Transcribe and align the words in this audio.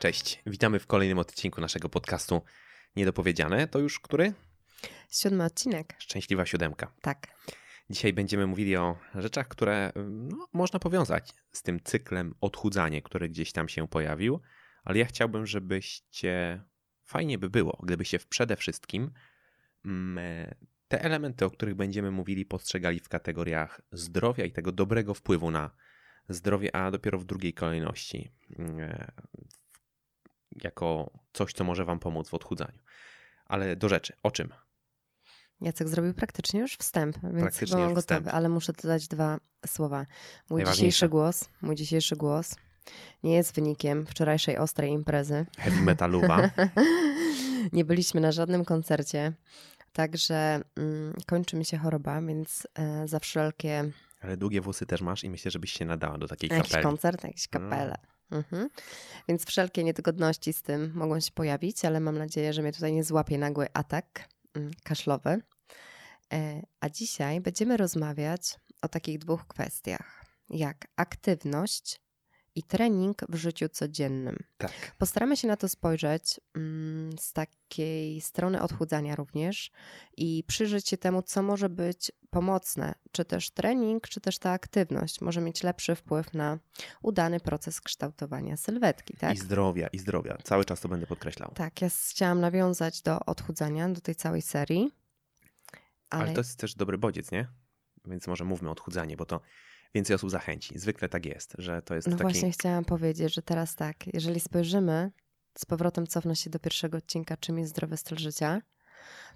Cześć, 0.00 0.42
witamy 0.46 0.78
w 0.78 0.86
kolejnym 0.86 1.18
odcinku 1.18 1.60
naszego 1.60 1.88
podcastu 1.88 2.42
Niedopowiedziane. 2.96 3.68
To 3.68 3.78
już 3.78 4.00
który? 4.00 4.32
Siódmy 5.10 5.44
odcinek. 5.44 5.96
Szczęśliwa 5.98 6.46
siódemka. 6.46 6.92
Tak. 7.00 7.26
Dzisiaj 7.90 8.12
będziemy 8.12 8.46
mówili 8.46 8.76
o 8.76 8.96
rzeczach, 9.14 9.48
które 9.48 9.92
no, 10.10 10.48
można 10.52 10.78
powiązać 10.78 11.34
z 11.52 11.62
tym 11.62 11.80
cyklem 11.84 12.34
odchudzanie, 12.40 13.02
który 13.02 13.28
gdzieś 13.28 13.52
tam 13.52 13.68
się 13.68 13.88
pojawił, 13.88 14.40
ale 14.84 14.98
ja 14.98 15.04
chciałbym, 15.04 15.46
żebyście, 15.46 16.62
fajnie 17.04 17.38
by 17.38 17.50
było, 17.50 17.80
gdybyście 17.82 18.18
przede 18.18 18.56
wszystkim 18.56 19.10
mm, 19.84 20.54
te 20.88 21.02
elementy, 21.02 21.44
o 21.44 21.50
których 21.50 21.74
będziemy 21.74 22.10
mówili, 22.10 22.46
postrzegali 22.46 23.00
w 23.00 23.08
kategoriach 23.08 23.80
zdrowia 23.92 24.44
i 24.44 24.52
tego 24.52 24.72
dobrego 24.72 25.14
wpływu 25.14 25.50
na 25.50 25.70
zdrowie, 26.28 26.76
a 26.76 26.90
dopiero 26.90 27.18
w 27.18 27.24
drugiej 27.24 27.54
kolejności 27.54 28.32
mm, 28.58 29.10
jako 30.62 31.10
coś, 31.32 31.52
co 31.52 31.64
może 31.64 31.84
Wam 31.84 31.98
pomóc 31.98 32.28
w 32.28 32.34
odchudzaniu. 32.34 32.78
Ale 33.46 33.76
do 33.76 33.88
rzeczy, 33.88 34.12
o 34.22 34.30
czym? 34.30 34.48
Jacek 35.60 35.88
zrobił 35.88 36.14
praktycznie 36.14 36.60
już 36.60 36.76
wstęp, 36.76 37.18
więc 37.22 37.40
Praktycznie 37.40 37.76
chyba 37.76 37.88
gotowy, 37.88 38.00
wstęp. 38.00 38.28
ale 38.28 38.48
muszę 38.48 38.72
dodać 38.72 39.08
dwa 39.08 39.38
słowa. 39.66 40.06
Mój 40.50 40.64
dzisiejszy 40.64 41.08
głos, 41.08 41.48
mój 41.62 41.74
dzisiejszy 41.76 42.16
głos 42.16 42.56
nie 43.22 43.34
jest 43.34 43.54
wynikiem 43.54 44.06
wczorajszej 44.06 44.58
ostrej 44.58 44.90
imprezy. 44.92 45.46
Heavy 45.58 45.80
metaluwa. 45.80 46.50
nie 47.72 47.84
byliśmy 47.84 48.20
na 48.20 48.32
żadnym 48.32 48.64
koncercie, 48.64 49.32
także 49.92 50.60
mm, 50.76 51.14
kończy 51.26 51.56
mi 51.56 51.64
się 51.64 51.78
choroba, 51.78 52.22
więc 52.22 52.66
e, 52.74 53.08
za 53.08 53.18
wszelkie 53.18 53.90
Ale 54.20 54.36
długie 54.36 54.60
włosy 54.60 54.86
też 54.86 55.00
masz 55.00 55.24
i 55.24 55.30
myślę, 55.30 55.50
żebyś 55.50 55.72
się 55.72 55.84
nadała 55.84 56.18
do 56.18 56.28
takiej 56.28 56.50
jakiś 56.50 56.70
kapeli. 56.72 56.84
koncert, 56.84 57.24
jakieś 57.24 57.48
kapele. 57.48 57.96
Mhm. 58.30 58.68
Więc 59.28 59.44
wszelkie 59.44 59.84
niedogodności 59.84 60.52
z 60.52 60.62
tym 60.62 60.92
mogą 60.94 61.20
się 61.20 61.32
pojawić, 61.32 61.84
ale 61.84 62.00
mam 62.00 62.18
nadzieję, 62.18 62.52
że 62.52 62.62
mnie 62.62 62.72
tutaj 62.72 62.92
nie 62.92 63.04
złapie 63.04 63.38
nagły 63.38 63.66
atak 63.72 64.28
mm, 64.54 64.70
kaszlowy. 64.84 65.42
E, 66.32 66.62
A 66.80 66.88
dzisiaj 66.90 67.40
będziemy 67.40 67.76
rozmawiać 67.76 68.56
o 68.82 68.88
takich 68.88 69.18
dwóch 69.18 69.46
kwestiach, 69.46 70.24
jak 70.50 70.86
aktywność 70.96 72.00
i 72.60 72.62
trening 72.62 73.22
w 73.28 73.34
życiu 73.34 73.68
codziennym. 73.68 74.36
Tak. 74.58 74.72
Postaramy 74.98 75.36
się 75.36 75.48
na 75.48 75.56
to 75.56 75.68
spojrzeć 75.68 76.40
mm, 76.56 77.18
z 77.18 77.32
takiej 77.32 78.20
strony 78.20 78.62
odchudzania 78.62 79.16
również 79.16 79.70
i 80.16 80.44
przyjrzeć 80.46 80.88
się 80.88 80.96
temu, 80.96 81.22
co 81.22 81.42
może 81.42 81.68
być 81.68 82.12
pomocne, 82.30 82.94
czy 83.12 83.24
też 83.24 83.50
trening, 83.50 84.08
czy 84.08 84.20
też 84.20 84.38
ta 84.38 84.50
aktywność 84.50 85.20
może 85.20 85.40
mieć 85.40 85.62
lepszy 85.62 85.94
wpływ 85.94 86.34
na 86.34 86.58
udany 87.02 87.40
proces 87.40 87.80
kształtowania 87.80 88.56
sylwetki, 88.56 89.16
tak? 89.16 89.34
I 89.34 89.38
zdrowia, 89.38 89.86
i 89.86 89.98
zdrowia. 89.98 90.38
Cały 90.44 90.64
czas 90.64 90.80
to 90.80 90.88
będę 90.88 91.06
podkreślał. 91.06 91.52
Tak, 91.54 91.82
ja 91.82 91.88
chciałam 92.10 92.40
nawiązać 92.40 93.02
do 93.02 93.20
odchudzania, 93.20 93.88
do 93.88 94.00
tej 94.00 94.14
całej 94.14 94.42
serii, 94.42 94.90
Ale... 96.10 96.22
ale, 96.22 96.32
to 96.32 96.40
jest 96.40 96.58
też 96.58 96.74
dobry 96.74 96.98
bodziec, 96.98 97.30
nie? 97.30 97.48
Więc 98.04 98.26
może 98.26 98.44
mówmy 98.44 98.68
o 98.68 98.72
odchudzanie, 98.72 99.16
bo 99.16 99.24
to 99.24 99.40
więcej 99.94 100.16
osób 100.16 100.30
zachęci. 100.30 100.78
Zwykle 100.78 101.08
tak 101.08 101.26
jest, 101.26 101.54
że 101.58 101.82
to 101.82 101.94
jest 101.94 102.08
no 102.08 102.16
taki... 102.16 102.22
właśnie 102.22 102.50
chciałam 102.50 102.84
powiedzieć, 102.84 103.34
że 103.34 103.42
teraz 103.42 103.76
tak, 103.76 104.14
jeżeli 104.14 104.40
spojrzymy, 104.40 105.10
z 105.58 105.64
powrotem 105.64 106.06
cofnę 106.06 106.36
się 106.36 106.50
do 106.50 106.58
pierwszego 106.58 106.98
odcinka, 106.98 107.36
czym 107.36 107.58
jest 107.58 107.70
zdrowy 107.70 107.96
styl 107.96 108.18
życia, 108.18 108.62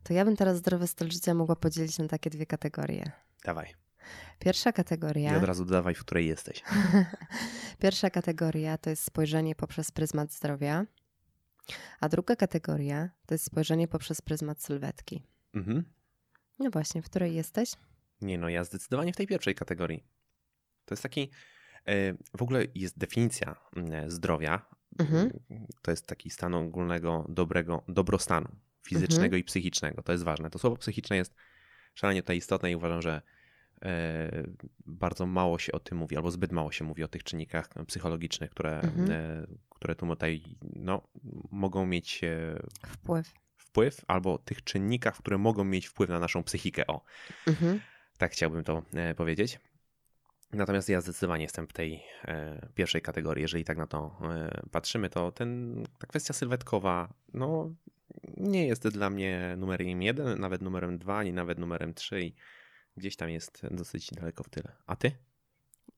to 0.02 0.12
ja 0.12 0.24
bym 0.24 0.36
teraz 0.36 0.56
zdrowy 0.56 0.86
styl 0.86 1.10
życia 1.10 1.34
mogła 1.34 1.56
podzielić 1.56 1.98
na 1.98 2.08
takie 2.08 2.30
dwie 2.30 2.46
kategorie. 2.46 3.12
Dawaj. 3.44 3.74
Pierwsza 4.38 4.70
I 4.70 4.72
kategoria, 4.72 5.36
od 5.36 5.44
razu 5.44 5.64
dodawaj, 5.64 5.94
w 5.94 6.00
której 6.00 6.26
jesteś. 6.26 6.62
pierwsza 7.82 8.10
kategoria 8.10 8.78
to 8.78 8.90
jest 8.90 9.04
spojrzenie 9.04 9.54
poprzez 9.54 9.90
pryzmat 9.90 10.32
zdrowia, 10.32 10.86
a 12.00 12.08
druga 12.08 12.36
kategoria 12.36 13.10
to 13.26 13.34
jest 13.34 13.44
spojrzenie 13.44 13.88
poprzez 13.88 14.20
pryzmat 14.20 14.62
sylwetki. 14.62 15.22
Mhm. 15.54 15.84
No 16.58 16.70
właśnie, 16.70 17.02
w 17.02 17.04
której 17.04 17.34
jesteś? 17.34 17.72
Nie 18.20 18.38
no, 18.38 18.48
ja 18.48 18.64
zdecydowanie 18.64 19.12
w 19.12 19.16
tej 19.16 19.26
pierwszej 19.26 19.54
kategorii. 19.54 20.04
To 20.84 20.92
jest 20.94 21.02
taki... 21.02 21.30
e, 21.86 22.12
W 22.38 22.42
ogóle 22.42 22.64
jest 22.74 22.98
definicja 22.98 23.56
mm, 23.76 24.10
zdrowia. 24.10 24.66
Mhm. 24.98 25.30
To 25.82 25.90
jest 25.90 26.06
taki 26.06 26.30
stan 26.30 26.54
ogólnego 26.54 27.26
dobrego, 27.28 27.84
dobrostanu 27.88 28.48
fizycznego 28.86 29.24
Mhm. 29.24 29.40
i 29.40 29.44
psychicznego. 29.44 30.02
To 30.02 30.12
jest 30.12 30.24
ważne. 30.24 30.50
To 30.50 30.58
słowo 30.58 30.76
psychiczne 30.76 31.16
jest 31.16 31.34
szalenie 31.94 32.22
tutaj 32.22 32.36
istotne 32.36 32.70
i 32.70 32.76
uważam, 32.76 33.02
że 33.02 33.22
e, 33.82 34.44
bardzo 34.86 35.26
mało 35.26 35.58
się 35.58 35.72
o 35.72 35.80
tym 35.80 35.98
mówi, 35.98 36.16
albo 36.16 36.30
zbyt 36.30 36.52
mało 36.52 36.72
się 36.72 36.84
mówi 36.84 37.04
o 37.04 37.08
tych 37.08 37.22
czynnikach 37.24 37.68
psychologicznych, 37.86 38.50
które, 38.50 38.80
Mhm. 38.80 39.10
e, 39.10 39.46
które 39.70 39.94
tu 39.94 40.06
tutaj 40.06 40.42
no, 40.62 41.08
mogą 41.50 41.86
mieć 41.86 42.24
e, 42.24 42.62
Wpływ. 42.86 43.32
wpływ, 43.56 44.00
albo 44.06 44.38
tych 44.38 44.64
czynnikach, 44.64 45.16
które 45.18 45.38
mogą 45.38 45.64
mieć 45.64 45.86
wpływ 45.86 46.10
na 46.10 46.18
naszą 46.20 46.42
psychikę. 46.42 46.86
O, 46.86 47.04
Mhm. 47.46 47.80
tak 48.18 48.32
chciałbym 48.32 48.64
to 48.64 48.82
e, 48.94 49.14
powiedzieć. 49.14 49.58
Natomiast 50.52 50.88
ja 50.88 51.00
zdecydowanie 51.00 51.42
jestem 51.42 51.66
w 51.66 51.72
tej 51.72 52.02
e, 52.24 52.68
pierwszej 52.74 53.02
kategorii. 53.02 53.42
Jeżeli 53.42 53.64
tak 53.64 53.78
na 53.78 53.86
to 53.86 54.18
e, 54.22 54.60
patrzymy, 54.70 55.10
to 55.10 55.32
ten, 55.32 55.82
ta 55.98 56.06
kwestia 56.06 56.34
sylwetkowa 56.34 57.14
no, 57.34 57.74
nie 58.36 58.66
jest 58.66 58.88
dla 58.88 59.10
mnie 59.10 59.54
numerem 59.58 60.02
jeden, 60.02 60.40
nawet 60.40 60.62
numerem 60.62 60.98
dwa, 60.98 61.18
ani 61.18 61.32
nawet 61.32 61.58
numerem 61.58 61.94
trzy 61.94 62.32
gdzieś 62.96 63.16
tam 63.16 63.30
jest 63.30 63.66
dosyć 63.70 64.10
daleko 64.10 64.44
w 64.44 64.48
tyle. 64.48 64.72
A 64.86 64.96
ty? 64.96 65.12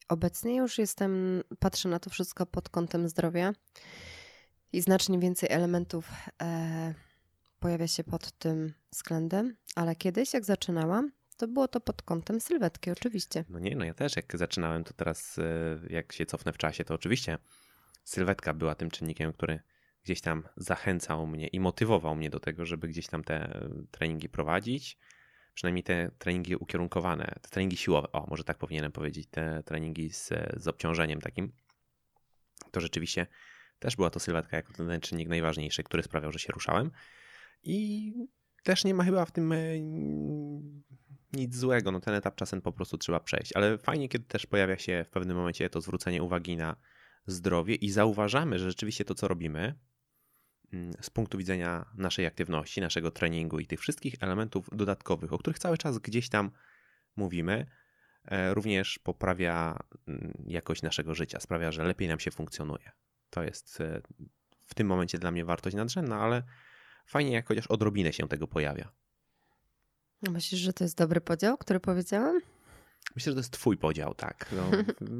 Obecnie 0.09 0.57
już 0.57 0.79
jestem, 0.79 1.43
patrzę 1.59 1.89
na 1.89 1.99
to 1.99 2.11
wszystko 2.11 2.47
pod 2.47 2.69
kątem 2.69 3.09
zdrowia 3.09 3.53
i 4.73 4.81
znacznie 4.81 5.19
więcej 5.19 5.49
elementów 5.53 6.09
e, 6.43 6.95
pojawia 7.61 7.89
się 7.89 8.05
pod 8.05 8.33
tym 8.33 8.75
względem, 8.93 9.57
ale 9.75 9.97
kiedyś, 9.97 10.35
jak 10.35 10.45
zaczynałam, 10.45 11.13
to 11.37 11.49
było 11.49 11.69
to 11.69 11.81
pod 11.81 12.03
kątem 12.03 12.41
sylwetki, 12.41 12.91
oczywiście. 12.91 13.45
No 13.49 13.59
nie, 13.59 13.77
no 13.77 13.85
ja 13.85 13.95
też 13.95 14.17
jak 14.17 14.39
zaczynałem, 14.39 14.85
to 14.85 14.95
teraz 14.95 15.39
e, 15.39 15.43
jak 15.91 16.13
się 16.13 16.27
cofnę 16.27 16.53
w 16.53 16.59
czasie, 16.59 16.85
to 16.85 16.95
oczywiście 16.95 17.39
sylwetka 18.05 18.55
była 18.55 18.75
tym 18.75 18.91
czynnikiem, 18.91 19.33
który 19.33 19.61
gdzieś 20.05 20.21
tam 20.21 20.49
zachęcał 20.57 21.27
mnie 21.27 21.47
i 21.47 21.61
motywował 21.61 22.15
mnie 22.15 22.31
do 22.31 22.41
tego, 22.41 22.65
żeby 22.65 22.89
gdzieś 22.89 23.07
tam 23.07 23.25
te 23.25 23.61
treningi 23.91 24.29
prowadzić. 24.29 24.99
Przynajmniej 25.55 25.83
te 25.83 26.11
treningi 26.19 26.57
ukierunkowane, 26.57 27.25
te 27.43 27.49
treningi 27.49 27.77
siłowe, 27.77 28.13
o 28.13 28.27
może 28.27 28.45
tak 28.45 28.59
powinienem 28.59 28.93
powiedzieć, 28.93 29.29
te 29.31 29.63
treningi 29.63 30.11
z, 30.11 30.33
z 30.57 30.69
obciążeniem 30.69 31.21
takim. 31.21 31.53
To 32.71 32.81
rzeczywiście 32.81 33.27
też 33.79 33.97
była 33.97 34.11
to 34.11 34.21
sylwetka 34.21 34.57
jako 34.57 34.73
ten 34.73 35.01
czynnik 35.01 35.29
najważniejszy, 35.29 35.83
który 35.83 36.03
sprawiał, 36.03 36.33
że 36.33 36.39
się 36.39 36.53
ruszałem. 36.53 36.91
I 37.63 38.13
też 38.67 38.85
nie 38.85 38.95
ma 38.95 39.05
chyba 39.05 39.25
w 39.25 39.33
tym 39.33 39.53
e, 39.53 39.59
nic 41.33 41.57
złego. 41.57 41.93
No 41.93 42.01
ten 42.01 42.15
etap 42.15 42.37
czasem 42.37 42.63
po 42.63 42.73
prostu 42.73 42.99
trzeba 42.99 43.21
przejść. 43.21 43.53
Ale 43.57 43.79
fajnie, 43.79 44.09
kiedy 44.09 44.25
też 44.25 44.47
pojawia 44.47 44.79
się 44.79 45.05
w 45.07 45.11
pewnym 45.11 45.37
momencie 45.37 45.71
to 45.71 45.81
zwrócenie 45.81 46.23
uwagi 46.23 46.57
na 46.57 46.77
zdrowie 47.27 47.75
i 47.75 47.91
zauważamy, 47.91 48.59
że 48.59 48.71
rzeczywiście 48.71 49.05
to, 49.05 49.15
co 49.15 49.29
robimy 49.29 49.75
mm, 50.73 50.93
z 51.01 51.11
punktu 51.11 51.39
widzenia 51.39 51.87
naszej 51.95 52.27
aktywności, 52.27 52.81
naszego 52.81 53.11
treningu 53.11 53.59
i 53.59 53.67
tych 53.67 53.81
wszystkich 53.81 54.15
elementów 54.21 54.69
dodatkowych, 54.73 55.33
o 55.33 55.39
których 55.39 55.59
cały 55.59 55.79
czas 55.79 55.99
gdzieś 55.99 56.29
tam 56.29 56.51
mówimy, 57.17 57.67
e, 58.25 58.55
również 58.55 58.99
poprawia 58.99 59.79
mm, 60.09 60.33
jakość 60.47 60.83
naszego 60.83 61.15
życia, 61.15 61.41
sprawia, 61.41 61.73
że 61.73 61.85
lepiej 61.85 62.09
nam 62.09 62.21
się 62.21 62.31
funkcjonuje. 62.31 62.91
To 63.31 63.43
jest 63.43 63.81
e, 63.81 64.01
w 64.65 64.75
tym 64.75 64.87
momencie 64.87 65.19
dla 65.19 65.31
mnie 65.31 65.45
wartość 65.45 65.77
nadrzędna, 65.77 66.21
ale 66.21 66.43
fajnie, 67.07 67.33
jak 67.33 67.49
chociaż 67.49 67.67
odrobinę 67.67 68.13
się 68.13 68.29
tego 68.29 68.49
pojawia. 68.49 68.93
Myślisz, 70.23 70.61
że 70.61 70.73
to 70.73 70.85
jest 70.85 70.99
dobry 70.99 71.21
podział, 71.21 71.59
który 71.59 71.81
powiedziałam? 71.81 72.41
Myślę, 73.15 73.31
że 73.31 73.35
to 73.35 73.41
jest 73.41 73.53
twój 73.53 73.77
podział, 73.77 74.15
tak. 74.15 74.51
No, 74.53 74.71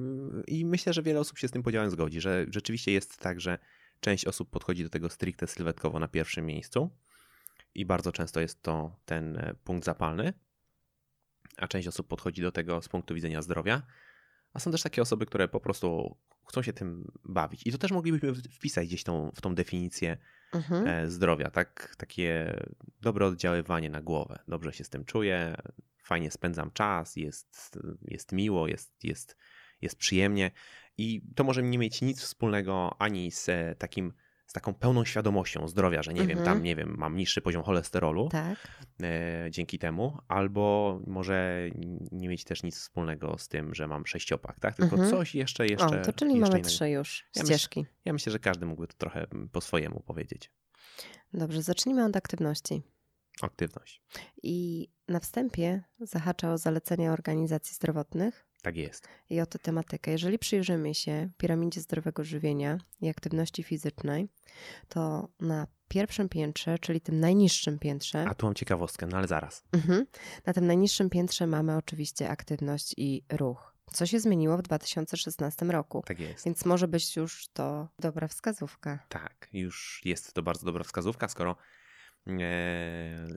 I 0.57 0.65
myślę, 0.65 0.93
że 0.93 1.03
wiele 1.03 1.21
osób 1.21 1.39
się 1.39 1.49
z 1.49 1.51
tym 1.51 1.63
podziałem 1.63 1.91
zgodzi, 1.91 2.21
że 2.21 2.47
rzeczywiście 2.49 2.93
jest 2.93 3.19
tak, 3.19 3.41
że 3.41 3.59
część 4.01 4.25
osób 4.25 4.51
podchodzi 4.51 4.83
do 4.83 4.91
tego 4.91 5.11
stricte 5.11 5.47
sylwetkowo 5.47 5.99
na 5.99 6.09
pierwszym 6.09 6.47
miejscu 6.47 6.91
i 7.75 7.87
bardzo 7.87 8.13
często 8.13 8.41
jest 8.41 8.63
to 8.63 8.97
ten 9.05 9.37
e, 9.37 9.55
punkt 9.65 9.85
zapalny, 9.85 10.33
a 11.57 11.69
część 11.69 11.89
osób 11.89 12.09
podchodzi 12.09 12.43
do 12.43 12.53
tego 12.53 12.83
z 12.83 12.89
punktu 12.89 13.15
widzenia 13.15 13.43
zdrowia, 13.43 13.83
a 14.53 14.59
są 14.59 14.71
też 14.71 14.83
takie 14.83 15.03
osoby, 15.03 15.27
które 15.27 15.49
po 15.49 15.61
prostu 15.61 16.17
chcą 16.49 16.63
się 16.63 16.73
tym 16.73 17.13
bawić. 17.25 17.67
I 17.67 17.73
to 17.73 17.79
też 17.79 17.93
moglibyśmy 17.93 18.35
wpisać 18.35 18.87
gdzieś 18.87 19.05
tą, 19.05 19.33
w 19.35 19.41
tą 19.41 19.55
definicję 19.55 20.17
Mhm. 20.53 20.87
e, 20.87 21.11
zdrowia, 21.11 21.51
tak? 21.51 21.95
Takie 21.99 22.61
dobre 23.01 23.27
oddziaływanie 23.27 23.91
na 23.91 24.03
głowę. 24.03 24.39
Dobrze 24.49 24.73
się 24.73 24.85
z 24.85 24.89
tym 24.89 25.05
czuję, 25.05 25.57
fajnie 26.03 26.31
spędzam 26.31 26.71
czas, 26.71 27.17
jest, 27.17 27.79
jest 28.03 28.33
miło, 28.33 28.69
jest, 28.69 29.05
jest, 29.05 29.37
jest 29.83 29.97
przyjemnie. 29.97 30.51
I 30.99 31.23
to 31.35 31.45
może 31.45 31.63
nie 31.63 31.79
mieć 31.79 32.03
nic 32.03 32.21
wspólnego 32.21 32.97
ani 32.99 33.31
z 33.31 33.51
takim 33.79 34.13
z 34.47 34.53
taką 34.53 34.75
pełną 34.75 35.05
świadomością 35.05 35.69
zdrowia, 35.69 36.03
że 36.03 36.15
nie 36.15 36.21
Mhm. 36.21 36.39
wiem, 36.39 36.47
tam 36.47 36.63
nie 36.63 36.77
wiem, 36.77 36.95
mam 36.99 37.17
niższy 37.17 37.41
poziom 37.41 37.63
cholesterolu 37.63 38.29
Tak. 38.29 38.59
e, 39.03 39.47
dzięki 39.51 39.79
temu, 39.79 40.19
albo 40.29 41.01
może 41.07 41.69
nie 42.13 42.29
mieć 42.29 42.45
też 42.45 42.63
nic 42.63 42.77
wspólnego 42.79 43.39
z 43.39 43.49
tym, 43.49 43.75
że 43.75 43.87
mam 43.89 44.07
sześciopak, 44.07 44.61
tak? 44.61 44.77
Tylko 44.77 44.97
Mhm. 44.97 45.11
coś 45.11 45.35
jeszcze, 45.35 45.67
jeszcze. 45.67 46.01
O, 46.01 46.05
to 46.05 46.13
czyli 46.13 46.31
jeszcze 46.31 46.41
mamy 46.41 46.59
innego. 46.59 46.69
trzy 46.69 46.91
już 46.91 47.25
Ja 47.37 47.43
myślę- 47.43 47.59
ścieżki. 47.59 47.87
Ja 48.05 48.13
myślę, 48.13 48.33
że 48.33 48.39
każdy 48.39 48.67
mógłby 48.67 48.87
to 48.87 48.95
trochę 48.99 49.27
mm, 49.33 49.49
po 49.49 49.61
swojemu 49.61 50.01
powiedzieć. 50.01 50.51
Dobrze, 51.35 51.63
zacznijmy 51.63 52.05
od 52.05 52.17
aktywności. 52.17 52.83
Aktywność. 53.43 54.03
I 54.43 54.89
na 55.09 55.21
wstępie 55.21 55.83
zahacza 56.01 56.53
o 56.53 56.59
zalecenia 56.59 57.13
organizacji 57.13 57.75
zdrowotnych 57.75 58.46
Tak 58.67 58.77
jest. 58.77 59.09
i 59.31 59.41
o 59.41 59.47
tę 59.47 59.59
tematykę. 59.59 60.11
Jeżeli 60.11 60.39
przyjrzymy 60.39 60.95
się 60.95 61.29
piramidzie 61.39 61.81
zdrowego 61.81 62.25
żywienia 62.25 62.79
i 63.01 63.09
aktywności 63.09 63.63
fizycznej, 63.63 64.29
to 64.89 65.29
na 65.41 65.67
pierwszym 65.89 66.29
piętrze, 66.29 66.79
czyli 66.79 67.01
tym 67.01 67.21
najniższym 67.21 67.79
piętrze, 67.79 68.25
A 68.29 68.35
tu 68.35 68.47
mam 68.47 68.55
ciekawostkę, 68.55 69.07
no 69.07 69.17
ale 69.17 69.27
zaraz. 69.29 69.65
mhm, 69.73 70.07
na 70.47 70.53
tym 70.53 70.67
najniższym 70.67 71.11
piętrze 71.11 71.47
mamy 71.47 71.77
oczywiście 71.77 72.29
aktywność 72.31 72.95
i 72.97 73.23
ruch. 73.33 73.73
Co 73.93 74.07
się 74.07 74.21
zmieniło 74.21 74.57
w 74.59 74.63
2016 74.63 75.67
roku? 75.67 76.03
Tak 76.07 76.21
jest. 76.21 76.45
Więc 76.45 76.65
może 76.65 76.89
być 76.89 77.17
już 77.17 77.49
to 77.49 77.89
dobra 77.99 78.29
wskazówka. 78.29 78.99
Tak, 79.09 79.49
już 79.53 80.01
jest 80.05 80.33
to 80.33 80.43
bardzo 80.43 80.67
dobra 80.67 80.85
wskazówka, 80.85 81.29
skoro 81.29 81.57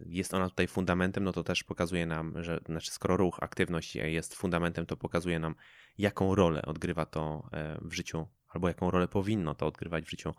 jest 0.05 0.33
ona 0.33 0.49
tutaj 0.49 0.67
fundamentem, 0.67 1.23
no 1.23 1.31
to 1.31 1.43
też 1.43 1.63
pokazuje 1.63 2.05
nam, 2.05 2.43
że 2.43 2.59
znaczy 2.65 2.91
skoro 2.91 3.17
ruch, 3.17 3.37
aktywność 3.41 3.95
jest 3.95 4.35
fundamentem, 4.35 4.85
to 4.85 4.97
pokazuje 4.97 5.39
nam, 5.39 5.55
jaką 5.97 6.35
rolę 6.35 6.61
odgrywa 6.61 7.05
to 7.05 7.49
e, 7.53 7.77
w 7.81 7.93
życiu, 7.93 8.27
albo 8.47 8.67
jaką 8.67 8.91
rolę 8.91 9.07
powinno 9.07 9.55
to 9.55 9.67
odgrywać 9.67 10.05
w 10.05 10.09
życiu 10.09 10.33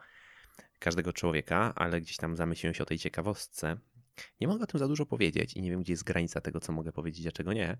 każdego 0.78 1.12
człowieka, 1.12 1.72
ale 1.76 2.00
gdzieś 2.00 2.16
tam 2.16 2.36
zamyśliłem 2.36 2.74
się 2.74 2.82
o 2.82 2.86
tej 2.86 2.98
ciekawostce. 2.98 3.78
Nie 4.40 4.48
mogę 4.48 4.64
o 4.64 4.66
tym 4.66 4.78
za 4.78 4.88
dużo 4.88 5.06
powiedzieć 5.06 5.54
i 5.54 5.62
nie 5.62 5.70
wiem, 5.70 5.80
gdzie 5.82 5.92
jest 5.92 6.04
granica 6.04 6.40
tego, 6.40 6.60
co 6.60 6.72
mogę 6.72 6.92
powiedzieć, 6.92 7.26
a 7.26 7.32
czego 7.32 7.52
nie, 7.52 7.78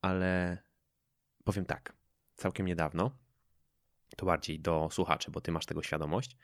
ale 0.00 0.58
powiem 1.44 1.64
tak, 1.64 1.96
całkiem 2.34 2.66
niedawno, 2.66 3.18
to 4.16 4.26
bardziej 4.26 4.60
do 4.60 4.88
słuchaczy, 4.92 5.30
bo 5.30 5.40
ty 5.40 5.52
masz 5.52 5.66
tego 5.66 5.82
świadomość, 5.82 6.36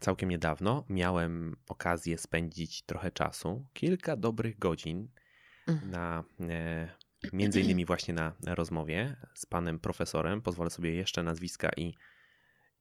całkiem 0.00 0.28
niedawno 0.28 0.84
miałem 0.88 1.56
okazję 1.68 2.18
spędzić 2.18 2.82
trochę 2.82 3.10
czasu, 3.10 3.66
kilka 3.72 4.16
dobrych 4.16 4.58
godzin 4.58 5.08
Mhm. 5.68 5.90
na 5.90 6.24
e, 6.40 6.88
między 7.32 7.60
innymi 7.60 7.84
właśnie 7.86 8.14
na 8.14 8.32
rozmowie 8.46 9.16
z 9.34 9.46
panem 9.46 9.78
profesorem. 9.78 10.42
Pozwolę 10.42 10.70
sobie 10.70 10.94
jeszcze 10.94 11.22
nazwiska 11.22 11.70
i 11.76 11.94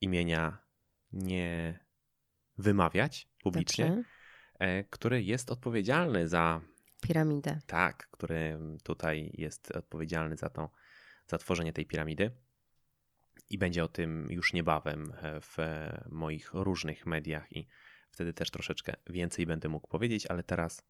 imienia 0.02 0.58
nie 1.12 1.80
wymawiać 2.58 3.30
publicznie, 3.44 3.86
Dobrze. 3.90 4.04
e, 4.60 4.84
który 4.84 5.24
jest 5.24 5.52
odpowiedzialny 5.52 6.28
za 6.28 6.62
Piramidę. 7.02 7.60
tak, 7.68 8.08
który 8.12 8.60
tutaj 8.84 9.32
jest 9.34 9.72
odpowiedzialny 9.72 10.38
za 10.38 10.50
to, 10.50 10.70
za 11.28 11.38
tworzenie 11.38 11.74
tej 11.74 11.86
piramidy. 11.86 12.32
I 13.50 13.58
będzie 13.58 13.84
o 13.84 13.88
tym 13.88 14.28
już 14.30 14.54
niebawem 14.54 15.14
e, 15.22 15.42
w 15.42 15.60
e, 15.60 16.04
moich 16.10 16.54
różnych 16.54 17.06
mediach 17.06 17.52
i 17.52 17.68
wtedy 18.12 18.34
też 18.34 18.52
troszeczkę 18.52 18.94
więcej 19.10 19.46
będę 19.46 19.70
mógł 19.70 19.88
powiedzieć, 19.88 20.26
ale 20.26 20.44
teraz, 20.44 20.86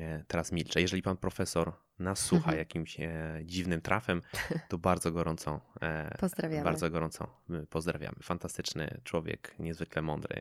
e, 0.00 0.24
teraz 0.28 0.52
milczę. 0.52 0.80
Jeżeli 0.80 1.02
pan 1.02 1.16
profesor 1.16 1.72
nas 1.98 2.18
słucha 2.26 2.44
Mhm. 2.44 2.58
jakimś 2.58 2.96
dziwnym 3.44 3.80
trafem, 3.80 4.22
to 4.68 4.78
bardzo 4.88 5.12
gorąco, 5.12 5.60
Pozdrawiamy. 6.18 6.64
bardzo 6.64 6.90
gorąco 6.90 7.40
pozdrawiamy. 7.70 8.16
Fantastyczny 8.22 9.00
człowiek, 9.04 9.54
niezwykle 9.58 10.02
mądry. 10.02 10.40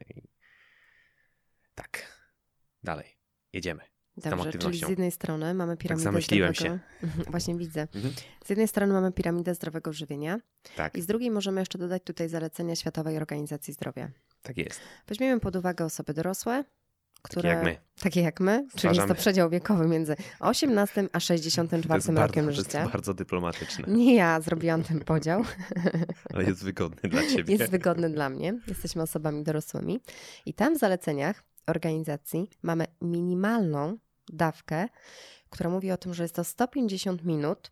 Tak, 1.76 2.22
dalej, 2.84 3.18
jedziemy. 3.54 3.97
Dobrze, 4.18 4.52
czyli 4.54 4.78
z 4.80 4.90
jednej 4.90 5.12
strony 5.12 5.54
mamy 5.54 5.78
piramidę 5.78 6.04
zamyśliłem 6.04 6.54
zdrowego... 6.56 6.80
Mhm, 7.04 7.24
Właśnie 7.32 7.56
widzę. 7.56 7.82
Mhm. 7.96 8.14
Z 8.46 8.50
jednej 8.50 8.68
strony 8.68 8.94
mamy 8.94 9.12
piramidę 9.12 9.56
zdrowego 9.56 9.94
żywienia 9.94 10.40
Tak, 10.76 10.96
i 10.96 11.02
z 11.02 11.06
drugiej 11.06 11.32
możemy 11.32 11.62
jeszcze 11.62 11.78
dodać 11.78 12.04
tutaj 12.04 12.30
zalecenia 12.30 12.76
Światowej 12.76 13.18
Organizacji 13.18 13.74
Zdrowia. 13.74 14.10
tak 14.42 14.58
jest. 14.58 14.80
Weźmiemy 15.08 15.40
pod 15.40 15.56
uwagę 15.56 15.86
osoby 15.86 16.14
dorosłe, 16.14 16.64
które... 17.22 17.50
jak 17.50 17.64
my. 17.64 17.78
Takie 18.02 18.22
jak 18.22 18.40
my, 18.40 18.52
czyli 18.58 18.68
jest 18.68 18.82
to 18.82 18.90
Stwarzamy- 18.90 19.16
przedział 19.16 19.50
wiekowy 19.50 19.88
między 19.88 20.16
18 20.40 21.08
a 21.14 21.20
64 21.20 21.84
To 21.84 21.88
rokiem 21.98 22.18
bardzo, 22.18 22.42
to 22.44 22.52
życia. 22.52 22.80
jest 22.80 22.92
bardzo 22.92 23.14
dyplomatyczne, 23.14 23.86
Nie 23.98 24.16
ja 24.16 24.42
zrobiłam 24.42 24.84
ten 24.84 25.00
podział. 25.00 25.44
ale 26.34 26.44
jest 26.44 26.64
wygodny 26.64 27.10
dla 27.10 27.22
ciebie. 27.28 27.56
Jest 27.56 27.72
wygodny 27.72 28.10
dla 28.10 28.30
mnie. 28.30 28.60
Jesteśmy 28.68 29.02
osobami 29.02 29.44
dorosłymi. 29.44 30.00
I 30.46 30.54
tam 30.54 30.76
w 30.76 30.80
zaleceniach 30.80 31.44
organizacji 31.68 32.50
mamy 32.64 32.86
minimalną 33.02 33.98
dawkę, 34.30 34.88
która 35.50 35.70
mówi 35.70 35.92
o 35.92 35.98
tym, 35.98 36.14
że 36.14 36.24
jest 36.24 36.36
to 36.36 36.44
150 36.44 37.24
minut 37.24 37.72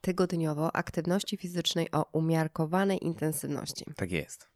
tygodniowo 0.00 0.76
aktywności 0.76 1.36
fizycznej 1.36 1.90
o 1.92 2.04
umiarkowanej 2.12 3.04
intensywności. 3.04 3.84
Tak 3.96 4.10
jest. 4.12 4.48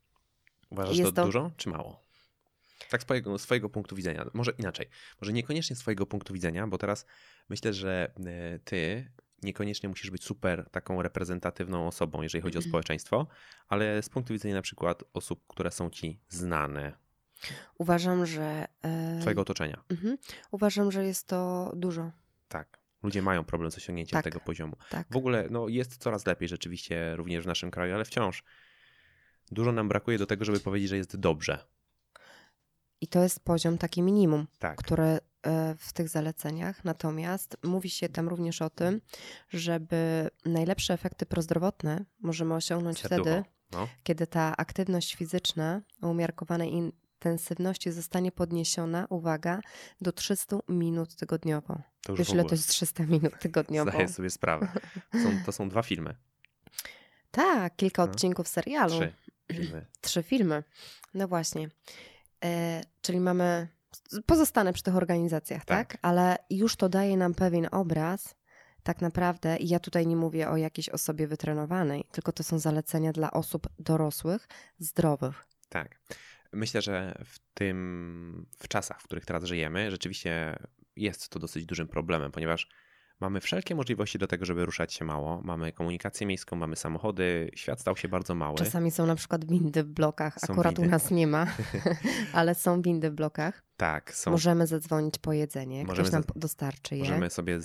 Uważasz 0.70 0.96
Jest 0.96 1.11
to, 1.11 1.17
to- 1.17 1.25
dużo, 1.25 1.50
czy 1.56 1.69
mało? 1.69 2.00
Tak 2.90 3.00
z 3.02 3.05
swojego, 3.05 3.38
swojego 3.38 3.69
punktu 3.69 3.96
widzenia. 3.96 4.31
Może 4.34 4.52
inaczej. 4.58 4.87
Może 5.20 5.32
niekoniecznie 5.32 5.76
z 5.76 5.79
swojego 5.79 6.06
punktu 6.06 6.34
widzenia, 6.34 6.67
bo 6.67 6.79
teraz 6.79 7.06
myślę, 7.49 7.73
że 7.73 8.12
e, 8.26 8.58
ty 8.58 9.11
niekoniecznie 9.43 9.88
musisz 9.88 10.11
być 10.11 10.25
super 10.25 10.70
taką 10.70 11.02
reprezentatywną 11.02 11.87
osobą, 11.87 12.23
jeżeli 12.23 12.43
chodzi 12.43 12.58
o 12.58 12.62
społeczeństwo, 12.62 13.26
ale 13.69 14.02
z 14.02 14.08
punktu 14.08 14.32
widzenia 14.32 14.55
na 14.55 14.62
przykład 14.62 15.05
osób, 15.12 15.44
które 15.46 15.70
są 15.70 15.90
ci 15.90 16.20
znane, 16.28 16.93
Uważam, 17.78 18.26
że. 18.26 18.66
e, 18.82 19.18
twojego 19.20 19.42
otoczenia. 19.42 19.82
mhm. 19.90 20.18
Uważam, 20.50 20.92
że 20.92 21.04
jest 21.04 21.26
to 21.26 21.72
dużo. 21.76 22.10
Tak. 22.48 22.78
Ludzie 23.02 23.22
mają 23.22 23.44
problem 23.44 23.70
z 23.70 23.76
osiągnięciem 23.76 24.16
Tak. 24.16 24.24
tego 24.24 24.40
poziomu. 24.40 24.76
Tak. 24.90 25.06
W 25.10 25.16
ogóle 25.16 25.46
no, 25.50 25.68
jest 25.68 25.96
coraz 25.96 26.26
lepiej 26.26 26.48
rzeczywiście 26.48 27.16
również 27.16 27.44
w 27.44 27.46
naszym 27.46 27.70
kraju, 27.70 27.94
ale 27.94 28.04
wciąż 28.04 28.44
dużo 29.50 29.72
nam 29.72 29.88
brakuje 29.88 30.18
do 30.18 30.26
tego, 30.26 30.44
żeby 30.44 30.60
powiedzieć, 30.60 30.90
że 30.90 30.96
jest 30.96 31.16
dobrze. 31.16 31.58
I 33.00 33.06
to 33.08 33.22
jest 33.22 33.40
poziom 33.40 33.78
taki 33.78 34.02
minimum. 34.02 34.46
Tak. 34.58 34.78
które 34.78 35.18
e, 35.42 35.74
w 35.78 35.92
tych 35.92 36.08
zaleceniach. 36.08 36.84
Natomiast 36.84 37.56
mówi 37.62 37.90
się 37.90 38.08
tam 38.08 38.28
również 38.28 38.62
o 38.62 38.70
tym, 38.70 39.00
żeby 39.48 40.30
najlepsze 40.44 40.94
efekty 40.94 41.26
prozdrowotne 41.26 42.04
możemy 42.20 42.54
osiągnąć 42.54 42.98
Serducho. 43.00 43.22
wtedy, 43.30 43.44
No, 43.72 43.88
kiedy 44.02 44.26
ta 44.26 44.56
aktywność 44.56 45.14
fizyczna 45.14 45.80
o 46.02 46.08
umiarkowanej 46.08 46.92
intensywności 47.22 47.92
zostanie 47.92 48.32
podniesiona, 48.32 49.06
uwaga, 49.10 49.60
do 50.00 50.12
300 50.12 50.56
minut 50.69 51.16
tygodniowo. 51.16 51.82
to 52.02 52.12
już 52.12 52.19
Wiesz, 52.19 52.30
ile 52.30 52.44
to 52.44 52.54
jest 52.54 52.69
300 52.69 53.06
minut 53.06 53.38
tygodniowo? 53.38 53.90
Zdaję 53.90 54.08
sobie 54.08 54.30
sprawę. 54.30 54.69
To 55.12 55.19
są, 55.19 55.44
to 55.46 55.52
są 55.52 55.69
dwa 55.69 55.82
filmy. 55.82 56.14
Tak, 57.30 57.76
kilka 57.76 58.06
No. 58.06 58.11
odcinków 58.12 58.49
serialu. 58.49 58.94
Trzy 58.99 59.12
filmy. 59.52 59.87
Trzy 60.00 60.23
filmy. 60.23 60.64
No 61.14 61.28
właśnie. 61.28 61.68
E, 62.44 62.82
czyli 63.02 63.20
mamy. 63.20 63.68
Pozostanę 64.26 64.73
przy 64.73 64.82
tych 64.82 64.97
organizacjach, 64.97 65.64
tak. 65.64 65.88
Tak. 65.88 65.99
Ale 66.02 66.37
już 66.50 66.76
to 66.76 66.88
daje 66.88 67.16
nam 67.16 67.35
pewien 67.35 67.68
obraz, 67.70 68.35
tak 68.82 69.00
naprawdę. 69.00 69.56
I 69.56 69.68
ja 69.68 69.80
tutaj 69.80 70.06
nie 70.06 70.16
mówię 70.16 70.50
o 70.50 70.56
jakiejś 70.56 70.88
osobie 70.88 71.26
wytrenowanej, 71.26 72.04
tylko 72.12 72.32
to 72.32 72.42
są 72.42 72.58
zalecenia 72.58 73.12
dla 73.12 73.30
osób 73.30 73.68
dorosłych, 73.78 74.49
zdrowych. 74.78 75.47
Tak. 75.68 76.00
Myślę, 76.52 76.82
że 76.82 77.14
w 77.25 77.38
tym, 77.54 78.47
w 78.59 78.68
czasach, 78.68 79.00
w 79.00 79.04
których 79.04 79.25
teraz 79.25 79.44
żyjemy, 79.44 79.90
rzeczywiście 79.90 80.56
jest 80.97 81.28
to 81.28 81.38
dosyć 81.38 81.66
dużym 81.66 81.88
problemem, 81.88 82.32
ponieważ 82.32 82.68
mamy 83.23 83.40
wszelkie 83.40 83.75
możliwości 83.75 84.18
do 84.18 84.26
tego, 84.26 84.44
żeby 84.44 84.64
ruszać 84.64 84.94
się 84.94 85.04
mało. 85.04 85.40
Mamy 85.44 85.73
komunikację 85.73 86.26
miejską, 86.26 86.56
mamy 86.56 86.76
samochody, 86.76 87.50
świat 87.54 87.80
stał 87.80 87.97
się 87.97 88.09
bardzo 88.09 88.35
mały. 88.35 88.56
Czasami 88.56 88.90
są 88.90 89.06
na 89.06 89.14
przykład 89.14 89.44
windy 89.44 89.85
w 89.85 89.88
blokach. 89.88 90.40
Są 90.47 90.52
Akurat 90.52 90.78
u 90.78 90.82
windy. 90.82 90.90
nas 90.90 91.11
nie 91.11 91.26
ma, 91.26 91.47
ale 92.32 92.54
są 92.54 92.82
windy 92.82 93.11
w 93.11 93.14
blokach. 93.14 93.62
Tak, 93.76 94.14
są 94.14 94.30
Możemy 94.30 94.66
zadzwonić 94.66 95.18
po 95.18 95.32
jedzenie. 95.32 95.85
Możemy 95.85 96.09
Ktoś 96.09 96.12
nam 96.12 96.23
dostarczy 96.37 96.97
je. 96.97 97.02
Możemy 97.02 97.30
sobie 97.30 97.61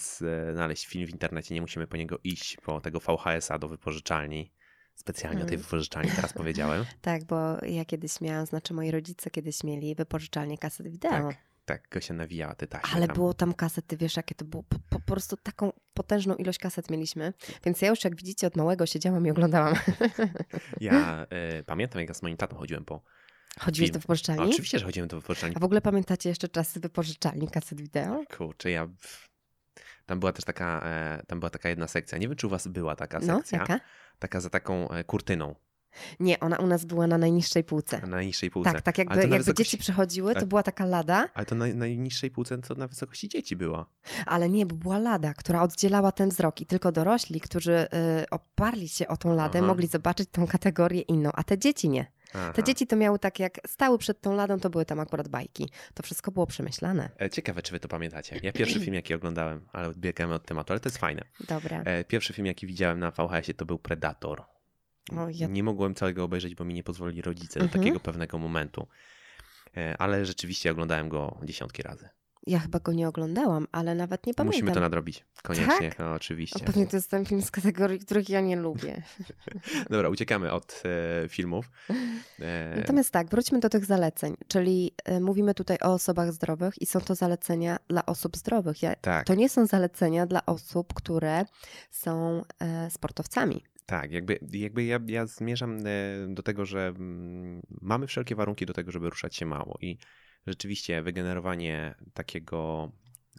znaleźć 0.53 0.87
film 0.87 1.07
w 1.07 1.09
internecie, 1.09 1.55
nie 1.55 1.61
musimy 1.61 1.87
po 1.87 1.97
niego 1.97 2.19
iść, 2.23 2.57
po 2.57 2.81
tego 2.81 2.99
VHS-a 2.99 3.59
do 3.59 3.67
wypożyczalni. 3.67 4.51
Specjalnie 4.97 5.43
o 5.43 5.45
tej 5.45 5.55
Mm. 5.55 5.63
wypożyczalni 5.63 6.11
teraz 6.11 6.33
powiedziałem. 6.41 6.85
Tak, 7.01 7.23
bo 7.25 7.65
ja 7.65 7.85
kiedyś 7.85 8.21
miałam, 8.21 8.45
znaczy 8.45 8.73
moi 8.73 8.91
rodzice 8.91 9.29
kiedyś 9.29 9.63
mieli 9.63 9.95
wypożyczalnię 9.95 10.57
kaset 10.57 10.87
wideo. 10.87 11.11
Tak, 11.11 11.37
tak, 11.65 11.89
go 11.91 12.01
się 12.01 12.13
nawijała 12.13 12.55
te 12.55 12.67
taśmy 12.67 12.95
Ale 12.95 13.07
tam. 13.07 13.15
było 13.15 13.33
tam 13.33 13.53
kasety, 13.53 13.97
wiesz, 13.97 14.17
jakie 14.17 14.35
to 14.35 14.45
było. 14.45 14.63
Po, 14.63 14.79
po, 14.79 14.99
po 14.99 14.99
prostu 14.99 15.37
taką 15.37 15.71
potężną 15.93 16.35
ilość 16.35 16.59
kaset 16.59 16.89
mieliśmy. 16.89 17.33
Więc 17.65 17.81
ja 17.81 17.89
już, 17.89 18.03
jak 18.03 18.15
widzicie, 18.15 18.47
od 18.47 18.55
małego 18.55 18.85
siedziałam 18.85 19.27
i 19.27 19.31
oglądałam. 19.31 19.75
Ja 20.81 21.25
e, 21.29 21.63
pamiętam, 21.63 21.99
jak 21.99 22.09
ja 22.09 22.13
z 22.15 22.21
moim 22.21 22.37
tatą 22.37 22.55
chodziłem 22.55 22.85
po... 22.85 23.01
Chodziłeś 23.59 23.87
Film. 23.89 23.93
do 23.93 23.99
wypożyczalni? 23.99 24.49
Oczywiście, 24.49 24.79
że 24.79 24.85
chodziłem 24.85 25.07
do 25.09 25.19
wypożyczalni. 25.21 25.55
A 25.55 25.59
w 25.59 25.63
ogóle 25.63 25.81
pamiętacie 25.81 26.29
jeszcze 26.29 26.47
czasy 26.49 26.79
wypożyczalni 26.79 27.47
kaset 27.47 27.81
wideo? 27.81 28.23
Kurczę, 28.37 28.71
ja... 28.71 28.87
Tam 30.07 30.19
była 30.19 30.33
też 30.33 30.45
taka, 30.45 30.81
e, 30.85 31.23
tam 31.27 31.39
była 31.39 31.49
taka 31.49 31.69
jedna 31.69 31.87
sekcja. 31.87 32.17
Nie 32.17 32.27
wiem, 32.27 32.35
czy 32.37 32.47
u 32.47 32.49
was 32.49 32.67
była 32.67 32.95
taka 32.95 33.19
No, 33.19 33.37
sekcja. 33.37 33.59
jaka? 33.59 33.79
Taka 34.19 34.39
za 34.41 34.49
taką 34.49 34.89
e, 34.89 35.03
kurtyną. 35.03 35.55
Nie, 36.19 36.39
ona 36.39 36.57
u 36.57 36.67
nas 36.67 36.85
była 36.85 37.07
na 37.07 37.17
najniższej 37.17 37.63
półce. 37.63 38.01
Na 38.01 38.07
najniższej 38.07 38.51
półce. 38.51 38.71
Tak, 38.73 38.81
tak 38.81 38.97
jakby, 38.97 39.15
jakby 39.19 39.37
wysokości- 39.37 39.53
dzieci 39.57 39.77
przychodziły, 39.77 40.35
to 40.35 40.45
była 40.47 40.63
taka 40.63 40.85
lada, 40.85 41.29
Ale 41.33 41.45
to 41.45 41.55
na 41.55 41.65
najniższej 41.67 42.31
półce 42.31 42.57
to 42.57 42.75
na 42.75 42.87
wysokości 42.87 43.29
dzieci 43.29 43.55
była. 43.55 43.85
ale 44.25 44.49
nie, 44.49 44.65
bo 44.65 44.75
była 44.75 44.97
lada, 44.99 45.33
która 45.33 45.61
oddzielała 45.61 46.11
ten 46.11 46.29
wzrok 46.29 46.61
i 46.61 46.65
tylko 46.65 46.91
dorośli, 46.91 47.41
którzy 47.41 47.87
y, 48.23 48.29
oparli 48.29 48.89
się 48.89 49.07
o 49.07 49.17
tą 49.17 49.35
ladę, 49.35 49.59
Aha. 49.59 49.67
mogli 49.67 49.87
zobaczyć 49.87 50.29
tą 50.31 50.47
kategorię 50.47 51.01
inną, 51.01 51.29
a 51.33 51.43
te 51.43 51.57
dzieci 51.57 51.89
nie. 51.89 52.11
Aha. 52.33 52.53
Te 52.53 52.63
dzieci 52.63 52.87
to 52.87 52.95
miały 52.95 53.19
tak, 53.19 53.39
jak 53.39 53.59
stały 53.67 53.97
przed 53.97 54.21
tą 54.21 54.35
ladą, 54.35 54.59
to 54.59 54.69
były 54.69 54.85
tam 54.85 54.99
akurat 54.99 55.27
bajki. 55.27 55.69
To 55.93 56.03
wszystko 56.03 56.31
było 56.31 56.47
przemyślane. 56.47 57.09
E, 57.21 57.29
Ciekawe, 57.29 57.61
czy 57.61 57.71
wy 57.71 57.79
to 57.79 57.87
pamiętacie. 57.87 58.39
Ja 58.43 58.51
pierwszy 58.53 58.79
film, 58.79 58.93
jaki 58.93 59.13
oglądałem, 59.13 59.67
ale 59.73 59.87
odbiegamy 59.87 60.33
od 60.33 60.45
tematu, 60.45 60.73
ale 60.73 60.79
to 60.79 60.89
jest 60.89 60.97
fajne. 60.97 61.21
Dobra. 61.47 61.81
E, 61.81 62.03
Pierwszy 62.03 62.33
film, 62.33 62.45
jaki 62.45 62.67
widziałem 62.67 62.99
na 62.99 63.11
VHS-ie, 63.11 63.53
to 63.53 63.65
był 63.65 63.79
Predator. 63.79 64.43
O, 65.17 65.29
ja- 65.29 65.47
Nie 65.47 65.63
mogłem 65.63 65.95
całego 65.95 66.23
obejrzeć, 66.23 66.55
bo 66.55 66.65
mi 66.65 66.73
nie 66.73 66.83
pozwolili 66.83 67.21
rodzice 67.21 67.59
do 67.59 67.65
Mhm. 67.65 67.81
takiego 67.83 67.99
pewnego 67.99 68.37
momentu. 68.37 68.87
E, 69.77 69.95
Ale 70.01 70.25
rzeczywiście 70.25 70.71
oglądałem 70.71 71.09
go 71.09 71.37
dziesiątki 71.43 71.81
razy. 71.81 72.09
Ja 72.47 72.59
chyba 72.59 72.79
go 72.79 72.93
nie 72.93 73.07
oglądałam, 73.07 73.67
ale 73.71 73.95
nawet 73.95 74.27
nie 74.27 74.33
pamiętam. 74.33 74.55
Musimy 74.55 74.71
to 74.71 74.79
nadrobić. 74.79 75.25
Koniecznie, 75.43 75.91
no, 75.99 76.13
oczywiście. 76.13 76.59
O, 76.63 76.65
Pewnie 76.65 76.87
to 76.87 76.97
jest 76.97 77.11
ten 77.11 77.25
film 77.25 77.41
z 77.41 77.51
kategorii, 77.51 77.99
których 77.99 78.29
ja 78.29 78.41
nie 78.41 78.55
lubię. 78.55 79.01
Dobra, 79.89 80.09
uciekamy 80.09 80.51
od 80.51 80.83
e, 81.25 81.29
filmów. 81.29 81.69
E, 82.39 82.75
Natomiast 82.77 83.11
tak, 83.11 83.27
wróćmy 83.29 83.59
do 83.59 83.69
tych 83.69 83.85
zaleceń. 83.85 84.35
Czyli 84.47 84.91
y, 85.09 85.19
mówimy 85.19 85.53
tutaj 85.53 85.77
o 85.83 85.93
osobach 85.93 86.33
zdrowych 86.33 86.81
i 86.81 86.85
są 86.85 87.01
to 87.01 87.15
zalecenia 87.15 87.77
dla 87.87 88.05
osób 88.05 88.37
zdrowych. 88.37 88.81
Ja, 88.81 88.95
tak, 88.95 89.27
to 89.27 89.35
nie 89.35 89.49
są 89.49 89.65
zalecenia 89.65 90.25
dla 90.25 90.45
osób, 90.45 90.93
które 90.93 91.45
są 91.91 92.43
e, 92.59 92.89
sportowcami. 92.89 93.63
tak. 93.85 94.11
Jakby, 94.11 94.39
jakby 94.51 94.83
ja, 94.83 94.99
ja 95.07 95.25
zmierzam 95.25 95.77
e, 95.77 95.81
do 96.27 96.43
tego, 96.43 96.65
że 96.65 96.87
mm, 96.87 97.61
mamy 97.81 98.07
wszelkie 98.07 98.35
warunki 98.35 98.65
do 98.65 98.73
tego, 98.73 98.91
żeby 98.91 99.09
ruszać 99.09 99.35
się 99.35 99.45
mało 99.45 99.77
i 99.81 99.97
rzeczywiście 100.47 101.01
wygenerowanie 101.01 101.95
takiego 102.13 102.91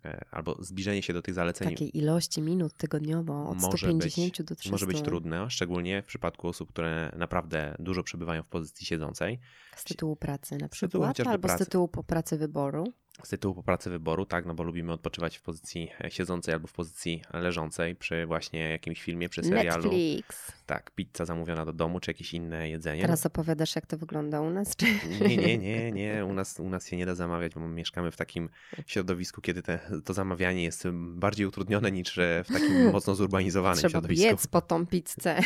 e, 0.05 0.25
albo 0.31 0.65
zbliżenie 0.65 1.03
się 1.03 1.13
do 1.13 1.23
tych 1.23 1.35
zaleceń 1.35 1.69
Takiej 1.69 1.99
ilości 1.99 2.43
minut 2.43 2.75
tygodniowo 2.75 3.49
od 3.49 3.61
Może 3.61 3.79
150 3.79 4.43
do 4.43 4.57
300. 4.57 4.71
może 4.71 4.87
być 4.87 5.03
trudne, 5.03 5.51
szczególnie 5.51 6.03
w 6.03 6.07
przypadku 6.07 6.49
osób, 6.49 6.69
które 6.69 7.13
naprawdę 7.17 7.77
dużo 7.79 8.03
przebywają 8.03 8.43
w 8.43 8.47
pozycji 8.47 8.87
siedzącej. 8.87 9.39
Z 9.77 9.85
tytułu 9.85 10.17
pracy 10.17 10.55
na 10.59 10.69
tytułu 10.69 10.71
przykład, 10.71 11.09
chociażby 11.09 11.31
albo 11.31 11.49
pracy. 11.49 11.65
z 11.65 11.67
tytułu 11.67 11.89
po 11.89 12.05
pracy 12.05 12.39
wyboru. 12.39 12.93
Z 13.23 13.29
tytułu 13.29 13.55
po 13.55 13.63
pracy 13.63 13.91
wyboru, 13.91 14.27
tak, 14.27 14.47
no 14.47 14.55
bo 14.55 14.63
lubimy 14.63 14.93
odpoczywać 14.93 15.37
w 15.39 15.43
pozycji 15.43 15.91
e, 16.05 16.11
siedzącej 16.11 16.55
albo 16.55 16.67
w 16.67 16.73
pozycji 16.73 17.23
leżącej 17.33 17.97
przy 17.97 18.27
właśnie 18.27 18.71
jakimś 18.71 19.03
filmie, 19.03 19.29
przy 19.29 19.43
serialu. 19.43 19.83
Netflix. 19.83 20.53
Tak, 20.67 20.91
pizza 20.91 21.25
zamówiona 21.25 21.65
do 21.65 21.73
domu, 21.73 22.01
czy 22.01 22.11
jakieś 22.11 22.35
inne 22.35 22.69
jedzenie. 22.69 23.03
Teraz 23.03 23.27
opowiadasz, 23.27 23.77
jak 23.77 23.87
to 23.87 23.97
wygląda 23.97 24.41
u 24.41 24.51
nas? 24.51 24.77
Czy... 24.77 24.87
Nie, 25.21 25.37
nie, 25.37 25.59
nie, 25.59 25.93
nie. 25.93 26.25
U 26.25 26.33
nas, 26.33 26.61
u 26.61 26.69
nas 26.69 26.89
się 26.89 26.97
nie 26.97 27.07
da 27.07 27.15
zamawiać, 27.15 27.55
bo 27.55 27.61
my 27.61 27.69
mieszkamy 27.69 28.11
w 28.11 28.17
takim 28.17 28.49
środowisku, 28.87 29.41
kiedy 29.41 29.63
te, 29.63 29.79
to 30.05 30.15
zamawianie 30.15 30.65
jest 30.65 30.89
bardziej 30.93 31.47
utrudnione 31.47 31.93
niż 31.93 32.19
e, 32.19 32.45
w 32.45 32.53
takim 32.53 32.91
mocno 32.93 33.15
zurbanizowanym 33.15 33.79
Trzeba 33.79 33.91
środowisku. 33.91 34.31
biec 34.31 34.47
po 34.47 34.61
tą 34.61 34.87
pizzę. 34.87 35.39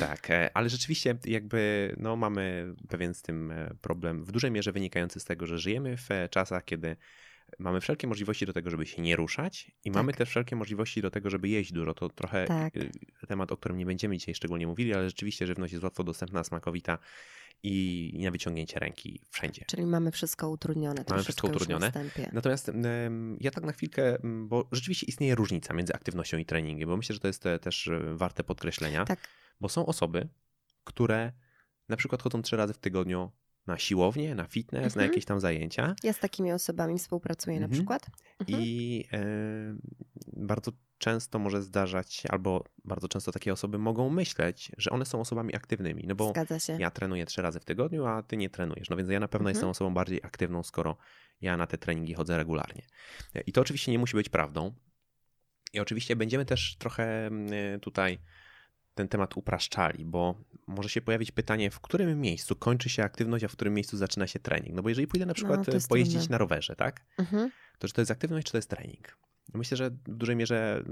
Tak, 0.00 0.30
e, 0.30 0.50
ale 0.54 0.68
rzeczywiście 0.68 1.18
jakby 1.24 1.94
no, 1.98 2.16
mamy 2.16 2.74
pewien 2.88 3.14
z 3.14 3.22
tym 3.22 3.52
problem 3.80 4.24
w 4.24 4.32
dużej 4.32 4.50
mierze 4.50 4.72
wynikający 4.72 5.20
z 5.20 5.24
tego, 5.24 5.46
że 5.46 5.58
żyjemy 5.58 5.96
w 5.96 6.08
czasach, 6.30 6.64
kiedy 6.64 6.73
mamy 7.58 7.80
wszelkie 7.80 8.06
możliwości 8.06 8.46
do 8.46 8.52
tego, 8.52 8.70
żeby 8.70 8.86
się 8.86 9.02
nie 9.02 9.16
ruszać 9.16 9.70
i 9.84 9.90
mamy 9.90 10.12
też 10.12 10.28
wszelkie 10.28 10.56
możliwości 10.56 11.02
do 11.02 11.10
tego, 11.10 11.30
żeby 11.30 11.48
jeść 11.48 11.72
dużo. 11.72 11.94
To 11.94 12.08
trochę 12.08 12.44
Tak. 12.44 12.76
e, 12.76 13.26
temat, 13.26 13.52
o 13.52 13.56
którym 13.56 13.78
nie 13.78 13.86
będziemy 13.86 14.18
dzisiaj 14.18 14.34
szczególnie 14.34 14.66
mówili, 14.66 14.94
ale 14.94 15.08
rzeczywiście 15.08 15.46
żywność 15.46 15.72
jest 15.72 15.84
łatwo 15.84 16.04
dostępna, 16.04 16.44
smakowita 16.44 16.98
i 17.62 18.20
na 18.24 18.30
wyciągnięcie 18.30 18.78
ręki 18.78 19.20
wszędzie. 19.30 19.64
Czyli 19.68 19.86
mamy 19.86 20.10
wszystko 20.10 20.50
utrudnione. 20.50 21.04
troszeczkę 21.04 21.22
wszystko 21.22 21.48
utrudnione. 21.48 21.92
Natomiast 22.32 22.70
ja 23.40 23.50
tak 23.50 23.64
na 23.64 23.72
chwilkę, 23.72 24.18
bo 24.22 24.68
rzeczywiście 24.72 25.06
istnieje 25.06 25.34
różnica 25.34 25.74
między 25.74 25.94
aktywnością 25.94 26.38
i 26.38 26.44
treningiem, 26.44 26.88
bo 26.88 26.96
myślę, 26.96 27.14
że 27.14 27.20
to 27.20 27.26
jest 27.26 27.46
e, 27.46 27.58
też 27.58 27.88
e, 27.88 28.14
warte 28.14 28.44
podkreślenia. 28.44 29.04
Tak. 29.04 29.28
Bo 29.60 29.68
są 29.68 29.86
osoby, 29.86 30.28
które 30.84 31.32
na 31.88 31.96
przykład 31.96 32.22
chodzą 32.22 32.42
trzy 32.42 32.56
razy 32.56 32.74
w 32.74 32.78
tygodniu 32.78 33.32
na 33.66 33.78
siłownię, 33.78 34.34
na 34.34 34.44
fitness, 34.44 34.80
na 34.82 34.86
Mhm. 35.02 35.10
jakieś 35.10 35.24
tam 35.24 35.40
zajęcia 35.40 35.94
Ja 36.02 36.12
z 36.12 36.18
takimi 36.18 36.52
osobami 36.52 36.98
współpracuję 36.98 37.60
na 37.60 37.64
Mhm. 37.66 37.72
przykład. 37.80 38.06
Mhm. 38.40 38.62
i 38.62 39.04
e, 39.12 39.18
bardzo 40.36 40.72
często 40.98 41.38
może 41.38 41.62
zdarzać, 41.62 42.22
albo 42.28 42.64
bardzo 42.84 43.08
często 43.08 43.32
takie 43.32 43.52
osoby 43.52 43.78
mogą 43.78 44.10
myśleć, 44.10 44.72
że 44.78 44.90
one 44.90 45.04
są 45.04 45.20
osobami 45.20 45.54
aktywnymi, 45.56 46.04
no 46.06 46.14
bo 46.14 46.28
Zgadza 46.30 46.58
się. 46.60 46.76
ja 46.80 46.90
trenuję 46.90 47.26
trzy 47.26 47.42
razy 47.42 47.60
w 47.60 47.64
tygodniu, 47.64 48.06
a 48.06 48.22
ty 48.22 48.36
nie 48.36 48.50
trenujesz. 48.50 48.90
No 48.90 48.96
więc 48.96 49.10
ja 49.10 49.20
na 49.20 49.28
pewno 49.28 49.48
Mhm. 49.50 49.54
jestem 49.54 49.68
osobą 49.70 49.94
bardziej 49.94 50.20
aktywną, 50.22 50.62
skoro 50.62 50.96
ja 51.40 51.56
na 51.56 51.66
te 51.66 51.78
treningi 51.78 52.14
chodzę 52.14 52.36
regularnie. 52.36 52.82
I 53.46 53.52
to 53.52 53.60
oczywiście 53.60 53.92
nie 53.92 53.98
musi 53.98 54.16
być 54.16 54.28
prawdą. 54.28 54.74
I 55.72 55.80
oczywiście 55.80 56.16
będziemy 56.16 56.44
też 56.44 56.76
trochę 56.78 57.26
mm, 57.26 57.80
tutaj 57.80 58.18
ten 58.94 59.08
temat 59.08 59.36
upraszczali, 59.36 60.04
bo 60.04 60.34
może 60.66 60.88
się 60.88 61.00
pojawić 61.00 61.30
pytanie, 61.30 61.70
w 61.70 61.80
którym 61.80 62.20
miejscu 62.20 62.56
kończy 62.56 62.88
się 62.88 63.02
aktywność, 63.02 63.44
a 63.44 63.48
w 63.48 63.52
którym 63.52 63.74
miejscu 63.74 63.96
zaczyna 63.96 64.26
się 64.26 64.38
trening. 64.38 64.76
No 64.76 64.82
bo 64.82 64.88
jeżeli 64.88 65.06
pójdę 65.06 65.26
na 65.26 65.34
przykład 65.34 65.66
to 65.66 65.72
jest 65.72 65.88
pojeździć 65.88 66.16
trudne. 66.16 66.34
na 66.34 66.38
rowerze, 66.38 66.76
tak? 66.76 67.00
Mhm. 67.18 67.50
To 67.78 67.88
czy 67.88 67.94
to 67.94 68.00
jest 68.00 68.10
aktywność, 68.10 68.46
czy 68.46 68.52
to 68.52 68.58
jest 68.58 68.70
trening? 68.70 69.16
No 69.54 69.58
Myślę, 69.58 69.76
że 69.76 69.90
w 69.90 70.16
dużej 70.16 70.36
mierze 70.36 70.82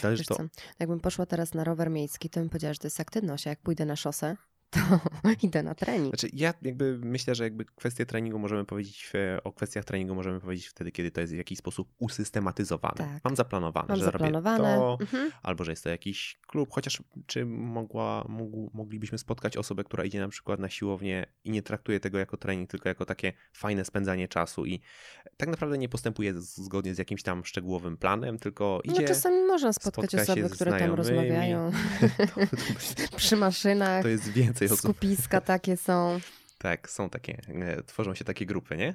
zależy 0.00 0.20
Wiesz 0.20 0.26
to. 0.26 0.34
co, 0.34 0.44
jakbym 0.78 1.00
poszła 1.00 1.26
teraz 1.26 1.54
na 1.54 1.64
rower 1.64 1.90
miejski, 1.90 2.30
to 2.30 2.40
bym 2.40 2.48
powiedziała, 2.48 2.74
że 2.74 2.78
to 2.78 2.86
jest 2.86 3.00
aktywność, 3.00 3.46
a 3.46 3.50
jak 3.50 3.60
pójdę 3.60 3.86
na 3.86 3.96
szosę, 3.96 4.36
to 4.70 4.80
idę 5.46 5.62
na 5.62 5.74
trening. 5.74 6.08
Znaczy, 6.08 6.28
ja 6.32 6.54
jakby 6.62 6.98
myślę, 7.02 7.34
że 7.34 7.44
jakby 7.44 7.64
kwestie 7.64 8.06
treningu 8.06 8.38
możemy 8.38 8.64
powiedzieć, 8.64 9.12
o 9.44 9.52
kwestiach 9.52 9.84
treningu 9.84 10.14
możemy 10.14 10.40
powiedzieć 10.40 10.66
wtedy, 10.66 10.92
kiedy 10.92 11.10
to 11.10 11.20
jest 11.20 11.32
w 11.32 11.36
jakiś 11.36 11.58
sposób 11.58 11.88
usystematyzowane. 11.98 12.94
Tak. 12.96 13.24
Mam 13.24 13.36
zaplanowane, 13.36 13.88
Mam 13.88 13.98
że 13.98 14.04
zaplanowane. 14.04 14.76
robię 14.76 14.78
to, 14.80 14.98
Mhm. 15.00 15.30
albo 15.42 15.64
że 15.64 15.72
jest 15.72 15.84
to 15.84 15.90
jakiś 15.90 16.38
klub, 16.46 16.68
chociaż 16.72 17.02
czy 17.26 17.46
mogła, 17.46 18.24
mógł, 18.28 18.70
moglibyśmy 18.74 19.18
spotkać 19.18 19.56
osobę, 19.56 19.84
która 19.84 20.04
idzie 20.04 20.20
na 20.20 20.28
przykład 20.28 20.60
na 20.60 20.68
siłownię 20.68 21.26
i 21.44 21.50
nie 21.50 21.62
traktuje 21.62 22.00
tego 22.00 22.18
jako 22.18 22.36
trening, 22.36 22.70
tylko 22.70 22.88
jako 22.88 23.04
takie 23.04 23.32
fajne 23.52 23.84
spędzanie 23.84 24.28
czasu 24.28 24.66
i 24.66 24.80
tak 25.36 25.48
naprawdę 25.48 25.78
nie 25.78 25.88
postępuje 25.88 26.32
zgodnie 26.40 26.94
z 26.94 26.98
jakimś 26.98 27.22
tam 27.22 27.44
szczegółowym 27.44 27.96
planem, 27.96 28.38
tylko 28.38 28.80
No 28.84 28.92
idzie... 28.94 29.04
czasami 29.08 29.42
można 29.42 29.72
spotkać 29.72 30.10
spotka 30.10 30.32
osoby, 30.32 30.50
które 30.50 30.78
tam 30.78 30.94
rozmawiają 30.94 31.70
to, 32.36 33.06
to, 33.10 33.16
przy 33.16 33.36
maszynach. 33.36 34.02
to 34.02 34.08
jest 34.08 34.28
więcej 34.28 34.59
osób. 34.66 34.78
Skupiska 34.78 35.40
takie 35.40 35.76
są. 35.76 36.20
Tak, 36.58 36.90
są 36.90 37.10
takie, 37.10 37.40
e, 37.48 37.82
tworzą 37.82 38.14
się 38.14 38.24
takie 38.24 38.46
grupy, 38.46 38.76
nie? 38.76 38.94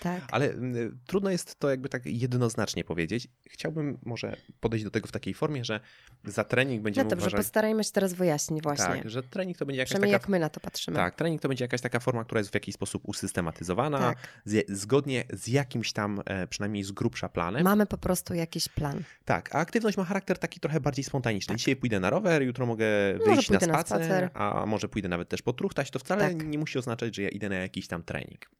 Tak. 0.00 0.22
Ale 0.30 0.50
mm, 0.50 0.98
trudno 1.06 1.30
jest 1.30 1.58
to 1.58 1.70
jakby 1.70 1.88
tak 1.88 2.06
jednoznacznie 2.06 2.84
powiedzieć. 2.84 3.28
Chciałbym 3.50 3.98
może 4.04 4.36
podejść 4.60 4.84
do 4.84 4.90
tego 4.90 5.06
w 5.06 5.12
takiej 5.12 5.34
formie, 5.34 5.64
że 5.64 5.80
za 6.24 6.44
trening 6.44 6.82
będziemy 6.82 7.04
No 7.04 7.10
dobrze, 7.10 7.26
uważać... 7.26 7.38
postarajmy 7.38 7.84
się 7.84 7.92
teraz 7.92 8.12
wyjaśnić 8.14 8.62
właśnie. 8.62 8.84
Tak, 8.86 9.10
że 9.10 9.22
trening 9.22 9.58
to 9.58 9.66
będzie 9.66 9.78
jakaś 9.78 9.88
Przynajmniej 9.90 10.12
taka... 10.12 10.22
jak 10.22 10.28
my 10.28 10.38
na 10.38 10.48
to 10.48 10.60
patrzymy. 10.60 10.96
Tak, 10.96 11.14
trening 11.14 11.42
to 11.42 11.48
będzie 11.48 11.64
jakaś 11.64 11.80
taka 11.80 12.00
forma, 12.00 12.24
która 12.24 12.38
jest 12.38 12.50
w 12.50 12.54
jakiś 12.54 12.74
sposób 12.74 13.02
usystematyzowana, 13.06 13.98
Tak. 13.98 14.18
z, 14.44 14.70
zgodnie 14.70 15.24
z 15.32 15.48
jakimś 15.48 15.92
tam, 15.92 16.22
e, 16.26 16.46
przynajmniej 16.46 16.84
z 16.84 16.92
grubsza 16.92 17.28
planem. 17.28 17.64
Mamy 17.64 17.86
po 17.86 17.98
prostu 17.98 18.34
jakiś 18.34 18.68
plan. 18.68 19.02
Tak, 19.24 19.54
a 19.54 19.58
aktywność 19.58 19.96
ma 19.96 20.04
charakter 20.04 20.38
taki 20.38 20.60
trochę 20.60 20.80
bardziej 20.80 21.04
spontaniczny. 21.04 21.52
Tak. 21.52 21.58
Dzisiaj 21.58 21.76
pójdę 21.76 22.00
na 22.00 22.10
rower, 22.10 22.42
jutro 22.42 22.66
mogę 22.66 22.86
wyjść 23.26 23.50
na 23.50 23.58
pójdę 23.58 23.72
na 23.72 23.80
spacer, 23.80 24.04
spacer. 24.04 24.30
a 24.34 24.66
może 24.66 24.88
pójdę 24.88 25.08
nawet 25.08 25.28
też 25.28 25.42
potruchtać. 25.42 25.90
To 25.90 25.98
wcale 25.98 26.28
Tak. 26.34 26.46
nie 26.46 26.58
musi 26.58 26.78
oznaczać, 26.78 27.16
że 27.16 27.22
ja 27.22 27.28
idę 27.28 27.48
na 27.48 27.54
jakiś 27.56 27.86
tam 27.86 28.02
trening. 28.02 28.50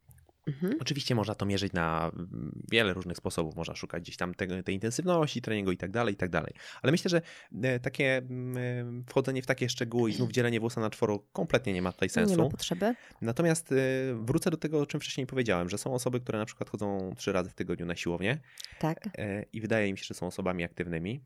Mhm. 0.47 0.77
Oczywiście 0.81 1.15
można 1.15 1.35
to 1.35 1.45
mierzyć 1.45 1.73
na 1.73 2.11
mm, 2.15 2.61
wiele 2.71 2.93
różnych 2.93 3.17
sposobów. 3.17 3.55
Można 3.55 3.75
szukać 3.75 4.03
gdzieś 4.03 4.17
tam 4.17 4.33
tego, 4.33 4.63
tej 4.63 4.75
intensywności 4.75 5.41
treningu 5.41 5.71
i 5.71 5.77
tak 5.77 5.91
dalej, 5.91 6.13
i 6.13 6.17
tak 6.17 6.29
dalej. 6.29 6.53
Ale 6.81 6.91
myślę, 6.91 7.09
że 7.09 7.21
e, 7.63 7.79
takie 7.79 8.17
mm, 8.17 8.57
e, 8.57 9.03
wchodzenie 9.09 9.41
w 9.41 9.45
takie 9.45 9.69
szczegóły 9.69 10.09
i 10.09 10.13
znów 10.13 10.31
dzielenie 10.35 10.59
włosa 10.59 10.81
na 10.81 10.89
czworo 10.89 11.19
kompletnie 11.19 11.73
nie 11.73 11.81
ma 11.81 11.91
tutaj 11.91 12.09
Nie 12.15 12.21
ma 12.21 12.27
sensu. 12.27 12.49
potrzeby. 12.49 12.95
Natomiast 13.21 13.71
e, 13.71 13.75
wrócę 14.15 14.51
do 14.51 14.57
tego, 14.57 14.79
o 14.79 14.85
czym 14.85 14.99
wcześniej 14.99 15.27
powiedziałem, 15.27 15.69
że 15.69 15.77
są 15.77 15.93
osoby, 15.93 16.19
które 16.19 16.39
na 16.39 16.45
przykład 16.45 16.69
chodzą 16.69 17.13
trzy 17.17 17.31
razy 17.31 17.49
w 17.49 17.53
tygodniu 17.53 17.85
na 17.85 17.95
siłownię 17.95 18.37
Tak. 18.79 19.09
i 19.53 19.61
wydaje 19.61 19.91
mi 19.91 19.97
się, 19.97 20.03
że 20.05 20.13
są 20.13 20.27
osobami 20.27 20.63
aktywnymi, 20.63 21.21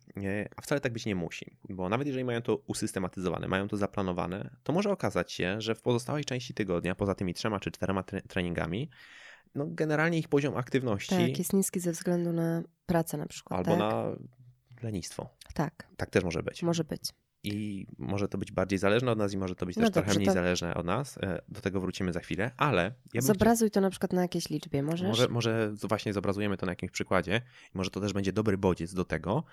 a 0.56 0.62
wcale 0.62 0.82
tak 0.82 0.94
być 0.94 1.06
nie 1.06 1.16
musi. 1.16 1.58
Bo 1.70 1.90
nawet 1.90 2.08
jeżeli 2.08 2.26
mają 2.26 2.42
to 2.42 2.56
usystematyzowane, 2.68 3.48
mają 3.48 3.68
to 3.68 3.78
zaplanowane, 3.78 4.50
to 4.64 4.74
może 4.74 4.92
okazać 4.92 5.32
się, 5.32 5.62
że 5.62 5.76
w 5.76 5.82
pozostałej 5.82 6.26
części 6.26 6.54
tygodnia, 6.54 6.96
poza 6.96 7.16
tymi 7.16 7.34
trzema 7.34 7.60
czy 7.60 7.72
czterema 7.72 8.04
tre- 8.04 8.22
treningami, 8.22 8.90
no 9.58 9.66
generalnie 9.70 10.20
ich 10.20 10.28
poziom 10.28 10.58
aktywności 10.58 11.16
Tak, 11.16 11.38
jest 11.38 11.54
niski 11.54 11.80
ze 11.80 11.92
względu 11.92 12.34
na 12.34 12.64
pracę 12.86 13.18
na 13.18 13.26
przykład. 13.26 13.58
albo 13.60 13.72
tak? 13.72 13.80
na 13.80 14.16
lenistwo. 14.84 15.30
Tak, 15.54 15.88
Tak 15.98 16.10
też 16.10 16.24
może 16.24 16.44
być. 16.44 16.64
może 16.64 16.84
być. 16.84 17.02
I 17.44 17.88
może 17.98 18.28
to 18.28 18.38
być 18.38 18.52
bardziej 18.52 18.80
zależne 18.80 19.12
od 19.12 19.18
nas 19.18 19.34
i 19.34 19.38
może 19.38 19.56
to 19.56 19.66
być 19.66 19.76
No 19.76 19.84
też 19.84 19.92
trochę 19.94 20.06
dobrze, 20.08 20.18
mniej 20.20 20.28
to- 20.28 20.34
zależne 20.34 20.76
od 20.76 20.86
nas. 20.86 21.18
E, 21.18 21.42
Do 21.50 21.62
tego 21.62 21.82
wrócimy 21.82 22.14
za 22.14 22.20
chwilę, 22.20 22.52
ale 22.58 22.94
ja 23.14 23.22
Zobrazuj 23.22 23.72
to 23.72 23.82
na 23.82 23.90
przykład 23.90 24.14
na 24.14 24.22
jakiejś 24.22 24.50
liczbie, 24.50 24.84
możesz? 24.84 25.08
Może, 25.08 25.28
może 25.28 25.74
właśnie 25.90 26.14
zobrazujemy 26.14 26.58
to 26.58 26.66
na 26.66 26.72
jakimś 26.72 26.92
przykładzie 26.92 27.42
i 27.76 27.78
może 27.78 27.90
to 27.90 28.00
też 28.02 28.14
będzie 28.14 28.34
dobry 28.34 28.58
bodziec 28.58 28.94
do 28.94 29.06
tego, 29.06 29.44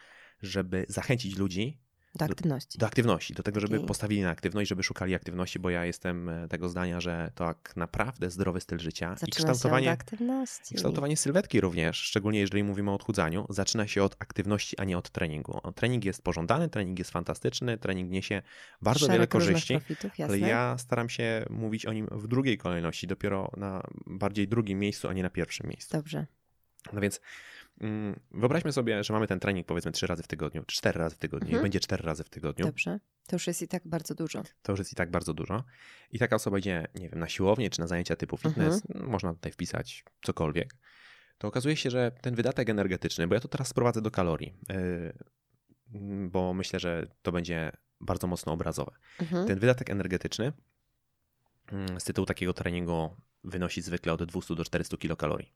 żeby 0.42 0.86
zachęcić 0.88 1.36
ludzi 1.38 1.80
Do 2.14 2.24
aktywności. 2.24 2.78
Do 2.78 2.86
aktywności, 2.86 3.34
do 3.34 3.42
tego, 3.42 3.60
żeby 3.60 3.76
Okej. 3.76 3.88
postawili 3.88 4.22
na 4.22 4.30
aktywność, 4.30 4.68
żeby 4.68 4.82
szukali 4.82 5.14
aktywności, 5.14 5.58
bo 5.58 5.70
ja 5.70 5.84
jestem 5.84 6.28
e, 6.28 6.48
tego 6.48 6.68
zdania, 6.68 7.00
że 7.00 7.30
to 7.34 7.44
tak 7.44 7.76
naprawdę 7.76 8.30
zdrowy 8.30 8.60
styl 8.60 8.78
życia 8.78 9.14
i 9.14 9.18
Zaczyna 9.18 9.26
się 9.26 9.42
od 9.42 9.56
kształtowanie, 9.56 9.90
aktywności. 9.90 10.74
kształtowanie 10.74 11.16
sylwetki 11.16 11.60
również, 11.60 11.96
szczególnie 11.96 12.40
jeżeli 12.40 12.64
mówimy 12.64 12.90
o 12.90 12.94
odchudzaniu, 12.94 13.46
zaczyna 13.50 13.86
się 13.86 14.02
od 14.02 14.16
aktywności, 14.18 14.78
a 14.78 14.84
nie 14.84 14.98
od 14.98 15.10
treningu. 15.10 15.60
Trening 15.74 16.04
jest 16.04 16.22
pożądany, 16.22 16.68
trening 16.68 16.98
jest 16.98 17.10
fantastyczny, 17.10 17.78
trening 17.78 18.10
niesie 18.10 18.42
bardzo 18.82 19.06
wiele 19.06 19.14
Szereg 19.16 19.34
różnych 19.34 19.52
korzyści, 19.52 19.74
Profitów, 19.74 20.12
ale 20.24 20.38
ja 20.38 20.78
staram 20.78 21.08
się 21.08 21.46
mówić 21.50 21.86
o 21.86 21.92
nim 21.92 22.08
w 22.10 22.28
drugiej 22.28 22.58
kolejności, 22.58 23.06
dopiero 23.06 23.50
na 23.56 23.82
bardziej 24.06 24.48
drugim 24.48 24.78
miejscu, 24.78 25.08
a 25.08 25.12
nie 25.12 25.22
na 25.22 25.30
pierwszym 25.30 25.68
miejscu. 25.68 25.96
Dobrze. 25.96 26.26
No 26.92 27.00
więc 27.00 27.20
wyobraźmy 28.30 28.72
sobie, 28.72 29.04
że 29.04 29.12
mamy 29.12 29.26
ten 29.26 29.40
trening 29.40 29.66
powiedzmy 29.66 29.92
trzy 29.92 30.06
razy 30.06 30.22
w 30.22 30.26
tygodniu, 30.26 30.64
czy 30.66 30.76
cztery 30.76 30.98
razy 30.98 31.16
w 31.16 31.18
tygodniu, 31.18 31.46
Mhm. 31.48 31.62
będzie 31.62 31.80
cztery 31.80 32.02
razy 32.02 32.24
w 32.24 32.28
tygodniu. 32.30 32.66
Dobrze. 32.66 33.00
To 33.26 33.36
już 33.36 33.46
jest 33.46 33.62
i 33.62 33.68
tak 33.68 33.82
bardzo 33.88 34.14
dużo. 34.14 34.42
To 34.62 34.72
już 34.72 34.78
jest 34.78 34.92
i 34.92 34.94
tak 34.96 35.10
bardzo 35.10 35.34
dużo. 35.34 35.64
I 36.10 36.18
taka 36.18 36.36
osoba 36.36 36.58
idzie, 36.58 36.86
nie 36.94 37.08
wiem, 37.08 37.18
na 37.18 37.28
siłownię 37.28 37.70
czy 37.70 37.80
na 37.80 37.86
zajęcia 37.86 38.16
typu 38.16 38.36
fitness, 38.36 38.82
Mhm. 38.90 39.10
można 39.10 39.34
tutaj 39.34 39.52
wpisać 39.52 40.04
cokolwiek. 40.22 40.74
To 41.38 41.48
okazuje 41.48 41.76
się, 41.76 41.90
że 41.90 42.12
ten 42.20 42.34
wydatek 42.34 42.70
energetyczny, 42.70 43.26
bo 43.26 43.34
ja 43.34 43.40
to 43.40 43.48
teraz 43.48 43.68
sprowadzę 43.68 44.02
do 44.02 44.10
kalorii, 44.10 44.54
yy, 44.68 46.28
bo 46.28 46.54
myślę, 46.54 46.80
że 46.80 47.06
to 47.22 47.32
będzie 47.32 47.72
bardzo 48.00 48.26
mocno 48.26 48.52
obrazowe. 48.52 48.92
Mhm. 49.20 49.46
Ten 49.46 49.58
wydatek 49.58 49.90
energetyczny 49.90 50.52
mm, 51.72 52.00
z 52.00 52.04
tytułu 52.04 52.26
takiego 52.26 52.52
treningu 52.52 53.16
wynosi 53.44 53.82
zwykle 53.82 54.12
od 54.12 54.24
200 54.24 54.54
do 54.54 54.64
400 54.64 54.96
kilokalorii. 54.96 55.52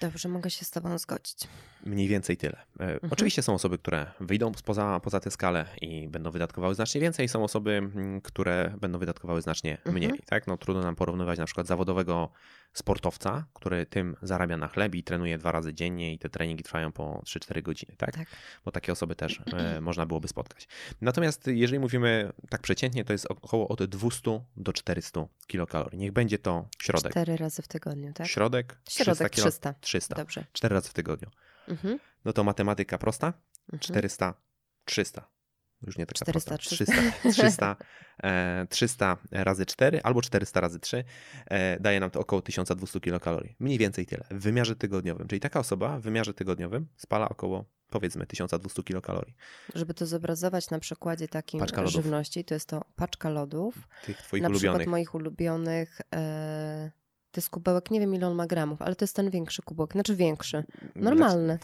Dobrze, 0.00 0.28
mogę 0.28 0.50
się 0.50 0.64
z 0.64 0.70
Tobą 0.70 0.98
zgodzić. 0.98 1.38
Mniej 1.86 2.08
więcej 2.08 2.36
tyle. 2.36 2.56
E, 2.80 2.98
Oczywiście 3.10 3.42
są 3.42 3.54
osoby, 3.54 3.78
które 3.78 4.06
wyjdą 4.20 4.52
poza, 4.64 5.00
poza 5.00 5.20
tę 5.20 5.30
skalę 5.30 5.66
i 5.80 6.08
będą 6.08 6.30
wydatkowały 6.30 6.74
znacznie 6.74 7.00
więcej, 7.00 7.28
są 7.28 7.44
osoby, 7.44 7.82
które 8.22 8.74
będą 8.80 8.98
wydatkowały 8.98 9.42
znacznie 9.42 9.76
Mhm. 9.76 9.94
mniej. 9.96 10.10
Tak? 10.26 10.46
No, 10.46 10.56
trudno 10.56 10.82
nam 10.82 10.96
porównywać 10.96 11.38
na 11.38 11.44
przykład 11.44 11.66
zawodowego 11.66 12.32
sportowca, 12.72 13.44
który 13.54 13.86
tym 13.86 14.16
zarabia 14.22 14.56
na 14.56 14.68
chleb 14.68 14.94
i 14.94 15.02
trenuje 15.02 15.38
dwa 15.38 15.52
razy 15.52 15.74
dziennie 15.74 16.12
i 16.14 16.18
te 16.18 16.28
treningi 16.28 16.62
trwają 16.64 16.92
po 16.92 17.22
3-4 17.26 17.62
godziny. 17.62 17.94
Tak? 17.96 18.14
Tak. 18.16 18.26
Bo 18.64 18.70
takie 18.72 18.92
osoby 18.92 19.14
też 19.14 19.40
e, 19.52 19.80
można 19.80 20.06
byłoby 20.06 20.28
spotkać. 20.28 20.68
Natomiast 21.00 21.46
jeżeli 21.46 21.78
mówimy 21.78 22.32
tak 22.48 22.60
przeciętnie, 22.60 23.04
to 23.04 23.12
jest 23.12 23.26
około 23.26 23.68
od 23.68 23.84
200 23.84 24.40
do 24.56 24.72
400 24.72 25.26
kilokalorii. 25.46 25.98
Niech 25.98 26.12
będzie 26.12 26.38
to 26.38 26.68
środek. 26.82 27.12
Cztery 27.12 27.36
razy 27.36 27.62
w 27.62 27.68
tygodniu, 27.68 28.12
tak? 28.12 28.26
Środek, 28.26 28.78
300 28.84 29.04
Środek 29.04 29.32
kilo- 29.32 29.44
300. 29.90 30.14
300. 30.14 30.14
Dobrze. 30.14 30.44
4 30.52 30.74
razy 30.74 30.88
w 30.88 30.92
tygodniu. 30.92 31.30
Mhm. 31.68 31.98
No 32.24 32.32
to 32.32 32.44
matematyka 32.44 32.98
prosta. 32.98 33.26
Mhm. 33.26 33.80
400, 33.80 34.34
300. 34.84 35.28
Już 35.86 35.98
nie 35.98 36.06
taka 36.06 36.24
400, 36.24 36.54
prosta. 36.54 36.58
300. 36.58 36.92
300, 37.30 37.30
300, 37.32 37.76
e, 38.22 38.66
300 38.70 39.16
razy 39.32 39.66
4 39.66 40.00
albo 40.02 40.22
400 40.22 40.60
razy 40.60 40.80
3 40.80 41.04
e, 41.46 41.80
daje 41.80 42.00
nam 42.00 42.10
to 42.10 42.20
około 42.20 42.42
1200 42.42 43.00
kilokalorii. 43.00 43.56
Mniej 43.58 43.78
więcej 43.78 44.06
tyle 44.06 44.24
w 44.30 44.42
wymiarze 44.42 44.76
tygodniowym. 44.76 45.28
Czyli 45.28 45.40
taka 45.40 45.60
osoba 45.60 45.98
w 45.98 46.02
wymiarze 46.02 46.34
tygodniowym 46.34 46.86
spala 46.96 47.28
około 47.28 47.64
powiedzmy 47.90 48.26
1200 48.26 48.82
kilokalorii. 48.82 49.34
Żeby 49.74 49.94
to 49.94 50.06
zobrazować 50.06 50.70
na 50.70 50.78
przykładzie 50.78 51.28
takim 51.28 51.60
żywności, 51.84 52.44
to 52.44 52.54
jest 52.54 52.68
to 52.68 52.84
paczka 52.96 53.30
lodów. 53.30 53.88
Tych 54.04 54.16
twoich 54.16 54.42
na 54.42 54.48
ulubionych. 54.48 54.78
przykład 54.78 54.90
moich 54.90 55.14
ulubionych. 55.14 56.00
E, 56.14 56.90
to 57.32 57.40
jest 57.40 57.50
kubełek, 57.50 57.90
nie 57.90 58.00
wiem 58.00 58.14
ile 58.14 58.26
on 58.26 58.34
ma 58.34 58.46
gramów, 58.46 58.82
ale 58.82 58.96
to 58.96 59.04
jest 59.04 59.16
ten 59.16 59.30
większy 59.30 59.62
kubełek, 59.62 59.92
znaczy 59.92 60.16
większy, 60.16 60.64
normalny. 60.96 61.58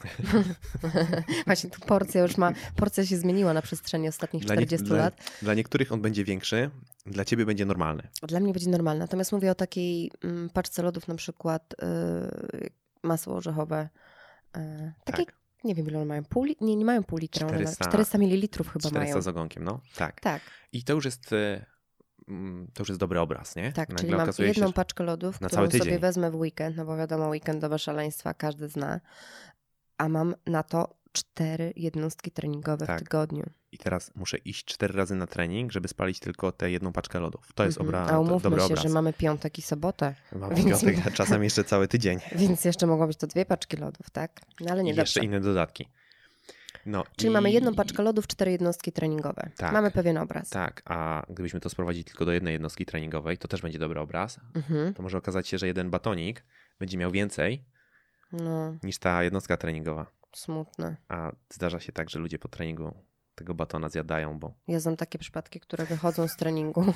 Właśnie 1.46 1.70
tu 1.70 1.80
porcja 1.80 2.22
już 2.22 2.36
ma, 2.36 2.52
porcja 2.76 3.06
się 3.06 3.16
zmieniła 3.16 3.52
na 3.52 3.62
przestrzeni 3.62 4.08
ostatnich 4.08 4.44
Dla, 4.44 4.54
nie, 4.54 4.60
40 4.66 4.86
dla, 4.86 4.96
lat. 4.98 5.30
dla 5.42 5.54
niektórych 5.54 5.92
on 5.92 6.00
będzie 6.02 6.24
większy, 6.24 6.70
dla 7.06 7.24
ciebie 7.24 7.46
będzie 7.46 7.64
normalny. 7.66 8.08
Dla 8.22 8.40
mnie 8.40 8.52
będzie 8.52 8.70
normalny. 8.70 9.00
Natomiast 9.00 9.32
mówię 9.32 9.50
o 9.50 9.54
takiej 9.54 10.10
mm, 10.24 10.50
paczce 10.50 10.82
lodów, 10.82 11.08
na 11.08 11.14
przykład 11.14 11.74
y, 12.62 12.70
masło 13.02 13.34
orzechowe. 13.34 13.88
Y, 14.56 14.92
takie, 15.04 15.24
Tak. 15.24 15.34
nie 15.64 15.74
wiem 15.74 15.86
ile 15.86 15.96
one 15.96 16.06
mają, 16.06 16.24
pół 16.24 16.44
li- 16.44 16.56
nie, 16.60 16.76
nie 16.76 16.84
mają 16.84 17.04
pół 17.04 17.18
litra, 17.18 17.46
400, 17.48 17.84
400 17.84 17.90
400 17.90 18.18
ml 18.18 18.48
chyba 18.64 18.70
400 18.80 18.98
mają. 18.98 19.22
z 19.22 19.28
ogonkiem, 19.28 19.64
no 19.64 19.80
tak. 19.96 20.20
Tak, 20.20 20.42
I 20.72 20.84
to 20.84 20.92
już 20.92 21.04
jest 21.04 21.32
mm, 21.32 21.60
to 22.74 22.82
już 22.82 22.88
jest 22.88 23.00
dobry 23.00 23.20
obraz, 23.20 23.56
nie? 23.56 23.72
tak, 23.72 23.88
Nagle 23.88 23.96
czyli 24.04 24.16
mam 24.16 24.28
jedną 24.38 24.66
się, 24.66 24.72
paczkę 24.72 25.04
lodów, 25.04 25.40
na 25.40 25.48
którą 25.48 25.70
sobie 25.70 25.98
wezmę 25.98 26.30
w 26.30 26.34
weekend, 26.34 26.76
no 26.76 26.84
bo 26.84 26.96
wiadomo, 26.96 27.28
weekendowe 27.28 27.78
szaleństwa 27.78 28.34
każdy 28.34 28.68
zna, 28.68 29.00
a 29.98 30.08
mam 30.08 30.34
na 30.46 30.62
to 30.62 30.96
cztery 31.12 31.72
jednostki 31.76 32.30
treningowe 32.30 32.86
Tak. 32.86 33.00
w 33.00 33.02
tygodniu. 33.04 33.44
I 33.72 33.78
teraz 33.78 34.10
muszę 34.14 34.36
iść 34.38 34.64
cztery 34.64 34.94
razy 34.94 35.14
na 35.14 35.26
trening, 35.26 35.72
żeby 35.72 35.88
spalić 35.88 36.20
tylko 36.20 36.52
tę 36.52 36.70
jedną 36.70 36.92
paczkę 36.92 37.20
lodów. 37.20 37.52
To 37.54 37.64
jest 37.64 37.80
Mhm. 37.80 38.06
obra- 38.06 38.12
A 38.14 38.18
umówmy 38.20 38.40
dobry 38.40 38.60
się, 38.60 38.66
obraz. 38.66 38.82
że 38.82 38.88
mamy 38.88 39.12
piątek 39.12 39.58
i 39.58 39.62
sobotę, 39.62 40.14
Mamy 40.32 40.54
więc- 40.54 40.68
piątek, 40.68 40.96
a 41.06 41.10
czasem 41.10 41.44
jeszcze 41.44 41.64
cały 41.64 41.88
tydzień. 41.88 42.18
więc 42.36 42.64
jeszcze 42.64 42.86
mogą 42.86 43.06
być 43.06 43.16
to 43.16 43.26
dwie 43.26 43.44
paczki 43.46 43.76
lodów, 43.76 44.10
tak? 44.10 44.40
No 44.60 44.70
ale 44.72 44.80
I 44.82 44.84
nie 44.84 44.92
jeszcze 44.92 45.20
dobrze. 45.20 45.26
inne 45.26 45.40
dodatki. 45.40 45.88
No, 46.86 47.04
Czyli 47.16 47.30
i- 47.30 47.32
mamy 47.32 47.50
jedną 47.50 47.74
paczkę 47.74 48.02
lodów, 48.02 48.26
cztery 48.26 48.50
jednostki 48.52 48.92
treningowe. 48.92 49.50
Tak. 49.56 49.72
Mamy 49.72 49.90
pewien 49.90 50.18
obraz. 50.18 50.50
Tak, 50.50 50.82
a 50.84 51.26
gdybyśmy 51.28 51.60
to 51.60 51.68
sprowadzili 51.70 52.04
tylko 52.04 52.24
do 52.24 52.32
jednej 52.32 52.52
jednostki 52.52 52.86
treningowej, 52.86 53.38
to 53.38 53.48
też 53.48 53.62
będzie 53.62 53.78
dobry 53.78 54.00
obraz. 54.00 54.40
Mhm. 54.54 54.94
To 54.94 55.02
może 55.02 55.18
okazać 55.18 55.48
się, 55.48 55.58
że 55.58 55.66
jeden 55.66 55.90
batonik 55.90 56.44
będzie 56.78 56.98
miał 56.98 57.10
więcej 57.10 57.64
No, 58.32 58.76
niż 58.82 58.98
ta 58.98 59.22
jednostka 59.22 59.56
treningowa. 59.56 60.06
smutne. 60.34 60.96
A 61.08 61.32
zdarza 61.50 61.80
się 61.80 61.92
tak, 61.92 62.10
że 62.10 62.18
ludzie 62.18 62.38
po 62.38 62.48
treningu 62.48 62.94
tego 63.36 63.54
batona 63.54 63.88
zjadają, 63.88 64.38
bo 64.38 64.54
Ja 64.68 64.80
znam 64.80 64.96
takie 64.96 65.18
przypadki, 65.18 65.60
które 65.60 65.84
wychodzą 65.84 66.28
z 66.28 66.36
treningu. 66.36 66.84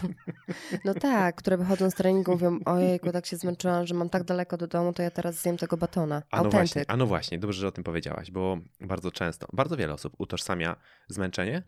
No 0.84 0.94
tak, 0.94 1.36
które 1.36 1.56
wychodzą 1.56 1.90
z 1.90 1.94
treningu, 1.94 2.32
mówią, 2.32 2.58
ojejku, 2.64 3.12
tak 3.12 3.26
się 3.26 3.36
zmęczyłam, 3.36 3.86
że 3.86 3.94
mam 3.94 4.08
tak 4.08 4.24
daleko 4.24 4.56
do 4.56 4.66
domu, 4.66 4.92
to 4.92 5.02
ja 5.02 5.10
teraz 5.10 5.34
zjem 5.34 5.56
tego 5.56 5.76
batona. 5.76 6.22
A 6.30 6.42
no 6.42 6.50
właśnie, 6.50 6.84
a 6.88 6.96
no 6.96 7.06
właśnie, 7.06 7.38
dobrze, 7.38 7.60
że 7.60 7.68
o 7.68 7.72
tym 7.72 7.84
powiedziałaś, 7.84 8.30
bo 8.30 8.58
bardzo 8.80 9.10
często, 9.10 9.46
bardzo 9.52 9.76
wiele 9.76 9.94
osób 9.94 10.14
utożsamia 10.18 10.76
zmęczenie 11.08 11.62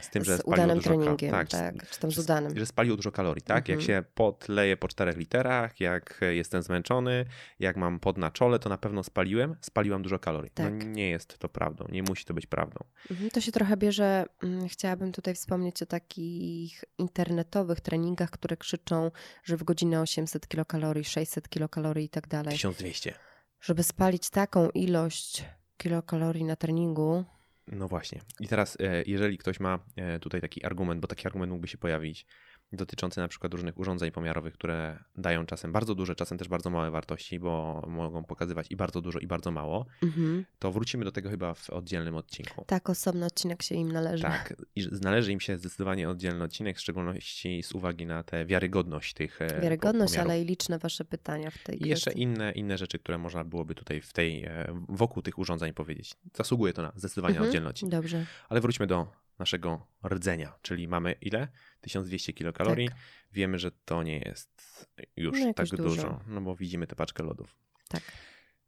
z 0.00 0.10
tym, 0.10 0.24
że 0.24 0.38
z 0.38 0.42
udanym 0.44 0.76
dużo 0.76 0.88
treningiem, 0.90 1.30
tak, 1.30 1.48
tak, 1.48 1.88
czy 1.90 2.00
tam 2.00 2.10
z 2.10 2.14
że- 2.14 2.22
udanym. 2.22 2.58
Że 2.58 2.66
spaliło 2.66 2.96
dużo 2.96 3.12
kalorii, 3.12 3.42
tak? 3.42 3.68
Jak 3.68 3.78
Mhm. 3.78 3.86
się 3.86 4.04
podleję 4.14 4.76
po 4.76 4.88
czterech 4.88 5.16
literach, 5.16 5.80
jak 5.80 6.20
jestem 6.30 6.62
zmęczony, 6.62 7.24
jak 7.60 7.76
mam 7.76 8.00
pod 8.00 8.18
na 8.18 8.30
czole, 8.30 8.58
to 8.58 8.68
na 8.68 8.78
pewno 8.78 9.02
spaliłem, 9.02 9.56
spaliłam 9.60 10.02
dużo 10.02 10.18
kalorii. 10.18 10.50
Tak. 10.50 10.72
No 10.74 10.84
nie 10.84 11.10
jest 11.10 11.38
to 11.38 11.48
prawdą, 11.48 11.84
nie 11.92 12.02
musi 12.02 12.24
to 12.24 12.34
być 12.34 12.46
prawdą. 12.46 12.84
Mhm, 13.10 13.30
To 13.30 13.40
się 13.40 13.52
trochę 13.52 13.76
bierze, 13.76 14.24
mm, 14.42 14.68
chciałabym 14.68 15.12
tutaj 15.12 15.34
wspomnieć 15.34 15.82
o 15.82 15.86
takich 15.86 16.84
internetowych 16.98 17.80
treningach, 17.80 18.30
które 18.30 18.56
krzyczą, 18.56 19.10
że 19.44 19.56
w 19.56 19.62
godzinę 19.64 20.00
800 20.00 20.48
kilokalorii, 20.48 21.04
600 21.04 21.48
kilokalorii 21.48 22.06
i 22.06 22.08
tak 22.08 22.28
dalej. 22.28 22.52
1200. 22.54 23.14
Żeby 23.60 23.82
spalić 23.82 24.30
taką 24.30 24.70
ilość 24.70 25.44
kilokalorii 25.76 26.44
na 26.44 26.56
treningu, 26.56 27.24
No 27.66 27.88
właśnie. 27.88 28.20
I 28.40 28.48
teraz, 28.48 28.76
e, 28.80 29.02
jeżeli 29.06 29.38
ktoś 29.38 29.60
ma 29.60 29.78
e, 29.96 30.18
tutaj 30.18 30.40
taki 30.40 30.64
argument, 30.64 31.00
bo 31.00 31.08
taki 31.08 31.26
argument 31.26 31.50
mógłby 31.50 31.68
się 31.68 31.78
pojawić, 31.78 32.26
dotyczący 32.76 33.20
na 33.20 33.28
przykład 33.28 33.52
różnych 33.52 33.78
urządzeń 33.78 34.10
pomiarowych, 34.10 34.54
które 34.54 34.98
dają 35.16 35.46
czasem 35.46 35.72
bardzo 35.72 35.94
duże, 35.94 36.14
czasem 36.14 36.38
też 36.38 36.48
bardzo 36.48 36.70
małe 36.70 36.90
wartości, 36.90 37.38
bo 37.38 37.82
mogą 37.88 38.24
pokazywać 38.24 38.66
i 38.70 38.76
bardzo 38.76 39.00
dużo, 39.00 39.18
i 39.18 39.26
bardzo 39.26 39.50
mało, 39.50 39.86
mhm. 40.02 40.44
to 40.58 40.72
wrócimy 40.72 41.04
do 41.04 41.12
tego 41.12 41.30
chyba 41.30 41.54
w 41.54 41.70
oddzielnym 41.70 42.16
odcinku. 42.16 42.64
tak 42.66 42.90
osobny 42.90 43.26
odcinek 43.26 43.62
się 43.62 43.74
im 43.74 43.92
należy. 43.92 44.22
Tak, 44.22 44.54
i 44.76 44.88
należy 45.00 45.32
im 45.32 45.40
się 45.40 45.58
zdecydowanie 45.58 46.08
oddzielny 46.08 46.44
odcinek, 46.44 46.76
w 46.76 46.80
szczególności 46.80 47.62
z 47.62 47.72
uwagi 47.72 48.06
na 48.06 48.22
tę 48.22 48.46
wiarygodność 48.46 49.14
tych 49.14 49.42
e, 49.42 49.60
Wiarygodność, 49.60 50.12
pomiarów. 50.12 50.30
ale 50.30 50.42
i 50.42 50.44
liczne 50.44 50.78
wasze 50.78 51.04
pytania 51.04 51.50
w 51.50 51.58
tej 51.58 51.86
I 51.86 51.88
jeszcze 51.88 52.12
inne, 52.12 52.52
inne 52.52 52.78
rzeczy, 52.78 52.98
które 52.98 53.18
można 53.18 53.44
byłoby 53.44 53.74
tutaj 53.74 54.00
w 54.00 54.12
tej, 54.12 54.44
e, 54.44 54.84
wokół 54.88 55.22
tych 55.22 55.38
urządzeń 55.38 55.72
powiedzieć. 55.72 56.14
Zasługuje 56.34 56.72
to 56.72 56.82
na 56.82 56.92
zdecydowanie 56.96 57.32
Mhm, 57.32 57.48
oddzielny 57.48 57.68
odcinek. 57.68 57.92
Dobrze. 57.92 58.26
Ale 58.48 58.60
wróćmy 58.60 58.86
do 58.86 59.06
naszego 59.42 59.86
rdzenia, 60.04 60.52
czyli 60.62 60.88
mamy 60.88 61.12
ile? 61.20 61.48
1200 61.80 62.32
kilokalorii. 62.32 62.88
Tak. 62.88 62.96
Wiemy, 63.32 63.58
że 63.58 63.70
to 63.84 64.02
nie 64.02 64.18
jest 64.18 64.88
już 65.16 65.40
No, 65.40 65.54
tak 65.54 65.66
dużo. 65.68 65.82
dużo. 65.82 66.20
no 66.26 66.40
bo 66.40 66.56
widzimy 66.56 66.86
tę 66.86 66.96
paczkę 66.96 67.22
lodów. 67.22 67.56
Tak. 67.88 68.02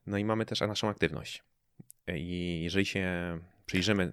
No 0.06 0.18
i 0.18 0.24
mamy 0.24 0.46
też 0.46 0.60
naszą 0.60 0.88
aktywność. 0.88 1.42
I 2.14 2.60
jeżeli 2.64 2.86
się 2.86 3.38
przyjrzymy, 3.66 4.12